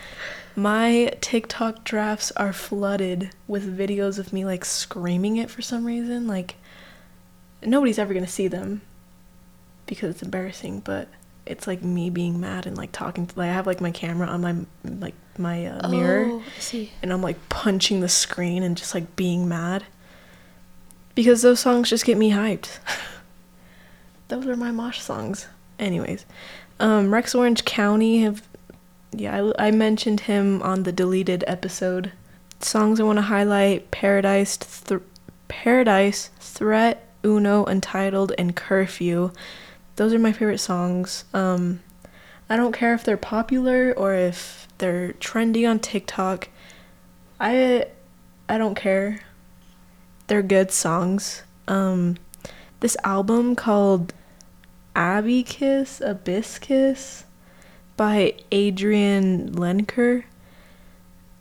My 0.56 1.16
TikTok 1.22 1.84
drafts 1.84 2.32
are 2.32 2.54
flooded 2.54 3.30
with 3.48 3.78
videos 3.78 4.18
of 4.18 4.34
me 4.34 4.44
like 4.44 4.66
screaming 4.66 5.38
it 5.38 5.52
for 5.52 5.62
some 5.62 5.86
reason. 5.86 6.28
Like 6.28 6.56
nobody's 7.64 8.00
ever 8.00 8.14
gonna 8.14 8.28
see 8.28 8.48
them 8.48 8.82
because 9.86 10.12
it's 10.12 10.24
embarrassing, 10.24 10.80
but 10.80 11.08
it's 11.46 11.68
like 11.68 11.84
me 11.84 12.10
being 12.10 12.40
mad 12.40 12.66
and 12.66 12.78
like 12.78 12.92
talking 12.92 13.28
to 13.28 13.38
like 13.38 13.50
I 13.50 13.54
have 13.54 13.68
like 13.68 13.82
my 13.82 13.92
camera 13.92 14.28
on 14.28 14.42
my 14.42 14.56
like 14.84 15.16
my 15.38 15.66
uh, 15.68 15.90
mirror 15.90 16.26
Oh, 16.28 16.44
and 17.02 17.12
I'm 17.12 17.22
like 17.22 17.50
punching 17.50 18.00
the 18.00 18.10
screen 18.10 18.64
and 18.64 18.78
just 18.78 18.96
like 18.96 19.16
being 19.16 19.48
mad 19.48 19.84
because 21.16 21.42
those 21.42 21.60
songs 21.60 21.90
just 21.90 22.06
get 22.06 22.18
me 22.18 22.32
hyped. 22.32 22.80
those 24.28 24.46
are 24.48 24.56
my 24.56 24.72
mosh 24.72 25.00
songs. 25.00 25.48
Anyways, 25.80 26.26
um, 26.80 27.14
Rex 27.14 27.36
Orange 27.36 27.66
County 27.66 28.22
have 28.22 28.42
yeah 29.12 29.52
I, 29.58 29.68
I 29.68 29.72
mentioned 29.72 30.22
him 30.22 30.62
on 30.62 30.84
the 30.84 30.92
deleted 30.92 31.44
episode. 31.48 32.12
Songs 32.60 33.00
I 33.00 33.04
want 33.04 33.18
to 33.18 33.24
highlight: 33.24 33.92
Paradise, 33.92 34.58
Th- 34.58 35.02
Paradise, 35.48 36.30
Threat, 36.40 37.08
Uno, 37.24 37.66
Untitled, 37.66 38.34
and 38.38 38.56
Curfew. 38.56 39.32
Those 39.96 40.14
are 40.14 40.20
my 40.20 40.32
favorite 40.32 40.60
songs. 40.60 41.26
Um, 41.34 41.82
I 42.50 42.56
don't 42.56 42.74
care 42.74 42.94
if 42.94 43.04
they're 43.04 43.18
popular 43.18 43.94
or 43.96 44.14
if 44.14 44.68
they're 44.78 45.14
trendy 45.14 45.70
on 45.70 45.80
TikTok. 45.80 46.50
I 47.40 47.88
I 48.50 48.58
don't 48.58 48.76
care. 48.76 49.22
They're 50.28 50.42
good 50.42 50.72
songs. 50.72 51.44
Um 51.68 52.18
this 52.80 52.98
album 53.04 53.56
called 53.56 54.14
abysskiss, 54.96 56.60
Kiss 56.60 57.24
by 57.96 58.36
Adrianne 58.52 59.52
Lenker. 59.52 60.26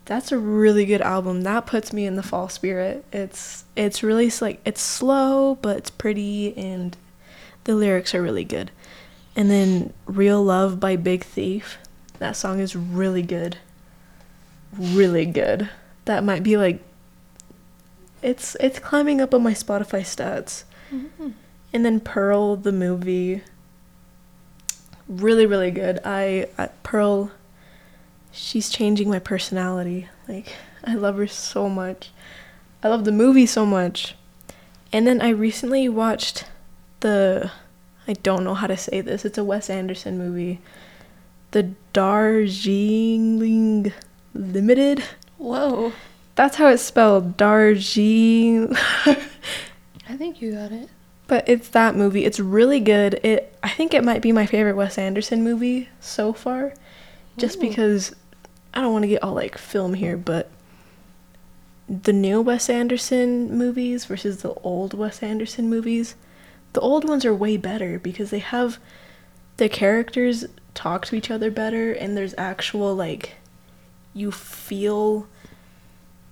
That's 0.05 0.33
a 0.33 0.39
really 0.39 0.85
good 0.85 1.01
album. 1.01 1.43
That 1.43 1.67
puts 1.67 1.93
me 1.93 2.07
in 2.07 2.17
the 2.17 2.23
fall 2.23 2.49
spirit. 2.49 3.05
It's 3.13 3.65
it's 3.77 4.03
really 4.03 4.31
like 4.41 4.61
it's 4.65 4.81
slow, 4.81 5.57
but 5.57 5.77
it's 5.79 5.91
pretty 5.91 6.57
and 6.57 6.97
the 7.65 7.75
lyrics 7.75 8.15
are 8.15 8.23
really 8.23 8.45
good. 8.45 8.71
And 9.35 9.51
then 9.51 9.93
Real 10.07 10.43
Love 10.43 10.79
by 10.79 10.97
Big 10.97 11.25
Thief. 11.25 11.79
That 12.19 12.37
song 12.37 12.61
is 12.61 12.77
really 12.77 13.23
good. 13.23 13.57
Really 14.77 15.27
good. 15.27 15.71
That 16.05 16.25
might 16.25 16.43
be 16.43 16.57
like 16.57 16.83
it's 18.23 18.57
it's 18.61 18.79
climbing 18.79 19.21
up 19.21 19.35
on 19.35 19.43
my 19.43 19.53
Spotify 19.55 20.01
stats. 20.01 20.65
Mhm. 20.93 21.33
And 21.73 21.85
then 21.85 22.01
Pearl 22.01 22.57
the 22.57 22.73
movie 22.73 23.43
really 25.09 25.47
really 25.47 25.71
good. 25.71 26.01
I, 26.05 26.49
I 26.59 26.67
Pearl 26.83 27.31
she's 28.31 28.69
changing 28.71 29.09
my 29.11 29.19
personality. 29.19 30.09
Like 30.29 30.53
I 30.85 30.95
love 30.95 31.17
her 31.17 31.27
so 31.27 31.69
much. 31.69 32.11
I 32.83 32.89
love 32.89 33.05
the 33.05 33.13
movie 33.13 33.47
so 33.47 33.65
much. 33.67 34.15
And 34.93 35.07
then 35.07 35.21
I 35.23 35.31
recently 35.31 35.89
watched 35.89 36.45
the 37.01 37.51
I 38.07 38.13
don't 38.15 38.45
know 38.45 38.55
how 38.55 38.67
to 38.67 38.77
say 38.77 39.01
this. 39.01 39.25
It's 39.25 39.39
a 39.39 39.45
Wes 39.45 39.71
Anderson 39.71 40.19
movie. 40.19 40.61
The 41.53 41.71
Darjeeling 41.93 43.93
Limited. 44.35 45.05
Whoa. 45.39 45.93
That's 46.35 46.57
how 46.57 46.69
it's 46.69 46.83
spelled. 46.83 47.37
Darjeeling. 47.37 48.75
I 49.07 50.17
think 50.17 50.41
you 50.41 50.53
got 50.53 50.73
it. 50.73 50.89
But 51.27 51.49
it's 51.49 51.69
that 51.69 51.97
movie. 51.97 52.25
It's 52.25 52.41
really 52.41 52.81
good. 52.81 53.21
It 53.23 53.57
I 53.63 53.69
think 53.71 53.95
it 53.95 54.05
might 54.05 54.23
be 54.23 54.33
my 54.33 54.47
favorite 54.47 54.77
Wes 54.77 54.99
Anderson 54.99 55.43
movie 55.43 55.89
so 56.01 56.33
far. 56.33 56.75
Just 57.39 57.59
Ooh. 57.59 57.69
because 57.69 58.15
I 58.75 58.81
don't 58.81 58.93
want 58.93 59.05
to 59.05 59.09
get 59.09 59.23
all 59.23 59.35
like 59.35 59.57
film 59.57 59.95
here, 59.95 60.17
but 60.17 60.51
the 61.89 62.13
new 62.13 62.41
Wes 62.41 62.71
Anderson 62.71 63.57
movies 63.57 64.05
versus 64.07 64.43
the 64.43 64.55
old 64.55 64.95
Wes 64.95 65.23
Anderson 65.23 65.69
movies, 65.69 66.15
the 66.73 66.81
old 66.81 67.07
ones 67.07 67.25
are 67.25 67.35
way 67.35 67.57
better 67.57 67.99
because 67.99 68.31
they 68.31 68.39
have 68.39 68.79
the 69.59 69.69
characters 69.69 70.47
talk 70.75 71.05
to 71.07 71.17
each 71.17 71.31
other 71.31 71.51
better 71.51 71.93
and 71.93 72.17
there's 72.17 72.35
actual 72.39 72.95
like 72.95 73.35
you 74.15 74.33
feel 74.33 75.27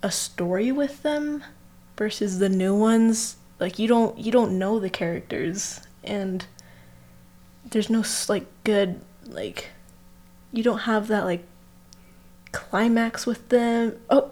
a 0.02 0.10
story 0.10 0.72
with 0.72 1.02
them 1.02 1.44
versus 1.96 2.38
the 2.38 2.48
new 2.48 2.74
ones 2.74 3.36
like 3.58 3.78
you 3.78 3.86
don't 3.86 4.18
you 4.18 4.32
don't 4.32 4.58
know 4.58 4.78
the 4.78 4.90
characters 4.90 5.80
and 6.02 6.46
there's 7.70 7.90
no 7.90 8.02
like 8.28 8.46
good 8.64 9.00
like 9.26 9.68
you 10.52 10.62
don't 10.62 10.80
have 10.80 11.08
that 11.08 11.24
like 11.24 11.44
climax 12.52 13.26
with 13.26 13.48
them. 13.50 13.96
Oh 14.08 14.30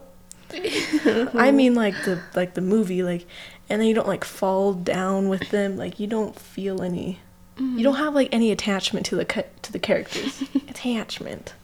i 1.35 1.51
mean 1.53 1.75
like 1.75 1.95
the 2.05 2.19
like 2.35 2.55
the 2.55 2.63
movie 2.63 3.03
like 3.03 3.27
and 3.69 3.81
then 3.81 3.87
you 3.87 3.95
don't 3.95 4.09
like 4.09 4.25
fall 4.25 4.73
down 4.73 5.29
with 5.29 5.51
them 5.51 5.77
like 5.77 6.01
you 6.01 6.07
don't 6.07 6.39
feel 6.39 6.83
any 6.83 7.21
you 7.59 7.83
don't 7.83 7.95
mm-hmm. 7.95 8.05
have 8.05 8.15
like 8.15 8.31
any 8.33 8.51
attachment 8.51 9.05
to 9.05 9.17
the 9.17 9.25
ca- 9.25 9.43
to 9.63 9.73
the 9.73 9.81
characters. 9.81 10.43
Attachment. 10.69 11.55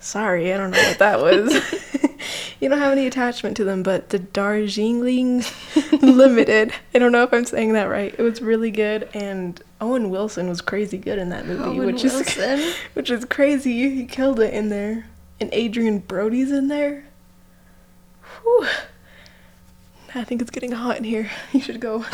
Sorry 0.00 0.52
i 0.52 0.56
don't 0.56 0.72
know 0.72 0.82
what 0.82 0.98
that 0.98 1.20
was 1.20 1.52
you 2.60 2.68
don't 2.68 2.78
have 2.78 2.92
any 2.92 3.06
attachment 3.06 3.56
to 3.58 3.64
them, 3.64 3.82
but 3.82 4.10
the 4.10 4.18
Darjeeling 4.18 5.44
Limited. 6.00 6.72
I 6.94 6.98
don't 6.98 7.12
know 7.12 7.22
if 7.22 7.32
I'm 7.32 7.44
saying 7.44 7.72
that 7.74 7.84
right. 7.84 8.14
It 8.16 8.22
was 8.22 8.40
really 8.42 8.70
good, 8.70 9.08
and 9.14 9.60
Owen 9.80 10.10
Wilson 10.10 10.48
was 10.48 10.60
crazy 10.60 10.98
good 10.98 11.18
in 11.18 11.28
that 11.30 11.46
movie, 11.46 11.62
Owen 11.62 11.86
which 11.86 12.02
Wilson. 12.02 12.58
is 12.60 12.76
which 12.94 13.10
is 13.10 13.24
crazy. 13.24 13.94
He 13.94 14.04
killed 14.06 14.40
it 14.40 14.52
in 14.54 14.68
there, 14.68 15.06
and 15.40 15.52
Adrien 15.52 15.98
Brody's 15.98 16.50
in 16.52 16.68
there. 16.68 17.04
Whew. 18.42 18.66
I 20.14 20.22
think 20.24 20.40
it's 20.40 20.50
getting 20.50 20.72
hot 20.72 20.96
in 20.98 21.04
here. 21.04 21.30
You 21.52 21.60
should 21.60 21.80
go. 21.80 22.04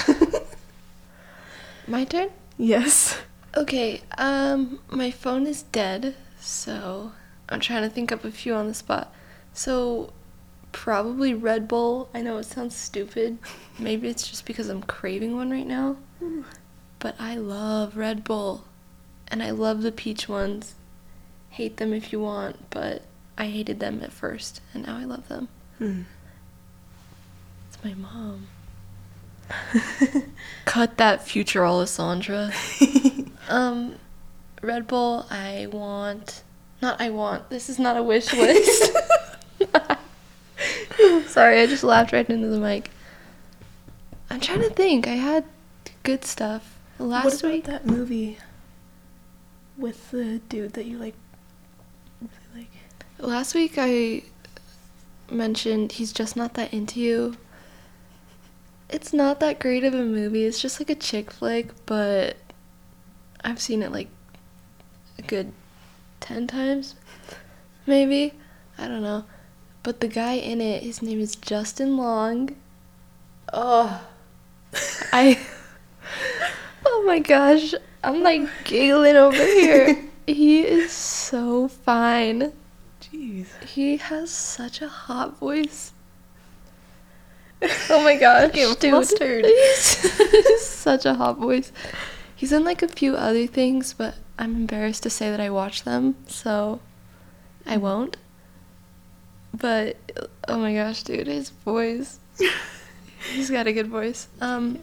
My 1.87 2.05
turn? 2.05 2.31
yes. 2.57 3.19
Okay, 3.57 4.01
um, 4.17 4.79
my 4.91 5.11
phone 5.11 5.45
is 5.47 5.65
dead, 5.65 6.15
so 6.41 7.11
I'm 7.49 7.59
trying 7.59 7.83
to 7.83 7.91
think 7.91 8.13
up 8.13 8.25
a 8.25 8.31
few 8.31 8.55
on 8.55 8.69
the 8.69 8.75
spot. 8.75 9.13
So, 9.53 10.13
probably 10.73 11.35
Red 11.35 11.69
Bull. 11.69 12.09
I 12.15 12.23
know 12.23 12.39
it 12.39 12.45
sounds 12.45 12.77
stupid. 12.77 13.39
Maybe 13.79 14.09
it's 14.09 14.29
just 14.29 14.47
because 14.47 14.69
I'm 14.69 14.83
craving 14.83 15.37
one 15.37 15.51
right 15.51 15.67
now. 15.67 15.97
But 16.99 17.17
I 17.19 17.37
love 17.37 17.97
Red 17.97 18.25
Bull. 18.25 18.65
And 19.29 19.43
I 19.43 19.51
love 19.51 19.83
the 19.83 19.93
peach 19.93 20.29
ones. 20.29 20.75
Hate 21.51 21.79
them 21.79 21.93
if 21.93 22.13
you 22.13 22.21
want, 22.21 22.71
but 22.71 23.03
I 23.37 23.47
hated 23.47 23.81
them 23.81 24.01
at 24.03 24.13
first, 24.13 24.61
and 24.75 24.87
now 24.87 24.99
I 24.99 25.05
love 25.05 25.29
them. 25.29 25.49
Hmm. 25.79 26.03
It's 27.69 27.83
my 27.83 27.95
mom. 27.95 28.49
Cut 30.65 30.99
that 30.99 31.27
future 31.27 31.65
Alessandra. 31.65 32.53
um, 33.49 33.95
Red 34.63 34.87
Bull, 34.87 35.27
I 35.31 35.69
want. 35.73 36.43
Not 36.83 37.01
I 37.01 37.11
want. 37.11 37.51
This 37.51 37.71
is 37.71 37.79
not 37.79 37.97
a 37.97 38.03
wish 38.03 38.33
list. 38.33 38.93
Sorry, 41.31 41.61
I 41.61 41.67
just 41.67 41.85
laughed 41.85 42.13
right 42.13 42.29
into 42.29 42.49
the 42.49 42.59
mic. 42.59 42.91
I'm 44.31 44.41
trying 44.41 44.63
to 44.63 44.71
think. 44.71 45.07
I 45.07 45.15
had 45.15 45.45
good 46.03 46.25
stuff. 46.25 46.79
Last 46.99 47.43
week. 47.43 47.65
that 47.65 47.87
movie 47.87 48.39
with 49.79 50.11
the 50.11 50.41
dude 50.49 50.75
that 50.75 50.87
you 50.87 50.99
like? 50.99 51.15
Really 52.21 52.63
like? 52.63 53.27
Last 53.27 53.55
week 53.55 53.75
I 53.77 54.25
mentioned 55.31 55.93
he's 55.93 56.13
just 56.13 56.37
not 56.37 56.55
that 56.55 56.75
into 56.75 57.01
you. 57.01 57.37
It's 58.89 59.13
not 59.13 59.41
that 59.41 59.61
great 59.61 59.85
of 59.85 59.95
a 59.95 60.03
movie. 60.03 60.45
It's 60.45 60.61
just 60.61 60.81
like 60.81 60.91
a 60.91 60.95
chick 60.97 61.31
flick, 61.31 61.71
but 61.87 62.37
I've 63.45 63.61
seen 63.61 63.83
it 63.83 63.93
like 63.93 64.09
a 65.17 65.23
good 65.23 65.53
10 66.19 66.49
times 66.49 66.97
maybe. 67.87 68.35
I 68.79 68.89
don't 68.89 69.03
know. 69.03 69.25
But 69.83 70.01
the 70.01 70.09
guy 70.09 70.35
in 70.35 70.61
it, 70.61 70.83
his 70.83 71.03
name 71.03 71.21
is 71.21 71.37
Justin 71.37 71.97
Long. 71.97 72.57
Oh. 73.53 74.03
I 75.13 75.39
Oh 76.87 77.05
my 77.07 77.19
gosh. 77.19 77.75
I'm 78.03 78.23
like 78.23 78.49
giggling 78.65 79.17
over 79.17 79.37
here. 79.37 80.09
he 80.27 80.63
is 80.63 80.93
so 80.93 81.69
fine. 81.69 82.53
Jeez. 83.01 83.47
He 83.65 83.97
has 83.97 84.31
such 84.31 84.81
a 84.83 84.89
hot 84.89 85.39
voice. 85.39 85.93
Oh 87.91 88.03
my 88.03 88.17
gosh, 88.17 88.53
dude. 89.19 89.45
He's 89.45 90.65
such 90.65 91.05
a 91.05 91.15
hot 91.15 91.39
voice. 91.39 91.73
He's 92.35 92.53
in 92.53 92.65
like 92.65 92.83
a 92.83 92.89
few 92.89 93.17
other 93.17 93.47
things, 93.47 93.93
but 93.93 94.15
I'm 94.39 94.57
embarrassed 94.57 95.03
to 95.03 95.11
say 95.11 95.31
that 95.31 95.41
I 95.41 95.51
watch 95.51 95.85
them, 95.85 96.17
so 96.27 96.81
I 97.67 97.77
mm. 97.77 97.81
won't. 97.83 98.17
But 99.53 99.97
oh 100.49 100.59
my 100.59 100.75
gosh, 100.75 101.03
dude, 101.03 101.27
his 101.27 101.51
voice. 101.51 102.19
He's 103.33 103.51
got 103.51 103.67
a 103.67 103.73
good 103.73 103.89
voice. 103.89 104.29
Um 104.41 104.81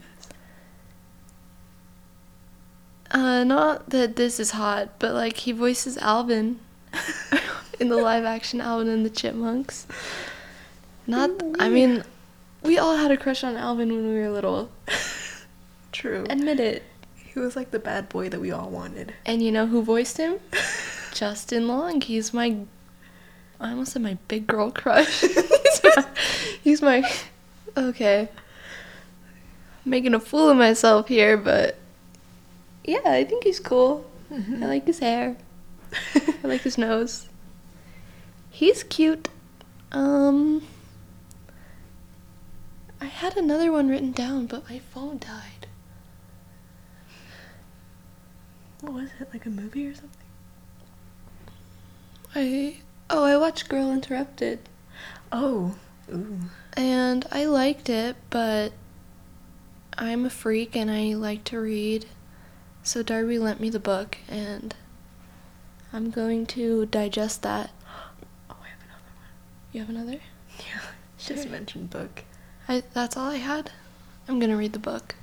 uh 3.12 3.44
not 3.44 3.90
that 3.90 4.16
this 4.16 4.40
is 4.40 4.52
hot, 4.52 5.00
but 5.00 5.14
like 5.14 5.38
he 5.38 5.52
voices 5.52 5.98
Alvin 5.98 6.60
in 7.80 7.90
the 7.90 7.98
live 7.98 8.26
action 8.26 8.62
Alvin 8.62 8.90
and 8.90 9.06
the 9.06 9.10
Chipmunks. 9.10 9.88
Not 11.06 11.32
I 11.60 11.70
mean 11.70 12.04
we 12.64 12.78
all 12.78 12.98
had 12.98 13.12
a 13.12 13.18
crush 13.18 13.44
on 13.44 13.56
Alvin 13.56 13.90
when 13.94 14.08
we 14.08 14.14
were 14.20 14.30
little. 14.30 14.70
True. 15.92 16.26
Admit 16.30 16.60
it. 16.60 16.84
he 17.16 17.40
was 17.40 17.56
like 17.56 17.72
the 17.72 17.80
bad 17.80 18.10
boy 18.10 18.30
that 18.30 18.40
we 18.40 18.52
all 18.52 18.70
wanted. 18.70 19.14
And 19.26 19.42
you 19.42 19.52
know 19.52 19.66
who 19.66 19.82
voiced 19.82 20.18
him? 20.18 20.40
Justin 21.14 21.68
Long. 21.68 22.02
He's 22.02 22.34
my 22.34 22.58
I 23.60 23.72
almost 23.72 23.94
said 23.94 24.02
my 24.02 24.18
big 24.28 24.46
girl 24.48 24.72
crush. 24.72 25.22
he's, 25.22 25.82
my, 25.84 26.06
he's 26.64 26.82
my 26.82 27.12
okay. 27.76 28.30
Making 29.86 30.14
a 30.14 30.20
fool 30.20 30.50
of 30.50 30.58
myself 30.58 31.08
here, 31.08 31.38
but 31.38 31.78
yeah, 32.84 33.00
I 33.06 33.24
think 33.24 33.44
he's 33.44 33.60
cool. 33.60 34.06
I 34.32 34.66
like 34.66 34.86
his 34.86 35.00
hair. 35.00 35.38
I 36.16 36.48
like 36.48 36.62
his 36.62 36.78
nose. 36.78 37.30
He's 38.50 38.84
cute. 38.84 39.30
Um 39.92 40.64
I 43.00 43.06
had 43.06 43.38
another 43.38 43.72
one 43.72 43.88
written 43.90 44.12
down, 44.12 44.48
but 44.48 44.70
my 44.70 44.80
phone 44.80 45.20
died. 45.20 45.68
What 48.82 48.94
was 48.94 49.10
it? 49.20 49.30
Like 49.34 49.46
a 49.46 49.50
movie 49.50 49.88
or 49.88 49.94
something? 49.94 50.12
I 52.36 52.78
oh, 53.10 53.24
I 53.24 53.38
watched 53.38 53.70
Girl 53.70 53.92
Interrupted. 53.92 54.60
Oh. 55.32 55.76
Ooh. 56.14 56.40
And 56.74 57.26
I 57.32 57.46
liked 57.46 57.90
it, 57.90 58.16
but 58.30 58.72
I'm 59.98 60.26
a 60.26 60.30
freak 60.30 60.76
and 60.76 60.90
I 60.92 61.16
like 61.16 61.44
to 61.46 61.60
read. 61.60 62.06
So 62.84 63.04
Darby 63.04 63.40
lent 63.40 63.60
me 63.60 63.70
the 63.70 63.80
book 63.80 64.18
and 64.30 64.74
I'm 65.92 66.10
going 66.12 66.46
to 66.48 66.86
digest 66.88 67.42
that. 67.44 67.72
Oh, 68.50 68.56
I 68.64 68.68
have 68.70 68.80
another 68.80 69.04
one. 69.16 69.72
You 69.74 69.82
have 69.82 69.90
another? 69.90 70.20
Yeah. 70.60 70.82
Just 71.18 71.50
mentioned 71.50 71.90
book. 71.90 72.24
I 72.70 72.84
that's 72.94 73.18
all 73.18 73.30
I 73.30 73.36
had. 73.38 73.72
I'm 74.28 74.40
going 74.40 74.52
to 74.52 74.56
read 74.58 74.74
the 74.74 74.80
book. 74.80 75.16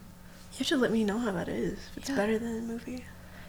You 0.53 0.59
have 0.59 0.67
to 0.69 0.77
let 0.77 0.91
me 0.93 1.05
know 1.05 1.19
how 1.19 1.33
that 1.33 1.49
is. 1.49 1.79
If 1.93 1.99
it's 1.99 2.09
Yeah. 2.11 2.17
better 2.17 2.39
than 2.39 2.55
the 2.67 2.73
movie. 2.73 3.05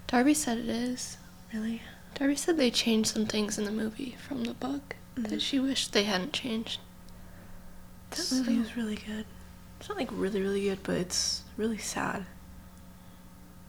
Darby 0.07 0.33
said 0.33 0.57
it 0.59 0.69
is. 0.69 1.17
Really? 1.53 1.81
Darby 2.15 2.35
said 2.35 2.57
they 2.57 2.71
changed 2.71 3.09
some 3.13 3.25
things 3.25 3.57
in 3.57 3.65
the 3.65 3.71
movie 3.71 4.15
from 4.27 4.45
the 4.45 4.53
book 4.53 4.95
Mhm. 5.15 5.29
that 5.29 5.41
she 5.41 5.59
wished 5.59 5.93
they 5.93 6.03
hadn't 6.05 6.33
changed. 6.33 6.79
That 8.11 8.31
movie 8.31 8.57
was 8.57 8.75
really 8.77 8.95
good. 8.95 9.25
It's 9.79 9.89
not 9.89 9.97
like 9.97 10.09
really, 10.11 10.41
really 10.41 10.63
good, 10.63 10.79
but 10.83 10.95
it's 10.95 11.43
really 11.57 11.77
sad. 11.77 12.25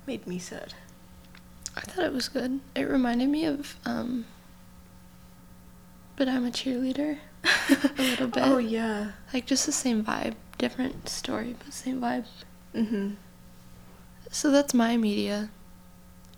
Made 0.07 0.27
me 0.27 0.39
sad. 0.39 0.75
I 1.77 1.81
thought 1.81 2.05
it 2.05 2.13
was 2.13 2.29
good. 2.29 2.61
It 2.75 2.83
reminded 2.89 3.29
me 3.29 3.45
of 3.45 3.77
um 3.85 4.25
but 6.17 6.29
I'm 6.29 6.47
a 6.47 6.51
cheerleader 6.51 7.19
a 7.45 7.93
little 8.03 8.29
bit. 8.29 8.43
Oh 8.43 8.59
yeah. 8.59 9.13
Like 9.35 9.47
just 9.47 9.67
the 9.67 9.73
same 9.73 10.03
vibe, 10.05 10.35
different 10.59 11.09
story, 11.09 11.57
but 11.59 11.75
same 11.75 12.01
vibe. 12.01 12.27
Mm-hmm. 12.75 13.15
So 14.31 14.51
that's 14.51 14.73
my 14.73 14.97
media. 14.97 15.51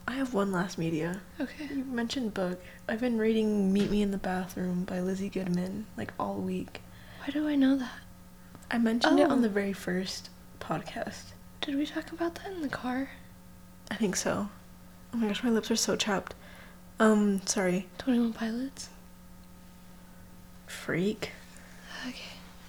I 0.09 0.13
have 0.13 0.33
one 0.33 0.51
last 0.51 0.79
media. 0.79 1.21
Okay. 1.39 1.69
You 1.71 1.85
mentioned 1.85 2.33
book. 2.35 2.61
I've 2.89 3.01
been 3.01 3.19
reading 3.19 3.73
Meet 3.73 3.91
Me 3.91 4.01
in 4.03 4.11
the 4.11 4.17
Bathroom 4.19 4.85
by 4.85 5.01
Lizzie 5.01 5.29
Goodman 5.29 5.85
like 5.99 6.13
all 6.19 6.37
week. 6.37 6.81
Why 7.21 7.31
do 7.31 7.47
I 7.47 7.55
know 7.55 7.77
that? 7.77 7.93
I 8.71 8.79
mentioned 8.79 9.21
it 9.21 9.31
on 9.31 9.39
Oh. 9.39 9.43
the 9.43 9.49
very 9.51 9.73
first 9.75 10.31
podcast. 10.61 11.33
Did 11.61 11.77
we 11.77 11.85
talk 11.87 12.11
about 12.11 12.37
that 12.37 12.47
in 12.53 12.63
the 12.63 12.69
car? 12.71 13.11
I 13.91 13.97
think 13.97 14.17
so. 14.17 14.49
Oh 15.13 15.17
my 15.19 15.29
gosh, 15.29 15.45
my 15.45 15.51
lips 15.51 15.71
are 15.71 15.77
so 15.77 15.95
chapped. 15.95 16.35
Um, 16.99 17.43
sorry. 17.47 17.87
Twenty 17.99 18.19
One 18.19 18.33
Pilots. 18.33 18.89
Freak. 20.67 21.33
Okay. 22.07 22.19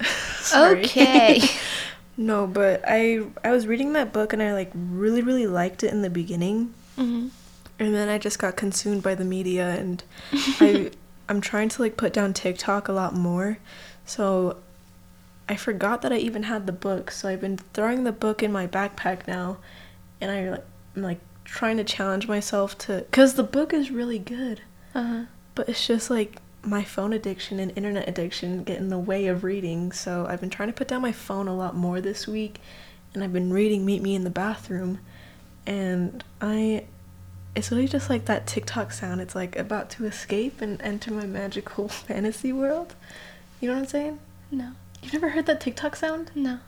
Sorry. 0.42 0.84
Okay. 0.86 1.42
no, 2.18 2.48
but 2.48 2.82
I 2.88 3.22
I 3.44 3.52
was 3.52 3.66
reading 3.68 3.94
that 3.94 4.14
book 4.14 4.32
and 4.34 4.42
I 4.42 4.54
like 4.54 4.72
really 4.74 5.22
really 5.22 5.48
liked 5.48 5.84
it 5.84 5.92
in 5.92 6.02
the 6.02 6.10
beginning. 6.10 6.74
Hmm 7.00 7.28
And 7.80 7.96
then 7.96 8.10
I 8.10 8.18
just 8.18 8.40
got 8.40 8.58
consumed 8.58 9.04
by 9.04 9.16
the 9.16 9.24
media 9.24 9.70
and 9.70 10.04
I 10.60 10.92
I'm 11.30 11.42
trying 11.42 11.70
to 11.70 11.82
like 11.82 11.96
put 11.96 12.12
down 12.12 12.34
TikTok 12.34 12.88
a 12.88 12.92
lot 12.92 13.16
more. 13.16 13.60
So 14.06 14.58
I 15.48 15.56
forgot 15.56 16.02
that 16.02 16.12
I 16.12 16.18
even 16.18 16.44
had 16.44 16.68
the 16.68 16.74
book. 16.74 17.10
So 17.12 17.30
I've 17.30 17.42
been 17.42 17.58
throwing 17.58 18.04
the 18.04 18.12
book 18.12 18.44
in 18.44 18.52
my 18.52 18.68
backpack 18.68 19.28
now 19.28 19.58
and 20.20 20.30
I 20.30 20.50
like 20.50 20.66
I'm 20.96 21.04
like 21.04 21.20
trying 21.46 21.78
to 21.78 21.84
challenge 21.84 22.28
myself 22.28 22.78
to 22.80 23.06
cuz 23.12 23.36
the 23.36 23.44
book 23.44 23.74
is 23.74 23.92
really 23.92 24.20
good. 24.20 24.62
Uh-huh. 24.94 25.24
But 25.56 25.70
it's 25.70 25.88
just 25.88 26.10
like 26.10 26.42
my 26.62 26.84
phone 26.84 27.14
addiction 27.14 27.60
and 27.62 27.72
internet 27.78 28.10
addiction 28.10 28.66
get 28.66 28.78
in 28.78 28.90
the 28.90 29.00
way 29.00 29.28
of 29.28 29.46
reading. 29.46 29.94
So 29.94 30.26
I've 30.28 30.42
been 30.42 30.50
trying 30.50 30.68
to 30.68 30.74
put 30.74 30.90
down 30.90 31.02
my 31.02 31.14
phone 31.14 31.48
a 31.48 31.56
lot 31.56 31.76
more 31.76 32.02
this 32.02 32.28
week 32.28 32.60
and 33.14 33.24
I've 33.24 33.32
been 33.32 33.54
reading 33.54 33.86
Meet 33.86 34.02
Me 34.02 34.16
in 34.16 34.26
the 34.26 34.30
Bathroom 34.30 35.00
and 35.70 36.24
I 36.42 36.86
it's 37.56 37.72
really 37.72 37.88
just 37.88 38.10
like 38.10 38.26
that 38.26 38.48
TikTok 38.48 38.92
sound. 38.92 39.22
It's 39.22 39.36
like 39.36 39.56
about 39.56 39.90
to 39.92 40.06
escape 40.06 40.62
and 40.62 40.82
enter 40.82 41.12
my 41.12 41.26
magical 41.26 41.88
fantasy 41.88 42.52
world. 42.52 42.96
You 43.62 43.68
know 43.68 43.76
what 43.76 43.82
I'm 43.82 43.88
saying? 43.88 44.20
No. 44.52 44.72
You've 45.02 45.14
never 45.14 45.30
heard 45.30 45.46
that 45.46 45.62
TikTok 45.62 45.96
sound? 45.96 46.32
No. 46.34 46.60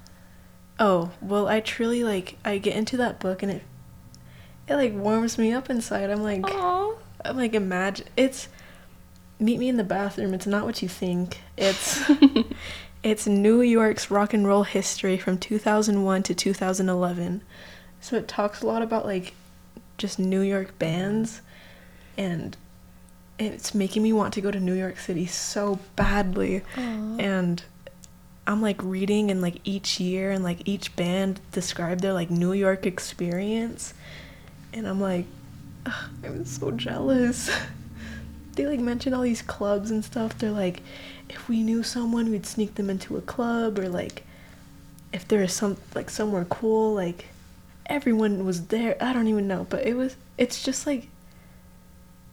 Oh, 0.80 1.12
well, 1.22 1.48
I 1.48 1.60
truly 1.60 2.04
like 2.04 2.38
I 2.46 2.60
get 2.60 2.76
into 2.76 2.96
that 2.98 3.20
book 3.20 3.42
and 3.42 3.52
it 3.52 3.64
it 4.68 4.76
like 4.76 4.94
warms 4.94 5.38
me 5.38 5.52
up 5.52 5.70
inside. 5.70 6.12
I'm 6.12 6.24
like 6.24 6.44
Aww. 6.44 6.96
I'm 7.26 7.38
like 7.38 7.56
imagine 7.56 8.08
it's 8.16 8.50
meet 9.40 9.58
me 9.58 9.68
in 9.68 9.78
the 9.78 9.84
bathroom. 9.84 10.36
It's 10.36 10.48
not 10.48 10.66
what 10.66 10.84
you 10.84 10.88
think. 10.88 11.40
It's 11.58 12.04
it's 13.04 13.26
New 13.26 13.62
York's 13.62 14.12
rock 14.12 14.36
and 14.36 14.48
roll 14.48 14.64
history 14.64 15.18
from 15.18 15.40
2001 15.40 16.22
to 16.24 16.36
2011. 16.36 17.42
So 18.02 18.16
it 18.18 18.28
talks 18.28 18.62
a 18.62 18.68
lot 18.68 18.82
about 18.82 19.06
like 19.06 19.34
just 19.98 20.20
New 20.20 20.42
York 20.42 20.78
bands 20.80 21.42
and 22.18 22.58
it's 23.38 23.74
making 23.74 24.04
me 24.04 24.12
want 24.12 24.34
to 24.34 24.42
go 24.42 24.52
to 24.52 24.60
New 24.60 24.74
York 24.74 25.00
City 25.00 25.26
so 25.26 25.80
badly 25.96 26.64
Aw. 26.78 27.18
and 27.18 27.64
I'm 28.48 28.62
like 28.62 28.82
reading 28.84 29.32
and 29.32 29.42
like 29.42 29.60
each 29.64 30.00
year 30.00 30.32
and 30.32 30.44
like 30.44 30.68
each 30.68 30.96
band 30.96 31.40
describe 31.52 32.02
their 32.02 32.14
like 32.14 32.30
New 32.30 32.54
York 32.54 32.86
experience 32.86 33.94
and 34.74 34.88
I'm 34.88 35.00
like 35.00 35.26
I'm 36.24 36.46
so 36.46 36.72
jealous. 36.72 37.50
they 38.56 38.68
like 38.68 38.80
mention 38.80 39.14
all 39.14 39.22
these 39.22 39.42
clubs 39.42 39.92
and 39.92 40.04
stuff. 40.04 40.38
They're 40.38 40.52
like 40.52 40.82
if 41.30 41.48
we 41.48 41.64
knew 41.64 41.84
someone 41.84 42.30
we'd 42.30 42.46
sneak 42.46 42.76
them 42.76 42.90
into 42.90 43.18
a 43.18 43.22
club 43.22 43.80
or 43.80 43.88
like 43.88 44.24
if 45.14 45.28
there 45.28 45.42
is 45.42 45.54
some 45.54 45.78
like 45.96 46.10
somewhere 46.10 46.46
cool 46.46 46.94
like 46.94 47.26
everyone 47.86 48.46
was 48.46 48.68
there. 48.68 48.96
I 49.02 49.14
don't 49.14 49.28
even 49.28 49.48
know, 49.48 49.66
but 49.70 49.86
it 49.86 49.96
was 49.96 50.16
it's 50.38 50.64
just 50.64 50.88
like 50.88 51.10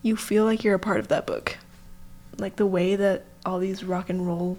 you 0.03 0.17
feel 0.17 0.45
like 0.45 0.65
you're 0.65 0.75
a 0.75 0.79
part 0.79 1.01
of 1.01 1.09
that 1.09 1.27
book. 1.27 1.59
Like 2.39 2.57
the 2.57 2.67
way 2.67 2.97
that 2.97 3.25
all 3.45 3.59
these 3.59 3.83
rock 3.83 4.09
and 4.09 4.27
roll 4.27 4.59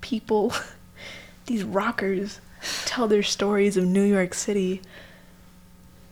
people, 0.00 0.52
these 1.46 1.64
rockers, 1.64 2.40
tell 2.84 3.08
their 3.08 3.22
stories 3.22 3.76
of 3.76 3.84
New 3.84 4.02
York 4.02 4.34
City. 4.34 4.80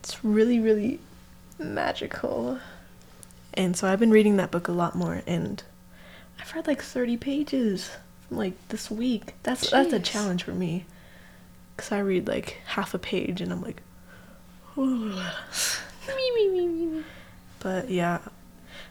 It's 0.00 0.24
really, 0.24 0.60
really 0.60 1.00
magical. 1.58 2.60
And 3.54 3.76
so 3.76 3.88
I've 3.88 4.00
been 4.00 4.10
reading 4.10 4.36
that 4.36 4.50
book 4.50 4.68
a 4.68 4.72
lot 4.72 4.94
more, 4.94 5.22
and 5.26 5.62
I've 6.38 6.54
read 6.54 6.66
like 6.66 6.82
30 6.82 7.16
pages 7.16 7.90
from 8.28 8.36
like 8.36 8.68
this 8.68 8.90
week. 8.90 9.34
That's 9.42 9.70
that's 9.70 9.92
a 9.92 10.00
challenge 10.00 10.44
for 10.44 10.52
me, 10.52 10.84
cause 11.78 11.90
I 11.90 12.00
read 12.00 12.28
like 12.28 12.58
half 12.66 12.92
a 12.92 12.98
page, 12.98 13.40
and 13.40 13.50
I'm 13.50 13.62
like, 13.62 13.82
Me, 14.76 16.30
me, 16.34 16.50
me, 16.50 16.68
me, 16.68 16.86
me. 16.86 17.04
But 17.60 17.90
yeah, 17.90 18.18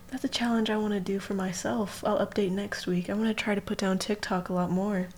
that's 0.08 0.24
a 0.24 0.28
challenge 0.28 0.70
I 0.72 0.78
want 0.78 0.94
to 0.94 1.00
do 1.00 1.20
for 1.20 1.36
myself. 1.36 2.04
I'll 2.04 2.26
update 2.26 2.50
next 2.52 2.88
week. 2.88 3.08
I'm 3.08 3.18
going 3.18 3.28
to 3.28 3.36
try 3.36 3.54
to 3.54 3.62
put 3.62 3.78
down 3.78 4.00
TikTok 4.00 4.50
a 4.50 4.54
lot 4.54 4.72
more. 4.72 5.10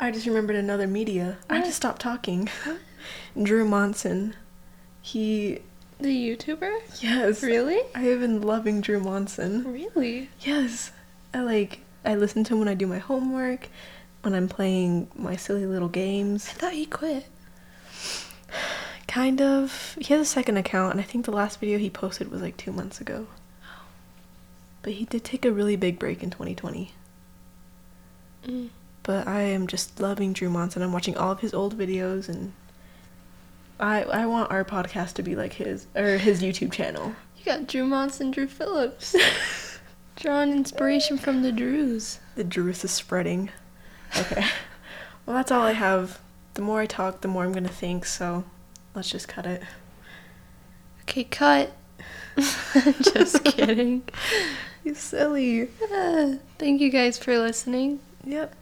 I 0.00 0.10
just 0.10 0.26
remembered 0.26 0.56
another 0.56 0.86
media. 0.86 1.36
I 1.50 1.60
just 1.60 1.76
stopped 1.76 2.00
talking. 2.00 2.48
Drew 3.42 3.66
Monson. 3.66 4.34
He, 5.02 5.58
The 6.00 6.08
YouTuber? 6.08 7.02
yes. 7.02 7.42
Really? 7.42 7.80
I 7.94 8.00
have 8.00 8.20
been 8.20 8.40
loving 8.40 8.80
Drew 8.80 8.98
Monson. 8.98 9.70
Really? 9.70 10.30
Yes. 10.40 10.90
I 11.34 11.40
like, 11.40 11.80
I 12.04 12.14
listen 12.14 12.44
to 12.44 12.54
him 12.54 12.60
when 12.60 12.68
I 12.68 12.74
do 12.74 12.86
my 12.86 12.98
homework, 12.98 13.68
when 14.22 14.32
I'm 14.32 14.48
playing 14.48 15.08
my 15.14 15.36
silly 15.36 15.66
little 15.66 15.88
games. 15.88 16.48
I 16.48 16.52
thought 16.54 16.72
he 16.72 16.86
quit. 16.86 17.26
Kind 19.12 19.42
of. 19.42 19.98
He 20.00 20.14
has 20.14 20.22
a 20.22 20.24
second 20.24 20.56
account, 20.56 20.92
and 20.92 21.00
I 21.00 21.04
think 21.04 21.26
the 21.26 21.32
last 21.32 21.60
video 21.60 21.76
he 21.76 21.90
posted 21.90 22.30
was 22.30 22.40
like 22.40 22.56
two 22.56 22.72
months 22.72 22.98
ago. 22.98 23.26
But 24.80 24.94
he 24.94 25.04
did 25.04 25.22
take 25.22 25.44
a 25.44 25.52
really 25.52 25.76
big 25.76 25.98
break 25.98 26.22
in 26.22 26.30
2020. 26.30 26.92
Mm. 28.46 28.70
But 29.02 29.28
I 29.28 29.42
am 29.42 29.66
just 29.66 30.00
loving 30.00 30.32
Drew 30.32 30.48
Monson. 30.48 30.80
And 30.80 30.88
i'm 30.88 30.94
watching 30.94 31.14
all 31.14 31.30
of 31.30 31.40
his 31.40 31.52
old 31.52 31.76
videos, 31.76 32.30
and 32.30 32.54
I 33.78 34.04
I 34.04 34.24
want 34.24 34.50
our 34.50 34.64
podcast 34.64 35.12
to 35.14 35.22
be 35.22 35.36
like 35.36 35.52
his 35.52 35.86
or 35.94 36.16
his 36.16 36.40
YouTube 36.40 36.72
channel. 36.72 37.14
You 37.36 37.44
got 37.44 37.66
Drew 37.66 37.84
Monson, 37.84 38.30
Drew 38.30 38.46
Phillips. 38.46 39.14
Drawing 40.16 40.52
inspiration 40.52 41.18
from 41.18 41.42
the 41.42 41.52
Drews. 41.52 42.18
The 42.34 42.44
Druth 42.44 42.82
is 42.82 42.92
spreading. 42.92 43.50
Okay. 44.16 44.46
well, 45.26 45.36
that's 45.36 45.52
all 45.52 45.64
I 45.66 45.72
have. 45.72 46.18
The 46.54 46.62
more 46.62 46.80
I 46.80 46.86
talk, 46.86 47.20
the 47.20 47.28
more 47.28 47.44
I'm 47.44 47.52
gonna 47.52 47.68
think. 47.68 48.06
So, 48.06 48.44
let's 48.94 49.10
just 49.10 49.28
cut 49.28 49.46
it. 49.46 49.62
Okay, 51.02 51.24
cut. 51.24 51.72
Just 53.02 53.44
kidding. 53.44 54.02
You 54.84 54.94
silly. 54.96 55.68
Uh, 55.94 56.34
thank 56.58 56.80
you 56.80 56.90
guys 56.90 57.16
for 57.16 57.38
listening. 57.38 58.00
Yep. 58.24 58.52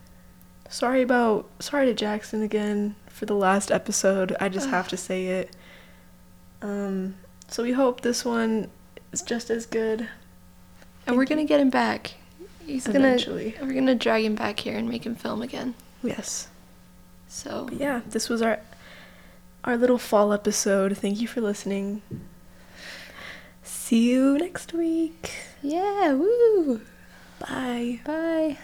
Sorry 0.68 1.00
about 1.00 1.48
sorry 1.60 1.86
to 1.86 1.94
Jackson 1.94 2.42
again 2.42 2.94
for 3.08 3.24
the 3.24 3.32
last 3.34 3.70
episode. 3.70 4.36
I 4.38 4.50
just 4.50 4.68
have 4.68 4.86
to 4.88 4.96
say 5.08 5.28
it. 5.28 5.56
Um 6.60 7.14
so 7.48 7.62
we 7.62 7.72
hope 7.72 8.02
this 8.02 8.22
one 8.22 8.68
is 9.12 9.22
just 9.22 9.48
as 9.48 9.64
good 9.64 10.10
And 11.06 11.16
we're 11.16 11.24
gonna 11.24 11.46
get 11.46 11.58
him 11.58 11.70
back. 11.70 12.16
He's 12.66 12.86
eventually. 12.86 13.52
gonna. 13.52 13.66
We're 13.66 13.74
gonna 13.80 13.94
drag 13.94 14.22
him 14.26 14.34
back 14.34 14.60
here 14.60 14.76
and 14.76 14.86
make 14.90 15.06
him 15.06 15.14
film 15.14 15.40
again. 15.40 15.74
Yes. 16.02 16.48
So 17.28 17.64
But 17.70 17.78
yeah, 17.80 18.02
this 18.10 18.28
was 18.28 18.42
our 18.42 18.60
our 19.64 19.76
little 19.76 19.98
fall 19.98 20.32
episode. 20.32 20.96
Thank 20.96 21.20
you 21.20 21.28
for 21.28 21.40
listening. 21.40 22.02
See 23.62 24.10
you 24.10 24.38
next 24.38 24.72
week. 24.72 25.32
yeah, 25.62 26.12
woo. 26.12 26.80
Bye. 27.38 28.00
Bye. 28.04 28.58